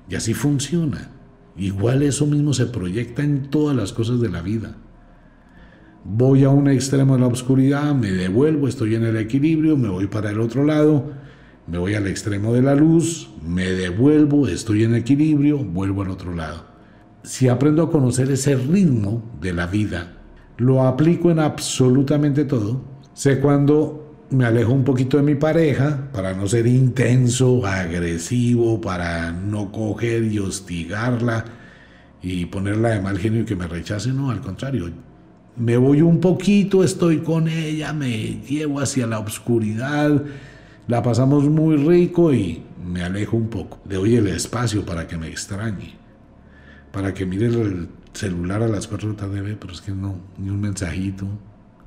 Y 0.09 0.15
así 0.15 0.33
funciona. 0.33 1.09
Igual 1.57 2.03
eso 2.03 2.25
mismo 2.25 2.53
se 2.53 2.65
proyecta 2.65 3.23
en 3.23 3.49
todas 3.49 3.75
las 3.75 3.93
cosas 3.93 4.19
de 4.19 4.29
la 4.29 4.41
vida. 4.41 4.77
Voy 6.05 6.43
a 6.43 6.49
un 6.49 6.67
extremo 6.69 7.15
de 7.15 7.21
la 7.21 7.27
oscuridad, 7.27 7.93
me 7.95 8.11
devuelvo, 8.11 8.67
estoy 8.67 8.95
en 8.95 9.03
el 9.03 9.15
equilibrio, 9.17 9.77
me 9.77 9.87
voy 9.87 10.07
para 10.07 10.31
el 10.31 10.39
otro 10.41 10.65
lado, 10.65 11.11
me 11.67 11.77
voy 11.77 11.95
al 11.95 12.07
extremo 12.07 12.53
de 12.53 12.61
la 12.61 12.75
luz, 12.75 13.29
me 13.45 13.65
devuelvo, 13.65 14.47
estoy 14.47 14.83
en 14.83 14.95
equilibrio, 14.95 15.57
vuelvo 15.57 16.01
al 16.01 16.09
otro 16.09 16.33
lado. 16.33 16.65
Si 17.23 17.47
aprendo 17.47 17.83
a 17.83 17.91
conocer 17.91 18.29
ese 18.31 18.55
ritmo 18.55 19.23
de 19.39 19.53
la 19.53 19.67
vida, 19.67 20.13
lo 20.57 20.83
aplico 20.83 21.31
en 21.31 21.39
absolutamente 21.39 22.43
todo. 22.45 22.81
Sé 23.13 23.39
cuando 23.39 24.03
me 24.29 24.45
alejo 24.45 24.73
un 24.73 24.83
poquito 24.83 25.17
de 25.17 25.23
mi 25.23 25.35
pareja 25.35 26.09
para 26.11 26.33
no 26.33 26.47
ser 26.47 26.67
intenso, 26.67 27.65
agresivo, 27.65 28.81
para 28.81 29.31
no 29.31 29.71
coger 29.71 30.23
y 30.23 30.39
hostigarla 30.39 31.45
y 32.21 32.45
ponerla 32.45 32.89
de 32.89 33.01
mal 33.01 33.17
genio 33.19 33.41
y 33.41 33.45
que 33.45 33.55
me 33.55 33.67
rechace, 33.67 34.11
no, 34.11 34.31
al 34.31 34.41
contrario. 34.41 34.89
Me 35.55 35.77
voy 35.77 36.01
un 36.01 36.19
poquito, 36.19 36.83
estoy 36.83 37.19
con 37.19 37.47
ella, 37.47 37.93
me 37.93 38.41
llevo 38.41 38.79
hacia 38.79 39.05
la 39.05 39.19
oscuridad, 39.19 40.23
la 40.87 41.01
pasamos 41.01 41.45
muy 41.45 41.77
rico 41.77 42.33
y 42.33 42.63
me 42.85 43.03
alejo 43.03 43.37
un 43.37 43.49
poco. 43.49 43.79
Le 43.87 43.95
doy 43.95 44.15
el 44.15 44.27
espacio 44.27 44.85
para 44.85 45.07
que 45.07 45.17
me 45.17 45.27
extrañe, 45.27 45.95
para 46.91 47.13
que 47.13 47.25
mire 47.25 47.47
el 47.47 47.89
celular 48.13 48.61
a 48.63 48.67
las 48.67 48.87
4 48.87 49.09
de 49.09 49.15
la 49.15 49.19
tarde, 49.19 49.57
pero 49.59 49.73
es 49.73 49.81
que 49.81 49.91
no, 49.91 50.15
ni 50.37 50.49
un 50.49 50.61
mensajito, 50.61 51.27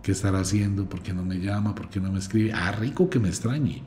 ¿Qué 0.06 0.12
estará 0.12 0.38
haciendo? 0.38 0.88
¿Por 0.88 1.02
qué 1.02 1.12
no 1.12 1.24
me 1.24 1.40
llama? 1.40 1.74
¿Por 1.74 1.88
qué 1.88 1.98
no 1.98 2.12
me 2.12 2.20
escribe? 2.20 2.52
Ah, 2.54 2.70
rico 2.70 3.10
que 3.10 3.18
me 3.18 3.26
extrañe. 3.26 3.82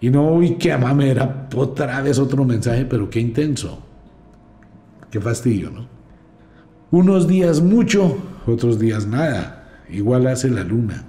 Y 0.00 0.08
no, 0.08 0.26
uy, 0.32 0.54
qué 0.54 0.74
mamera, 0.78 1.46
otra 1.54 2.00
vez 2.00 2.18
otro 2.18 2.42
mensaje, 2.46 2.86
pero 2.86 3.10
qué 3.10 3.20
intenso. 3.20 3.78
Qué 5.10 5.20
fastidio, 5.20 5.70
¿no? 5.70 5.86
Unos 6.90 7.28
días 7.28 7.60
mucho, 7.60 8.16
otros 8.46 8.78
días 8.78 9.06
nada. 9.06 9.82
Igual 9.90 10.26
hace 10.28 10.48
la 10.48 10.64
luna. 10.64 11.04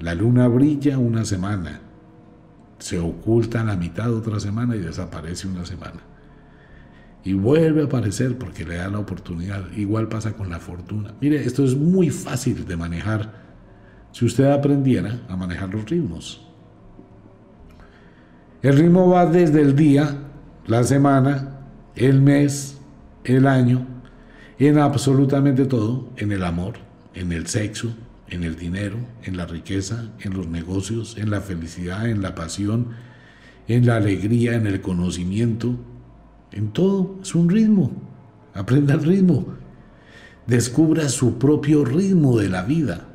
La 0.00 0.16
luna 0.16 0.48
brilla 0.48 0.98
una 0.98 1.24
semana. 1.24 1.80
Se 2.80 2.98
oculta 2.98 3.62
la 3.62 3.76
mitad 3.76 4.12
otra 4.12 4.40
semana 4.40 4.74
y 4.74 4.80
desaparece 4.80 5.46
una 5.46 5.64
semana. 5.64 6.00
Y 7.22 7.34
vuelve 7.34 7.82
a 7.82 7.84
aparecer 7.84 8.36
porque 8.36 8.64
le 8.64 8.76
da 8.76 8.88
la 8.88 8.98
oportunidad. 8.98 9.70
Igual 9.76 10.08
pasa 10.08 10.32
con 10.32 10.50
la 10.50 10.58
fortuna. 10.58 11.14
Mire, 11.20 11.36
esto 11.44 11.64
es 11.64 11.76
muy 11.76 12.10
fácil 12.10 12.66
de 12.66 12.76
manejar 12.76 13.30
si 14.10 14.24
usted 14.24 14.50
aprendiera 14.50 15.20
a 15.28 15.36
manejar 15.36 15.72
los 15.72 15.88
ritmos. 15.88 16.44
El 18.62 18.76
ritmo 18.76 19.08
va 19.08 19.26
desde 19.26 19.60
el 19.60 19.76
día, 19.76 20.16
la 20.66 20.82
semana, 20.84 21.60
el 21.94 22.20
mes, 22.20 22.78
el 23.24 23.46
año, 23.46 23.86
en 24.58 24.78
absolutamente 24.78 25.64
todo, 25.64 26.08
en 26.16 26.32
el 26.32 26.44
amor, 26.44 26.74
en 27.14 27.32
el 27.32 27.46
sexo, 27.46 27.94
en 28.30 28.44
el 28.44 28.56
dinero, 28.56 28.96
en 29.24 29.36
la 29.36 29.46
riqueza, 29.46 30.10
en 30.20 30.34
los 30.34 30.48
negocios, 30.48 31.16
en 31.18 31.30
la 31.30 31.40
felicidad, 31.40 32.08
en 32.08 32.22
la 32.22 32.34
pasión, 32.34 32.88
en 33.68 33.86
la 33.86 33.96
alegría, 33.96 34.54
en 34.54 34.66
el 34.66 34.80
conocimiento, 34.80 35.76
en 36.52 36.72
todo. 36.72 37.16
Es 37.22 37.34
un 37.34 37.48
ritmo. 37.48 37.92
Aprenda 38.54 38.94
el 38.94 39.02
ritmo. 39.02 39.46
Descubra 40.46 41.08
su 41.08 41.38
propio 41.38 41.84
ritmo 41.84 42.38
de 42.38 42.48
la 42.48 42.62
vida. 42.62 43.06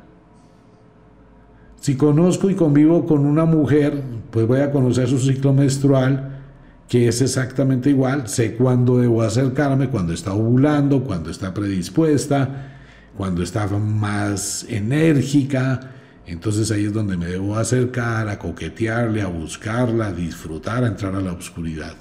Si 1.80 1.96
conozco 1.96 2.50
y 2.50 2.54
convivo 2.54 3.06
con 3.06 3.26
una 3.26 3.44
mujer, 3.44 4.02
pues 4.30 4.46
voy 4.46 4.60
a 4.60 4.72
conocer 4.72 5.08
su 5.08 5.18
ciclo 5.18 5.52
menstrual, 5.52 6.40
que 6.88 7.08
es 7.08 7.20
exactamente 7.20 7.90
igual. 7.90 8.28
Sé 8.28 8.56
cuándo 8.56 8.98
debo 8.98 9.22
acercarme, 9.22 9.88
cuando 9.88 10.12
está 10.12 10.32
ovulando, 10.32 11.04
cuando 11.04 11.30
está 11.30 11.52
predispuesta, 11.54 12.75
cuando 13.16 13.42
está 13.42 13.66
más 13.66 14.66
enérgica. 14.68 15.92
Entonces 16.26 16.70
ahí 16.70 16.86
es 16.86 16.92
donde 16.92 17.16
me 17.16 17.26
debo 17.26 17.56
acercar, 17.56 18.28
a 18.28 18.38
coquetearle, 18.38 19.22
a 19.22 19.28
buscarla, 19.28 20.08
a 20.08 20.12
disfrutar, 20.12 20.84
a 20.84 20.88
entrar 20.88 21.14
a 21.14 21.20
la 21.20 21.32
oscuridad. 21.32 21.94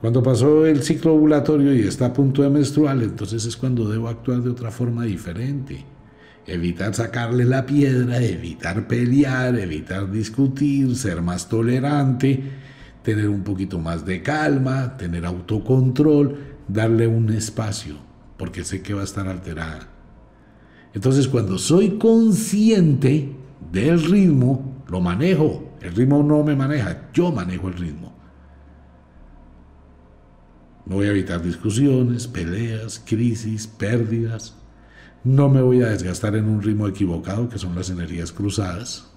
Cuando 0.00 0.22
pasó 0.22 0.66
el 0.66 0.82
ciclo 0.82 1.14
ovulatorio 1.14 1.74
y 1.74 1.80
está 1.80 2.06
a 2.06 2.12
punto 2.12 2.42
de 2.42 2.50
menstrual, 2.50 3.02
entonces 3.02 3.44
es 3.46 3.56
cuando 3.56 3.88
debo 3.88 4.08
actuar 4.08 4.42
de 4.42 4.50
otra 4.50 4.70
forma 4.70 5.04
diferente 5.04 5.84
evitar 6.46 6.94
sacarle 6.94 7.44
la 7.44 7.64
piedra, 7.66 8.22
evitar 8.22 8.86
pelear, 8.86 9.58
evitar 9.58 10.10
discutir, 10.10 10.96
ser 10.96 11.22
más 11.22 11.48
tolerante, 11.48 12.42
tener 13.02 13.28
un 13.28 13.42
poquito 13.42 13.78
más 13.78 14.04
de 14.04 14.22
calma, 14.22 14.96
tener 14.96 15.24
autocontrol, 15.26 16.38
darle 16.68 17.06
un 17.06 17.30
espacio, 17.30 17.96
porque 18.36 18.64
sé 18.64 18.82
que 18.82 18.94
va 18.94 19.02
a 19.02 19.04
estar 19.04 19.28
alterada. 19.28 19.88
Entonces 20.92 21.28
cuando 21.28 21.58
soy 21.58 21.98
consciente 21.98 23.32
del 23.72 24.02
ritmo, 24.02 24.82
lo 24.88 25.00
manejo. 25.00 25.72
El 25.80 25.94
ritmo 25.94 26.22
no 26.22 26.42
me 26.42 26.56
maneja, 26.56 27.10
yo 27.12 27.32
manejo 27.32 27.68
el 27.68 27.74
ritmo. 27.74 28.14
No 30.86 30.96
voy 30.96 31.06
a 31.06 31.10
evitar 31.10 31.42
discusiones, 31.42 32.26
peleas, 32.26 33.02
crisis, 33.04 33.66
pérdidas, 33.66 34.54
no 35.24 35.48
me 35.48 35.62
voy 35.62 35.82
a 35.82 35.88
desgastar 35.88 36.36
en 36.36 36.46
un 36.46 36.62
ritmo 36.62 36.86
equivocado, 36.86 37.48
que 37.48 37.58
son 37.58 37.74
las 37.74 37.88
energías 37.88 38.30
cruzadas. 38.30 39.10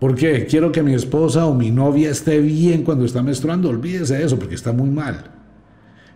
¿Por 0.00 0.16
qué? 0.16 0.46
Quiero 0.46 0.72
que 0.72 0.82
mi 0.82 0.92
esposa 0.92 1.46
o 1.46 1.54
mi 1.54 1.70
novia 1.70 2.10
esté 2.10 2.40
bien 2.40 2.82
cuando 2.82 3.04
está 3.04 3.22
menstruando. 3.22 3.68
Olvídese 3.68 4.16
de 4.16 4.24
eso, 4.24 4.36
porque 4.36 4.56
está 4.56 4.72
muy 4.72 4.90
mal. 4.90 5.30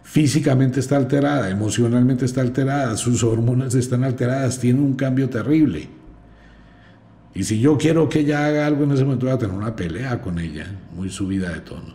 Físicamente 0.09 0.81
está 0.81 0.97
alterada, 0.97 1.51
emocionalmente 1.51 2.25
está 2.25 2.41
alterada, 2.41 2.97
sus 2.97 3.23
hormonas 3.23 3.75
están 3.75 4.05
alteradas, 4.05 4.59
tiene 4.59 4.81
un 4.81 4.95
cambio 4.95 5.29
terrible. 5.29 5.87
Y 7.35 7.45
si 7.45 7.61
yo 7.61 7.77
quiero 7.77 8.09
que 8.09 8.21
ella 8.21 8.47
haga 8.47 8.67
algo 8.67 8.85
en 8.85 8.93
ese 8.93 9.05
momento, 9.05 9.27
voy 9.27 9.35
a 9.35 9.39
tener 9.39 9.55
una 9.55 9.77
pelea 9.77 10.19
con 10.23 10.39
ella, 10.39 10.67
muy 10.97 11.11
subida 11.11 11.51
de 11.51 11.61
tono. 11.61 11.95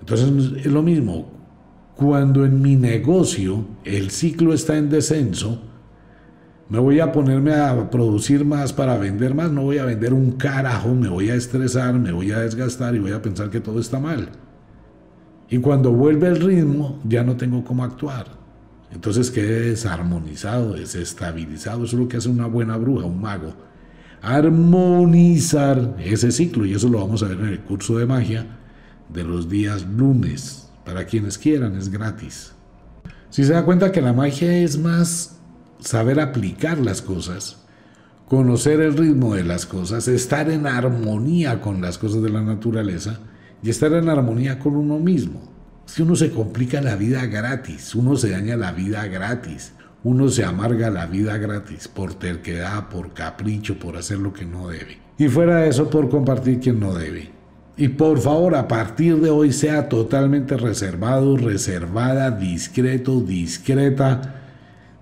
Entonces 0.00 0.66
es 0.66 0.70
lo 0.70 0.82
mismo, 0.82 1.32
cuando 1.96 2.44
en 2.44 2.60
mi 2.60 2.76
negocio 2.76 3.64
el 3.84 4.10
ciclo 4.10 4.52
está 4.52 4.76
en 4.76 4.90
descenso, 4.90 5.62
me 6.68 6.78
voy 6.78 7.00
a 7.00 7.10
ponerme 7.10 7.54
a 7.54 7.88
producir 7.88 8.44
más 8.44 8.74
para 8.74 8.98
vender 8.98 9.34
más, 9.34 9.50
no 9.50 9.62
voy 9.62 9.78
a 9.78 9.86
vender 9.86 10.12
un 10.12 10.32
carajo, 10.32 10.94
me 10.94 11.08
voy 11.08 11.30
a 11.30 11.36
estresar, 11.36 11.94
me 11.94 12.12
voy 12.12 12.32
a 12.32 12.40
desgastar 12.40 12.94
y 12.94 12.98
voy 12.98 13.12
a 13.12 13.22
pensar 13.22 13.48
que 13.48 13.60
todo 13.60 13.80
está 13.80 13.98
mal. 13.98 14.28
Y 15.52 15.58
cuando 15.58 15.92
vuelve 15.92 16.28
el 16.28 16.40
ritmo, 16.40 16.98
ya 17.04 17.22
no 17.24 17.36
tengo 17.36 17.62
cómo 17.62 17.84
actuar. 17.84 18.24
Entonces 18.90 19.30
quedé 19.30 19.68
desarmonizado, 19.68 20.72
desestabilizado. 20.72 21.84
Eso 21.84 21.96
es 21.96 22.02
lo 22.02 22.08
que 22.08 22.16
hace 22.16 22.30
una 22.30 22.46
buena 22.46 22.78
bruja, 22.78 23.04
un 23.04 23.20
mago. 23.20 23.52
Armonizar 24.22 25.94
ese 25.98 26.32
ciclo. 26.32 26.64
Y 26.64 26.72
eso 26.72 26.88
lo 26.88 27.00
vamos 27.00 27.22
a 27.22 27.28
ver 27.28 27.38
en 27.40 27.48
el 27.48 27.60
curso 27.60 27.98
de 27.98 28.06
magia 28.06 28.46
de 29.10 29.24
los 29.24 29.50
días 29.50 29.84
lunes. 29.86 30.70
Para 30.86 31.04
quienes 31.04 31.36
quieran, 31.36 31.76
es 31.76 31.90
gratis. 31.90 32.54
Si 33.28 33.44
se 33.44 33.52
da 33.52 33.66
cuenta 33.66 33.92
que 33.92 34.00
la 34.00 34.14
magia 34.14 34.56
es 34.56 34.78
más 34.78 35.38
saber 35.80 36.18
aplicar 36.18 36.78
las 36.78 37.02
cosas, 37.02 37.58
conocer 38.26 38.80
el 38.80 38.96
ritmo 38.96 39.34
de 39.34 39.44
las 39.44 39.66
cosas, 39.66 40.08
estar 40.08 40.50
en 40.50 40.66
armonía 40.66 41.60
con 41.60 41.82
las 41.82 41.98
cosas 41.98 42.22
de 42.22 42.30
la 42.30 42.40
naturaleza 42.40 43.18
y 43.62 43.70
estar 43.70 43.92
en 43.92 44.08
armonía 44.08 44.58
con 44.58 44.76
uno 44.76 44.98
mismo. 44.98 45.40
Si 45.86 46.02
uno 46.02 46.16
se 46.16 46.30
complica 46.30 46.80
la 46.80 46.96
vida 46.96 47.26
gratis, 47.26 47.94
uno 47.94 48.16
se 48.16 48.30
daña 48.30 48.56
la 48.56 48.72
vida 48.72 49.06
gratis, 49.06 49.72
uno 50.04 50.28
se 50.28 50.44
amarga 50.44 50.90
la 50.90 51.06
vida 51.06 51.36
gratis 51.38 51.86
por 51.86 52.14
terquedad, 52.14 52.88
por 52.88 53.12
capricho, 53.12 53.78
por 53.78 53.96
hacer 53.96 54.18
lo 54.18 54.32
que 54.32 54.44
no 54.44 54.68
debe. 54.68 54.98
Y 55.18 55.28
fuera 55.28 55.58
de 55.58 55.68
eso, 55.68 55.90
por 55.90 56.08
compartir 56.08 56.60
quien 56.60 56.80
no 56.80 56.94
debe. 56.94 57.30
Y 57.76 57.88
por 57.88 58.18
favor, 58.18 58.54
a 58.54 58.68
partir 58.68 59.16
de 59.20 59.30
hoy 59.30 59.52
sea 59.52 59.88
totalmente 59.88 60.56
reservado, 60.56 61.36
reservada, 61.36 62.30
discreto, 62.30 63.20
discreta. 63.20 64.40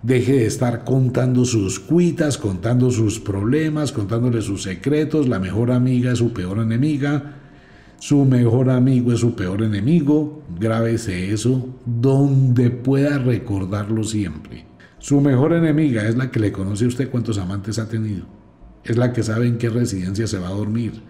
Deje 0.02 0.32
de 0.32 0.46
estar 0.46 0.84
contando 0.84 1.44
sus 1.44 1.80
cuitas, 1.80 2.38
contando 2.38 2.90
sus 2.90 3.20
problemas, 3.20 3.92
contándole 3.92 4.40
sus 4.40 4.62
secretos. 4.62 5.28
La 5.28 5.38
mejor 5.38 5.72
amiga 5.72 6.12
es 6.12 6.18
su 6.18 6.32
peor 6.32 6.58
enemiga. 6.58 7.39
Su 8.00 8.24
mejor 8.24 8.70
amigo 8.70 9.12
es 9.12 9.20
su 9.20 9.36
peor 9.36 9.62
enemigo. 9.62 10.42
Grábese 10.58 11.34
eso 11.34 11.68
donde 11.84 12.70
pueda 12.70 13.18
recordarlo 13.18 14.04
siempre. 14.04 14.64
Su 14.98 15.20
mejor 15.20 15.52
enemiga 15.52 16.08
es 16.08 16.16
la 16.16 16.30
que 16.30 16.40
le 16.40 16.50
conoce 16.50 16.86
a 16.86 16.88
usted 16.88 17.10
cuántos 17.10 17.36
amantes 17.36 17.78
ha 17.78 17.90
tenido. 17.90 18.24
Es 18.84 18.96
la 18.96 19.12
que 19.12 19.22
sabe 19.22 19.46
en 19.46 19.58
qué 19.58 19.68
residencia 19.68 20.26
se 20.26 20.38
va 20.38 20.48
a 20.48 20.52
dormir. 20.52 21.02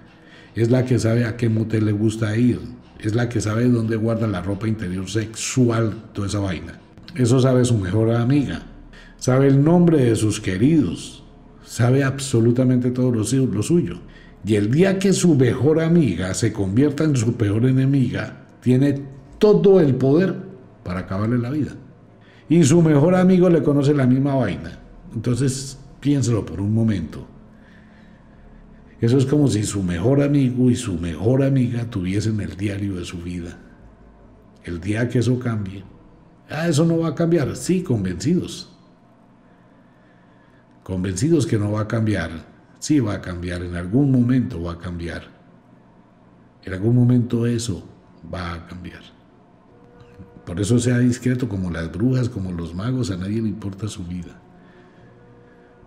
Es 0.57 0.73
la 0.73 0.85
que 0.85 0.99
sabe 0.99 1.27
a 1.27 1.37
qué 1.37 1.49
motel 1.49 1.87
le 1.87 1.93
gusta 1.93 2.37
ir. 2.37 2.59
Es 2.99 3.15
la 3.15 3.29
que 3.29 3.41
sabe 3.41 3.69
dónde 3.69 3.95
guarda 3.95 4.27
la 4.27 4.43
ropa 4.43 4.67
interior 4.67 5.09
sexual, 5.09 5.95
toda 6.13 6.27
esa 6.27 6.41
vaina. 6.41 6.81
Eso 7.15 7.39
sabe 7.39 7.65
su 7.65 7.79
mejor 7.79 8.11
amiga. 8.11 8.63
Sabe 9.17 9.47
el 9.47 9.63
nombre 9.63 10.07
de 10.07 10.17
sus 10.17 10.41
queridos. 10.41 11.23
Sabe 11.65 12.03
absolutamente 12.03 12.91
todo 12.91 13.13
lo 13.13 13.23
suyo. 13.23 14.01
Y 14.45 14.55
el 14.55 14.71
día 14.71 14.99
que 14.99 15.13
su 15.13 15.35
mejor 15.35 15.81
amiga 15.81 16.33
se 16.35 16.53
convierta 16.53 17.05
en 17.05 17.17
su 17.17 17.35
peor 17.37 17.67
enemiga, 17.67 18.47
tiene 18.61 19.03
todo 19.39 19.81
el 19.81 19.95
poder 19.95 20.35
para 20.83 21.01
acabarle 21.01 21.39
la 21.39 21.51
vida. 21.51 21.73
Y 22.49 22.65
su 22.65 22.83
mejor 22.83 23.15
amigo 23.15 23.49
le 23.49 23.63
conoce 23.63 23.95
la 23.95 24.07
misma 24.07 24.35
vaina. 24.35 24.79
Entonces, 25.15 25.79
piénselo 26.01 26.45
por 26.45 26.61
un 26.61 26.75
momento. 26.75 27.27
Eso 29.01 29.17
es 29.19 29.25
como 29.25 29.49
si 29.49 29.63
su 29.63 29.83
mejor 29.83 30.23
amigo 30.23 30.71
y 30.71 30.77
su 30.77 30.95
mejor 30.95 31.43
amiga 31.43 31.89
tuviesen 31.89 32.41
el 32.41 32.57
diario 32.57 32.97
de 32.97 33.05
su 33.05 33.19
vida. 33.19 33.59
El 34.65 34.81
día 34.81 35.09
que 35.09 35.21
eso 35.21 35.39
cambie, 35.39 35.85
ah, 36.51 36.69
eso 36.69 36.85
no 36.85 36.99
va 36.99 37.09
a 37.09 37.15
cambiar. 37.15 37.57
Sí, 37.57 37.83
convencidos. 37.83 38.71
Convencidos 40.83 41.47
que 41.47 41.59
no 41.59 41.73
va 41.73 41.83
a 41.83 41.89
cambiar 41.89 42.31
sí 42.81 42.99
va 42.99 43.15
a 43.15 43.21
cambiar, 43.21 43.63
en 43.63 43.77
algún 43.77 44.11
momento 44.11 44.61
va 44.61 44.73
a 44.73 44.79
cambiar. 44.79 45.23
En 46.65 46.73
algún 46.73 46.97
momento 46.97 47.47
eso 47.47 47.87
va 48.33 48.55
a 48.55 48.67
cambiar. 48.67 49.03
Por 50.45 50.61
eso 50.61 50.79
sea 50.79 50.99
discreto 50.99 51.49
como 51.49 51.71
las 51.71 51.93
brujas, 51.93 52.29
como 52.29 52.51
los 52.51 52.75
magos, 52.75 53.11
a 53.11 53.17
nadie 53.17 53.41
le 53.41 53.49
importa 53.49 53.87
su 53.87 54.05
vida. 54.05 54.41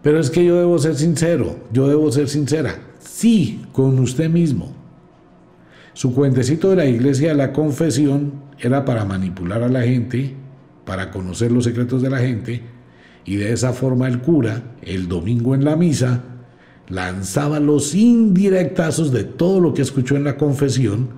Pero 0.02 0.20
es 0.20 0.30
que 0.30 0.46
yo 0.46 0.58
debo 0.58 0.78
ser 0.80 0.96
sincero, 0.96 1.60
yo 1.72 1.88
debo 1.88 2.12
ser 2.12 2.30
sincera. 2.30 2.76
Sí, 3.00 3.66
con 3.72 4.00
usted 4.00 4.30
mismo. 4.30 4.74
Su 5.94 6.14
cuentecito 6.14 6.70
de 6.70 6.76
la 6.76 6.86
iglesia 6.86 7.30
de 7.30 7.36
la 7.36 7.54
confesión 7.54 8.34
era 8.60 8.86
para 8.86 9.06
manipular 9.06 9.64
a 9.64 9.70
la 9.70 9.82
gente, 9.84 10.36
para 10.86 11.12
conocer 11.12 11.52
los 11.52 11.64
secretos 11.64 12.02
de 12.02 12.10
la 12.10 12.20
gente, 12.20 12.62
y 13.26 13.36
de 13.38 13.54
esa 13.54 13.74
forma 13.74 14.08
el 14.08 14.20
cura, 14.20 14.76
el 14.82 15.08
domingo 15.08 15.56
en 15.56 15.64
la 15.64 15.76
misa, 15.76 16.24
lanzaba 16.90 17.60
los 17.60 17.96
indirectazos 17.96 19.12
de 19.12 19.24
todo 19.24 19.60
lo 19.60 19.74
que 19.74 19.82
escuchó 19.82 20.16
en 20.16 20.24
la 20.24 20.38
confesión 20.38 21.10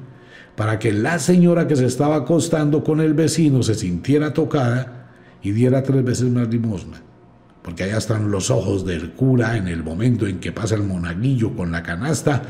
para 0.55 0.79
que 0.79 0.93
la 0.93 1.19
señora 1.19 1.67
que 1.67 1.75
se 1.75 1.85
estaba 1.85 2.15
acostando 2.15 2.83
con 2.83 3.01
el 3.01 3.13
vecino 3.13 3.61
se 3.63 3.75
sintiera 3.75 4.33
tocada 4.33 5.09
y 5.41 5.51
diera 5.51 5.83
tres 5.83 6.03
veces 6.03 6.29
más 6.29 6.47
limosna. 6.47 7.01
Porque 7.61 7.83
allá 7.83 7.97
están 7.97 8.31
los 8.31 8.51
ojos 8.51 8.85
del 8.85 9.11
cura 9.13 9.57
en 9.57 9.67
el 9.67 9.83
momento 9.83 10.27
en 10.27 10.39
que 10.39 10.51
pasa 10.51 10.75
el 10.75 10.83
monaguillo 10.83 11.55
con 11.55 11.71
la 11.71 11.83
canasta. 11.83 12.41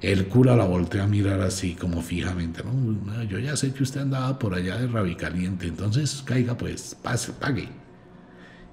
El 0.00 0.26
cura 0.26 0.56
la 0.56 0.64
voltea 0.64 1.04
a 1.04 1.06
mirar 1.06 1.40
así 1.42 1.74
como 1.74 2.02
fijamente. 2.02 2.62
¿no? 2.64 3.22
Yo 3.24 3.38
ya 3.38 3.56
sé 3.56 3.72
que 3.72 3.82
usted 3.82 4.00
andaba 4.00 4.38
por 4.38 4.54
allá 4.54 4.76
de 4.78 4.86
rabicaliente, 4.86 5.66
entonces 5.66 6.22
caiga 6.24 6.56
pues, 6.56 6.96
pase, 7.00 7.32
pague. 7.32 7.68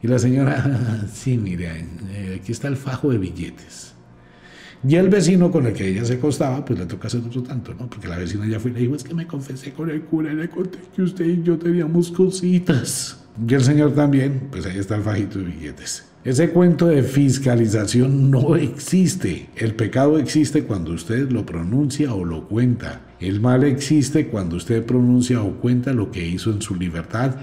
Y 0.04 0.08
la 0.08 0.20
señora, 0.20 1.06
sí, 1.14 1.38
mire, 1.38 1.86
eh, 2.12 2.39
aquí 2.41 2.52
está 2.52 2.68
el 2.68 2.78
fajo 2.78 3.12
de 3.12 3.18
billetes. 3.18 3.93
Y 4.88 4.95
el 4.95 5.10
vecino 5.10 5.52
con 5.52 5.68
el 5.68 5.74
que 5.74 5.88
ella 5.88 6.04
se 6.04 6.14
acostaba, 6.14 6.66
pues 6.66 6.80
le 6.80 6.88
toca 6.88 7.08
hacer 7.08 7.22
otro 7.22 7.43
tanto, 7.43 7.74
¿no? 7.76 7.88
Porque 7.88 8.08
la 8.08 8.18
vecina 8.18 8.47
ya 8.47 8.60
fue 8.60 8.72
y 8.72 8.74
le 8.74 8.80
dijo, 8.82 8.95
es 8.95 9.04
que 9.04 9.14
me 9.14 9.28
confesé 9.28 9.74
con 9.74 9.91
el 9.91 10.02
cura 10.02 10.34
y 10.34 10.36
le 10.36 10.49
conté 10.49 10.80
que 10.95 11.04
usted 11.04 11.26
y 11.26 11.43
yo 11.43 11.58
teníamos 11.58 12.10
cositas. 12.12 13.20
Y 13.47 13.54
el 13.54 13.64
señor 13.64 13.93
también, 13.93 14.47
pues 14.49 14.66
ahí 14.66 14.80
está 14.80 14.95
el 14.95 15.04
fajito 15.04 15.38
de 15.38 15.45
billetes. 15.45 16.06
Ese 16.24 16.49
cuento 16.49 16.88
de 16.88 17.04
fiscalización 17.04 18.30
no 18.32 18.56
existe. 18.56 19.49
El 19.56 19.76
pecado 19.76 20.18
existe 20.18 20.64
cuando 20.64 20.93
usted 20.93 21.30
lo 21.32 21.45
pronuncia 21.45 22.14
o 22.14 22.26
lo 22.26 22.47
cuenta. 22.47 23.02
El 23.20 23.39
mal 23.39 23.64
existe 23.64 24.28
cuando 24.28 24.56
usted 24.56 24.84
pronuncia 24.86 25.41
o 25.41 25.54
cuenta 25.54 25.93
lo 25.93 26.12
que 26.12 26.28
hizo 26.28 26.52
en 26.52 26.62
su 26.62 26.76
libertad 26.76 27.36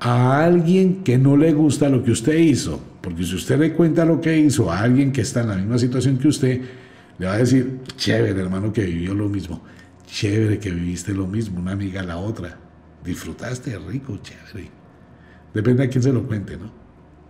a 0.00 0.44
alguien 0.44 1.02
que 1.02 1.18
no 1.18 1.36
le 1.36 1.52
gusta 1.52 1.88
lo 1.88 2.02
que 2.02 2.10
usted 2.10 2.34
hizo. 2.34 2.80
Porque 3.00 3.24
si 3.24 3.36
usted 3.36 3.58
le 3.58 3.72
cuenta 3.72 4.04
lo 4.04 4.20
que 4.20 4.36
hizo 4.36 4.70
a 4.70 4.80
alguien 4.80 5.12
que 5.12 5.20
está 5.20 5.42
en 5.42 5.48
la 5.48 5.56
misma 5.56 5.78
situación 5.78 6.18
que 6.18 6.28
usted, 6.28 6.60
le 7.18 7.26
va 7.26 7.34
a 7.34 7.38
decir, 7.38 7.80
chévere 7.96 8.40
hermano 8.40 8.72
que 8.72 8.84
vivió 8.84 9.14
lo 9.14 9.28
mismo, 9.28 9.62
chévere 10.06 10.58
que 10.58 10.70
viviste 10.70 11.12
lo 11.12 11.26
mismo, 11.26 11.60
una 11.60 11.72
amiga 11.72 12.00
a 12.00 12.04
la 12.04 12.18
otra, 12.18 12.58
disfrutaste 13.04 13.78
rico, 13.78 14.18
chévere. 14.22 14.70
Depende 15.54 15.84
a 15.84 15.88
quién 15.88 16.02
se 16.02 16.12
lo 16.12 16.26
cuente, 16.26 16.56
¿no? 16.56 16.70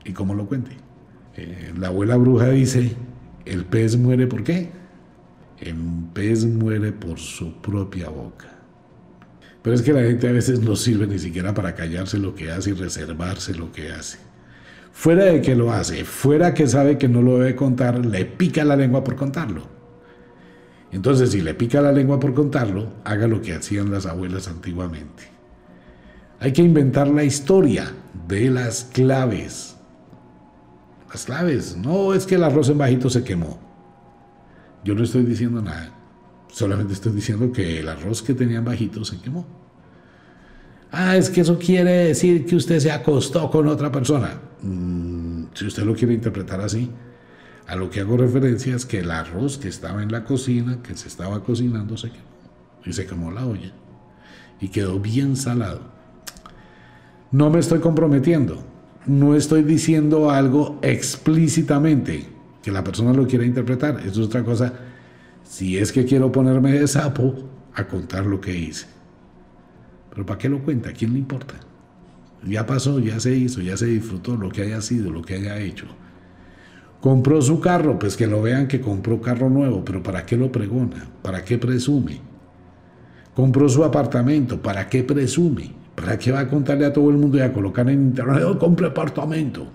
Y 0.04 0.12
cómo 0.12 0.34
lo 0.34 0.46
cuente. 0.46 0.72
Eh, 1.36 1.72
la 1.78 1.88
abuela 1.88 2.16
bruja 2.16 2.48
dice, 2.48 2.96
el 3.44 3.64
pez 3.66 3.96
muere 3.96 4.26
por 4.26 4.42
qué? 4.42 4.70
El 5.60 5.76
pez 6.12 6.44
muere 6.44 6.92
por 6.92 7.18
su 7.18 7.60
propia 7.60 8.08
boca. 8.08 8.55
Pero 9.66 9.74
es 9.74 9.82
que 9.82 9.92
la 9.92 10.02
gente 10.02 10.28
a 10.28 10.32
veces 10.32 10.60
no 10.60 10.76
sirve 10.76 11.08
ni 11.08 11.18
siquiera 11.18 11.52
para 11.52 11.74
callarse 11.74 12.18
lo 12.18 12.36
que 12.36 12.52
hace 12.52 12.70
y 12.70 12.74
reservarse 12.74 13.52
lo 13.52 13.72
que 13.72 13.90
hace. 13.90 14.16
Fuera 14.92 15.24
de 15.24 15.42
que 15.42 15.56
lo 15.56 15.72
hace, 15.72 16.04
fuera 16.04 16.54
que 16.54 16.68
sabe 16.68 16.98
que 16.98 17.08
no 17.08 17.20
lo 17.20 17.38
debe 17.38 17.56
contar, 17.56 18.06
le 18.06 18.26
pica 18.26 18.64
la 18.64 18.76
lengua 18.76 19.02
por 19.02 19.16
contarlo. 19.16 19.66
Entonces, 20.92 21.32
si 21.32 21.40
le 21.40 21.52
pica 21.54 21.80
la 21.80 21.90
lengua 21.90 22.20
por 22.20 22.32
contarlo, 22.32 22.92
haga 23.02 23.26
lo 23.26 23.42
que 23.42 23.54
hacían 23.54 23.90
las 23.90 24.06
abuelas 24.06 24.46
antiguamente. 24.46 25.24
Hay 26.38 26.52
que 26.52 26.62
inventar 26.62 27.08
la 27.08 27.24
historia 27.24 27.92
de 28.28 28.48
las 28.50 28.84
claves. 28.84 29.74
Las 31.10 31.24
claves. 31.24 31.76
No 31.76 32.14
es 32.14 32.24
que 32.24 32.36
el 32.36 32.44
arroz 32.44 32.68
en 32.68 32.78
bajito 32.78 33.10
se 33.10 33.24
quemó. 33.24 33.58
Yo 34.84 34.94
no 34.94 35.02
estoy 35.02 35.24
diciendo 35.24 35.60
nada. 35.60 35.90
Solamente 36.56 36.94
estoy 36.94 37.12
diciendo 37.12 37.52
que 37.52 37.80
el 37.80 37.88
arroz 37.90 38.22
que 38.22 38.32
tenían 38.32 38.64
bajito 38.64 39.04
se 39.04 39.20
quemó. 39.20 39.46
Ah, 40.90 41.14
es 41.14 41.28
que 41.28 41.42
eso 41.42 41.58
quiere 41.58 42.06
decir 42.06 42.46
que 42.46 42.56
usted 42.56 42.78
se 42.80 42.90
acostó 42.90 43.50
con 43.50 43.68
otra 43.68 43.92
persona. 43.92 44.40
Mm, 44.62 45.48
si 45.52 45.66
usted 45.66 45.82
lo 45.82 45.94
quiere 45.94 46.14
interpretar 46.14 46.62
así, 46.62 46.90
a 47.66 47.76
lo 47.76 47.90
que 47.90 48.00
hago 48.00 48.16
referencia 48.16 48.74
es 48.74 48.86
que 48.86 49.00
el 49.00 49.10
arroz 49.10 49.58
que 49.58 49.68
estaba 49.68 50.02
en 50.02 50.10
la 50.10 50.24
cocina, 50.24 50.78
que 50.82 50.96
se 50.96 51.08
estaba 51.08 51.44
cocinando, 51.44 51.98
se 51.98 52.08
quemó. 52.08 52.24
Y 52.86 52.94
se 52.94 53.04
quemó 53.04 53.30
la 53.30 53.44
olla. 53.44 53.72
Y 54.58 54.68
quedó 54.68 54.98
bien 54.98 55.36
salado. 55.36 55.82
No 57.32 57.50
me 57.50 57.58
estoy 57.58 57.80
comprometiendo. 57.80 58.64
No 59.04 59.34
estoy 59.34 59.62
diciendo 59.62 60.30
algo 60.30 60.78
explícitamente 60.80 62.26
que 62.62 62.72
la 62.72 62.82
persona 62.82 63.12
lo 63.12 63.26
quiera 63.26 63.44
interpretar. 63.44 64.00
Eso 64.00 64.22
es 64.22 64.28
otra 64.28 64.42
cosa 64.42 64.85
si 65.48 65.78
es 65.78 65.92
que 65.92 66.04
quiero 66.04 66.32
ponerme 66.32 66.72
de 66.72 66.86
sapo 66.86 67.34
a 67.74 67.86
contar 67.86 68.26
lo 68.26 68.40
que 68.40 68.56
hice. 68.56 68.86
Pero 70.10 70.26
¿para 70.26 70.38
qué 70.38 70.48
lo 70.48 70.62
cuenta? 70.62 70.90
¿A 70.90 70.92
quién 70.92 71.12
le 71.12 71.18
importa? 71.18 71.54
Ya 72.46 72.66
pasó, 72.66 72.98
ya 73.00 73.18
se 73.20 73.34
hizo, 73.34 73.60
ya 73.60 73.76
se 73.76 73.86
disfrutó 73.86 74.36
lo 74.36 74.50
que 74.50 74.62
haya 74.62 74.80
sido, 74.80 75.10
lo 75.10 75.22
que 75.22 75.34
haya 75.34 75.58
hecho. 75.58 75.86
Compró 77.00 77.40
su 77.42 77.60
carro, 77.60 77.98
pues 77.98 78.16
que 78.16 78.26
lo 78.26 78.42
vean 78.42 78.66
que 78.66 78.80
compró 78.80 79.20
carro 79.20 79.48
nuevo, 79.48 79.84
pero 79.84 80.02
¿para 80.02 80.26
qué 80.26 80.36
lo 80.36 80.50
pregona? 80.50 81.06
¿Para 81.22 81.44
qué 81.44 81.58
presume? 81.58 82.20
Compró 83.34 83.68
su 83.68 83.84
apartamento, 83.84 84.60
¿para 84.60 84.88
qué 84.88 85.02
presume? 85.02 85.74
¿Para 85.94 86.18
qué 86.18 86.32
va 86.32 86.40
a 86.40 86.48
contarle 86.48 86.86
a 86.86 86.92
todo 86.92 87.10
el 87.10 87.16
mundo 87.16 87.38
y 87.38 87.42
a 87.42 87.52
colocar 87.52 87.88
en 87.88 88.02
internet, 88.08 88.44
oh, 88.46 88.58
compré 88.58 88.86
apartamento? 88.86 89.66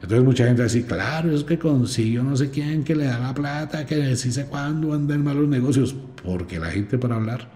Entonces 0.00 0.24
mucha 0.24 0.46
gente 0.46 0.62
a 0.62 0.64
decir, 0.64 0.86
claro, 0.86 1.34
es 1.34 1.42
que 1.42 1.58
consiguió 1.58 2.22
no 2.22 2.36
sé 2.36 2.50
quién 2.50 2.84
que 2.84 2.94
le 2.94 3.06
da 3.06 3.18
la 3.18 3.34
plata, 3.34 3.84
que 3.84 3.96
dice 3.96 4.46
cuándo 4.46 4.92
anda 4.92 5.14
en 5.14 5.24
malos 5.24 5.48
negocios, 5.48 5.94
porque 6.24 6.60
la 6.60 6.70
gente 6.70 6.98
para 6.98 7.16
hablar 7.16 7.48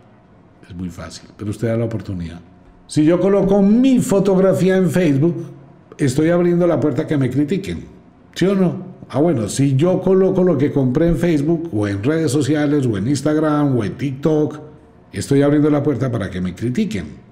es 0.68 0.74
muy 0.74 0.90
fácil, 0.90 1.28
pero 1.36 1.50
usted 1.50 1.68
da 1.68 1.76
la 1.76 1.84
oportunidad. 1.84 2.40
Si 2.88 3.04
yo 3.04 3.20
coloco 3.20 3.62
mi 3.62 4.00
fotografía 4.00 4.76
en 4.76 4.90
Facebook, 4.90 5.46
estoy 5.96 6.30
abriendo 6.30 6.66
la 6.66 6.80
puerta 6.80 7.06
que 7.06 7.16
me 7.16 7.30
critiquen, 7.30 7.84
¿sí 8.34 8.46
o 8.46 8.54
no? 8.54 8.92
Ah, 9.08 9.20
bueno, 9.20 9.48
si 9.48 9.76
yo 9.76 10.00
coloco 10.00 10.42
lo 10.42 10.58
que 10.58 10.72
compré 10.72 11.06
en 11.08 11.16
Facebook 11.16 11.68
o 11.72 11.86
en 11.86 12.02
redes 12.02 12.32
sociales 12.32 12.86
o 12.86 12.96
en 12.96 13.08
Instagram 13.08 13.76
o 13.76 13.84
en 13.84 13.96
TikTok, 13.96 14.58
estoy 15.12 15.42
abriendo 15.42 15.70
la 15.70 15.82
puerta 15.82 16.10
para 16.10 16.30
que 16.30 16.40
me 16.40 16.54
critiquen. 16.54 17.22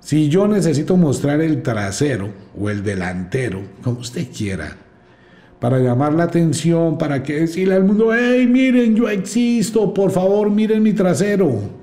Si 0.00 0.28
yo 0.28 0.48
necesito 0.48 0.96
mostrar 0.96 1.40
el 1.40 1.62
trasero 1.62 2.30
o 2.58 2.70
el 2.70 2.82
delantero, 2.82 3.62
como 3.82 4.00
usted 4.00 4.28
quiera, 4.34 4.76
para 5.60 5.78
llamar 5.80 6.14
la 6.14 6.24
atención, 6.24 6.98
para 6.98 7.22
que 7.22 7.40
decirle 7.40 7.74
al 7.74 7.84
mundo, 7.84 8.10
hey, 8.14 8.46
miren, 8.46 8.94
yo 8.94 9.08
existo, 9.08 9.92
por 9.92 10.10
favor, 10.10 10.50
miren 10.50 10.82
mi 10.82 10.92
trasero. 10.92 11.78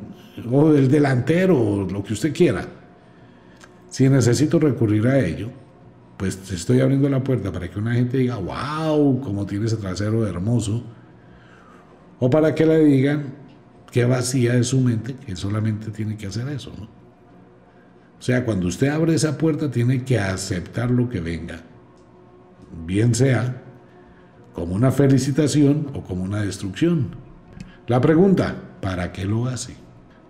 o 0.51 0.73
el 0.73 0.89
delantero, 0.89 1.59
o 1.59 1.83
lo 1.83 2.03
que 2.03 2.13
usted 2.13 2.33
quiera. 2.33 2.65
Si 3.89 4.09
necesito 4.09 4.59
recurrir 4.59 5.07
a 5.07 5.19
ello, 5.19 5.49
pues 6.17 6.51
estoy 6.51 6.79
abriendo 6.79 7.09
la 7.09 7.23
puerta 7.23 7.51
para 7.51 7.69
que 7.69 7.79
una 7.79 7.93
gente 7.93 8.17
diga, 8.17 8.37
wow, 8.37 9.19
como 9.21 9.45
tiene 9.45 9.65
ese 9.65 9.77
trasero 9.77 10.25
hermoso. 10.27 10.83
O 12.19 12.29
para 12.29 12.55
que 12.55 12.65
le 12.65 12.83
digan 12.83 13.33
que 13.91 14.05
vacía 14.05 14.55
es 14.55 14.67
su 14.67 14.79
mente, 14.79 15.15
que 15.25 15.35
solamente 15.35 15.91
tiene 15.91 16.17
que 16.17 16.27
hacer 16.27 16.47
eso. 16.49 16.71
¿no? 16.77 17.04
O 18.19 18.21
sea, 18.21 18.45
cuando 18.45 18.67
usted 18.67 18.87
abre 18.87 19.13
esa 19.13 19.37
puerta 19.37 19.69
tiene 19.69 20.03
que 20.03 20.19
aceptar 20.19 20.89
lo 20.89 21.09
que 21.09 21.19
venga. 21.19 21.61
Bien 22.85 23.13
sea 23.13 23.61
como 24.55 24.73
una 24.73 24.91
felicitación 24.91 25.87
o 25.93 26.01
como 26.01 26.23
una 26.23 26.41
destrucción. 26.41 27.09
La 27.87 27.99
pregunta, 28.01 28.55
¿para 28.81 29.11
qué 29.11 29.25
lo 29.25 29.47
hace? 29.47 29.75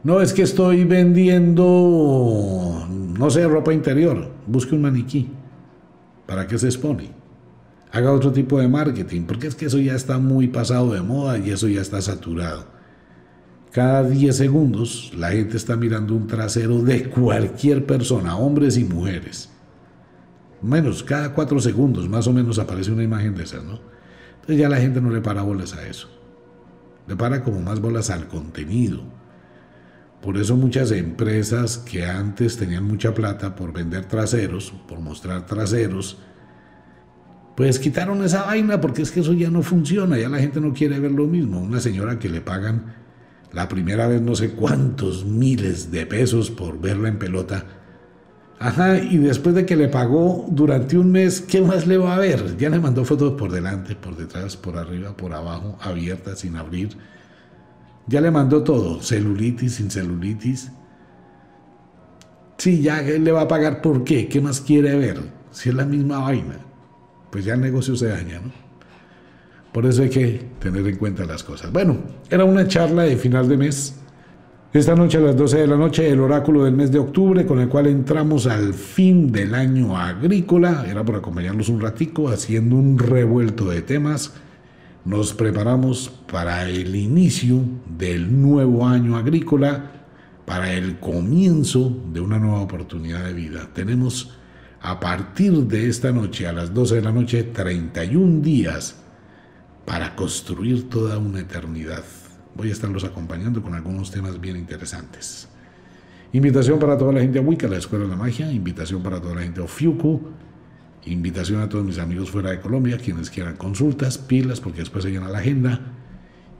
No 0.03 0.19
es 0.19 0.33
que 0.33 0.41
estoy 0.41 0.83
vendiendo, 0.83 1.65
no 2.89 3.29
sé, 3.29 3.47
ropa 3.47 3.71
interior. 3.73 4.31
Busque 4.47 4.75
un 4.75 4.81
maniquí. 4.81 5.29
¿Para 6.25 6.47
qué 6.47 6.57
se 6.57 6.67
expone? 6.67 7.11
Haga 7.91 8.11
otro 8.11 8.31
tipo 8.31 8.59
de 8.59 8.67
marketing, 8.67 9.21
porque 9.23 9.47
es 9.47 9.55
que 9.55 9.67
eso 9.67 9.77
ya 9.77 9.93
está 9.93 10.17
muy 10.17 10.47
pasado 10.47 10.91
de 10.93 11.01
moda 11.01 11.37
y 11.37 11.51
eso 11.51 11.67
ya 11.67 11.81
está 11.81 12.01
saturado. 12.01 12.74
Cada 13.75 14.03
10 14.03 14.35
segundos 14.35 15.11
la 15.17 15.31
gente 15.31 15.57
está 15.57 15.75
mirando 15.75 16.15
un 16.15 16.27
trasero 16.27 16.81
de 16.81 17.09
cualquier 17.09 17.85
persona, 17.85 18.37
hombres 18.37 18.77
y 18.77 18.85
mujeres. 18.85 19.49
Menos, 20.61 21.03
cada 21.03 21.33
4 21.33 21.59
segundos 21.59 22.07
más 22.07 22.25
o 22.25 22.31
menos 22.31 22.57
aparece 22.57 22.93
una 22.93 23.03
imagen 23.03 23.35
de 23.35 23.43
esas, 23.43 23.65
¿no? 23.65 23.79
Entonces 24.35 24.57
ya 24.57 24.69
la 24.69 24.77
gente 24.77 25.01
no 25.01 25.09
le 25.09 25.19
para 25.19 25.41
bolas 25.41 25.73
a 25.73 25.85
eso. 25.85 26.07
Le 27.05 27.17
para 27.17 27.43
como 27.43 27.59
más 27.59 27.81
bolas 27.81 28.09
al 28.09 28.29
contenido 28.29 29.03
por 30.25 30.37
eso 30.37 30.57
muchas 30.57 30.89
empresas 30.89 31.77
que 31.77 32.03
antes 32.03 32.57
tenían 32.57 32.83
mucha 32.83 33.13
plata 33.13 33.55
por 33.55 33.71
vender 33.71 34.05
traseros, 34.05 34.73
por 34.87 34.99
mostrar 34.99 35.45
traseros, 35.45 36.17
pues 37.55 37.77
quitaron 37.77 38.23
esa 38.23 38.41
vaina 38.41 38.81
porque 38.81 39.03
es 39.03 39.11
que 39.11 39.19
eso 39.19 39.33
ya 39.33 39.51
no 39.51 39.61
funciona, 39.61 40.17
ya 40.17 40.27
la 40.27 40.39
gente 40.39 40.59
no 40.59 40.73
quiere 40.73 40.99
ver 40.99 41.11
lo 41.11 41.27
mismo. 41.27 41.61
Una 41.61 41.79
señora 41.79 42.17
que 42.17 42.27
le 42.27 42.41
pagan 42.41 43.04
la 43.53 43.67
primera 43.67 44.07
vez 44.07 44.21
no 44.21 44.35
sé 44.35 44.51
cuántos 44.51 45.25
miles 45.25 45.91
de 45.91 46.05
pesos 46.05 46.51
por 46.51 46.79
verla 46.79 47.09
en 47.09 47.19
pelota. 47.19 47.65
Ajá, 48.59 48.97
y 48.97 49.17
después 49.17 49.53
de 49.53 49.65
que 49.65 49.75
le 49.75 49.89
pagó 49.89 50.45
durante 50.49 50.97
un 50.97 51.11
mes, 51.11 51.41
¿qué 51.41 51.61
más 51.61 51.87
le 51.87 51.97
va 51.97 52.15
a 52.15 52.19
ver? 52.19 52.57
Ya 52.57 52.69
le 52.69 52.79
mandó 52.79 53.03
fotos 53.03 53.33
por 53.33 53.51
delante, 53.51 53.95
por 53.95 54.15
detrás, 54.15 54.55
por 54.55 54.77
arriba, 54.77 55.15
por 55.15 55.33
abajo, 55.33 55.77
abiertas, 55.81 56.39
sin 56.39 56.55
abrir 56.55 56.97
ya 58.07 58.21
le 58.21 58.31
mandó 58.31 58.63
todo, 58.63 59.01
celulitis, 59.01 59.75
sin 59.75 59.89
celulitis. 59.89 60.71
Sí, 62.57 62.81
ya 62.81 63.01
le 63.01 63.31
va 63.31 63.41
a 63.41 63.47
pagar 63.47 63.81
por 63.81 64.03
qué, 64.03 64.27
qué 64.27 64.39
más 64.41 64.61
quiere 64.61 64.95
ver, 64.95 65.19
si 65.51 65.69
es 65.69 65.75
la 65.75 65.85
misma 65.85 66.19
vaina. 66.19 66.59
Pues 67.31 67.45
ya 67.45 67.55
el 67.55 67.61
negocio 67.61 67.95
se 67.95 68.07
daña, 68.07 68.39
¿no? 68.39 68.64
Por 69.75 69.85
eso 69.85 70.03
hay 70.03 70.09
que 70.09 70.41
tener 70.57 70.87
en 70.87 70.95
cuenta 70.95 71.25
las 71.25 71.43
cosas. 71.43 71.69
Bueno, 71.69 71.97
era 72.29 72.45
una 72.45 72.65
charla 72.65 73.03
de 73.03 73.17
final 73.17 73.49
de 73.49 73.57
mes. 73.57 73.99
Esta 74.71 74.95
noche 74.95 75.17
a 75.17 75.19
las 75.19 75.35
12 75.35 75.57
de 75.57 75.67
la 75.67 75.75
noche, 75.75 76.09
el 76.09 76.21
oráculo 76.21 76.63
del 76.63 76.73
mes 76.73 76.93
de 76.93 76.99
octubre, 76.99 77.45
con 77.45 77.59
el 77.59 77.67
cual 77.67 77.87
entramos 77.87 78.47
al 78.47 78.73
fin 78.73 79.33
del 79.33 79.53
año 79.53 79.97
agrícola. 79.97 80.85
Era 80.87 81.03
por 81.03 81.17
acompañarnos 81.17 81.67
un 81.67 81.81
ratico, 81.81 82.29
haciendo 82.29 82.77
un 82.77 82.97
revuelto 82.97 83.65
de 83.65 83.81
temas 83.81 84.31
nos 85.03 85.33
preparamos 85.33 86.09
para 86.31 86.69
el 86.69 86.95
inicio 86.95 87.59
del 87.97 88.41
nuevo 88.41 88.87
año 88.87 89.17
agrícola, 89.17 89.91
para 90.45 90.71
el 90.71 90.99
comienzo 90.99 92.01
de 92.13 92.21
una 92.21 92.39
nueva 92.39 92.61
oportunidad 92.61 93.25
de 93.25 93.33
vida. 93.33 93.67
Tenemos 93.73 94.37
a 94.79 95.01
partir 95.01 95.51
de 95.67 95.89
esta 95.89 96.13
noche, 96.13 96.47
a 96.47 96.53
las 96.53 96.73
12 96.73 96.95
de 96.95 97.01
la 97.01 97.11
noche, 97.11 97.43
31 97.43 98.41
días 98.41 99.01
para 99.85 100.15
construir 100.15 100.89
toda 100.89 101.17
una 101.17 101.39
eternidad. 101.39 102.03
Voy 102.55 102.69
a 102.69 102.71
estarlos 102.71 103.03
acompañando 103.03 103.61
con 103.61 103.75
algunos 103.75 104.11
temas 104.11 104.39
bien 104.39 104.57
interesantes. 104.57 105.47
Invitación 106.33 106.79
para 106.79 106.97
toda 106.97 107.13
la 107.13 107.21
gente 107.21 107.39
a 107.39 107.41
Wicca, 107.41 107.67
la 107.67 107.77
Escuela 107.77 108.05
de 108.05 108.11
la 108.11 108.17
Magia. 108.17 108.51
Invitación 108.51 109.01
para 109.03 109.21
toda 109.21 109.35
la 109.35 109.41
gente 109.41 109.61
a 109.61 109.63
Ofiuku 109.63 110.21
Invitación 111.05 111.61
a 111.61 111.69
todos 111.69 111.85
mis 111.85 111.99
amigos 111.99 112.31
fuera 112.31 112.49
de 112.49 112.59
Colombia, 112.59 112.97
quienes 112.97 113.29
quieran 113.29 113.57
consultas, 113.57 114.17
pilas, 114.17 114.59
porque 114.59 114.79
después 114.79 115.03
se 115.03 115.11
llena 115.11 115.29
la 115.29 115.37
agenda. 115.37 115.79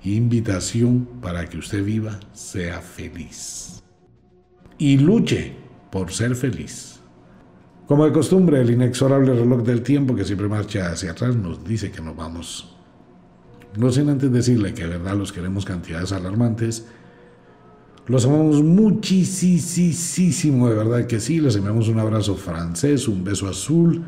Invitación 0.03 1.07
para 1.19 1.47
que 1.47 1.57
usted 1.57 1.83
viva, 1.83 2.19
sea 2.33 2.79
feliz. 2.81 3.83
Y 4.77 4.99
luche 4.99 5.55
por 5.91 6.11
ser 6.11 6.35
feliz. 6.35 6.99
Como 7.87 8.05
de 8.05 8.11
costumbre, 8.11 8.61
el 8.61 8.69
inexorable 8.69 9.33
reloj 9.33 9.63
del 9.63 9.81
tiempo 9.81 10.15
que 10.15 10.25
siempre 10.25 10.47
marcha 10.47 10.91
hacia 10.91 11.11
atrás 11.11 11.35
nos 11.35 11.63
dice 11.63 11.91
que 11.91 12.01
nos 12.01 12.15
vamos. 12.15 12.74
No 13.77 13.91
sin 13.91 14.09
antes 14.09 14.31
decirle 14.31 14.73
que 14.73 14.83
de 14.83 14.97
verdad 14.97 15.15
los 15.15 15.33
queremos 15.33 15.65
cantidades 15.65 16.11
alarmantes. 16.11 16.85
Los 18.07 18.25
amamos 18.25 18.63
muchísimo, 18.63 20.69
de 20.69 20.75
verdad 20.75 21.07
que 21.07 21.19
sí. 21.19 21.41
Les 21.41 21.55
enviamos 21.55 21.87
un 21.87 21.99
abrazo 21.99 22.35
francés, 22.35 23.07
un 23.07 23.23
beso 23.23 23.47
azul 23.47 24.05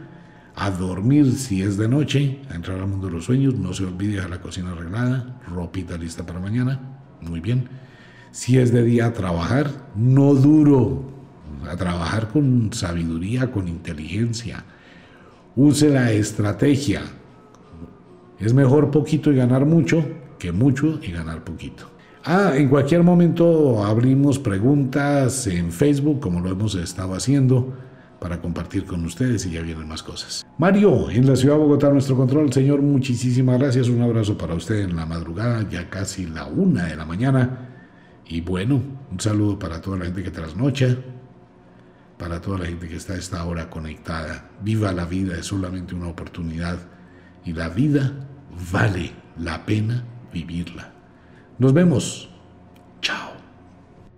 a 0.60 0.72
dormir 0.72 1.34
si 1.34 1.62
es 1.62 1.78
de 1.78 1.88
noche, 1.88 2.40
a 2.50 2.56
entrar 2.56 2.80
al 2.80 2.88
mundo 2.88 3.06
de 3.08 3.14
los 3.14 3.26
sueños, 3.26 3.54
no 3.54 3.76
se 3.76 3.86
olvide 3.86 4.22
a 4.22 4.28
la 4.28 4.42
cocina 4.42 4.72
arreglada, 4.72 5.40
ropita 5.48 5.98
lista 5.98 6.26
para 6.26 6.40
mañana, 6.40 6.80
muy 7.22 7.42
bien. 7.42 7.70
Si 8.32 8.58
es 8.58 8.72
de 8.72 8.84
día 8.84 9.06
a 9.06 9.14
trabajar, 9.14 9.70
no 9.96 10.34
duro, 10.34 11.12
a 11.70 11.76
trabajar 11.76 12.30
con 12.30 12.74
sabiduría, 12.74 13.52
con 13.52 13.68
inteligencia. 13.68 14.66
Use 15.56 15.90
la 15.90 16.12
estrategia. 16.12 17.04
Es 18.40 18.54
mejor 18.54 18.92
poquito 18.92 19.32
y 19.32 19.36
ganar 19.36 19.66
mucho 19.66 20.04
que 20.38 20.52
mucho 20.52 21.00
y 21.02 21.12
ganar 21.12 21.44
poquito. 21.44 21.90
Ah, 22.24 22.52
en 22.56 22.70
cualquier 22.70 23.04
momento 23.04 23.84
abrimos 23.84 24.38
preguntas 24.38 25.48
en 25.48 25.72
Facebook, 25.72 26.20
como 26.20 26.42
lo 26.42 26.50
hemos 26.50 26.76
estado 26.76 27.14
haciendo 27.14 27.74
para 28.20 28.42
compartir 28.42 28.86
con 28.86 29.06
ustedes 29.06 29.46
y 29.46 29.52
ya 29.52 29.62
vienen 29.62 29.88
más 29.88 30.04
cosas. 30.04 30.46
Mario, 30.58 31.10
en 31.10 31.28
la 31.28 31.36
ciudad 31.36 31.56
de 31.56 31.62
Bogotá, 31.62 31.90
nuestro 31.90 32.18
control. 32.18 32.52
Señor, 32.52 32.82
muchísimas 32.82 33.60
gracias. 33.60 33.88
Un 33.90 34.02
abrazo 34.02 34.38
para 34.38 34.56
usted 34.56 34.82
en 34.82 34.96
la 34.96 35.06
madrugada, 35.06 35.68
ya 35.70 35.90
casi 35.90 36.26
la 36.26 36.46
una 36.46 36.86
de 36.86 36.96
la 36.96 37.06
mañana. 37.06 37.70
Y 38.28 38.42
bueno, 38.42 38.82
un 39.12 39.20
saludo 39.20 39.58
para 39.58 39.80
toda 39.80 40.00
la 40.00 40.06
gente 40.06 40.24
que 40.24 40.32
trasnocha, 40.32 40.98
para 42.18 42.42
toda 42.42 42.58
la 42.58 42.66
gente 42.66 42.90
que 42.90 42.98
está 42.98 43.14
a 43.14 43.18
esta 43.18 43.46
hora 43.46 43.70
conectada. 43.70 44.50
Viva 44.62 44.92
la 44.92 45.06
vida, 45.06 45.38
es 45.38 45.46
solamente 45.46 45.96
una 45.96 46.08
oportunidad. 46.08 46.80
Y 47.46 47.54
la 47.54 47.70
vida 47.70 48.27
vale 48.72 49.12
la 49.38 49.66
pena 49.66 50.04
vivirla. 50.32 50.92
Nos 51.60 51.74
vemos. 51.74 52.30
Chao. 53.02 53.27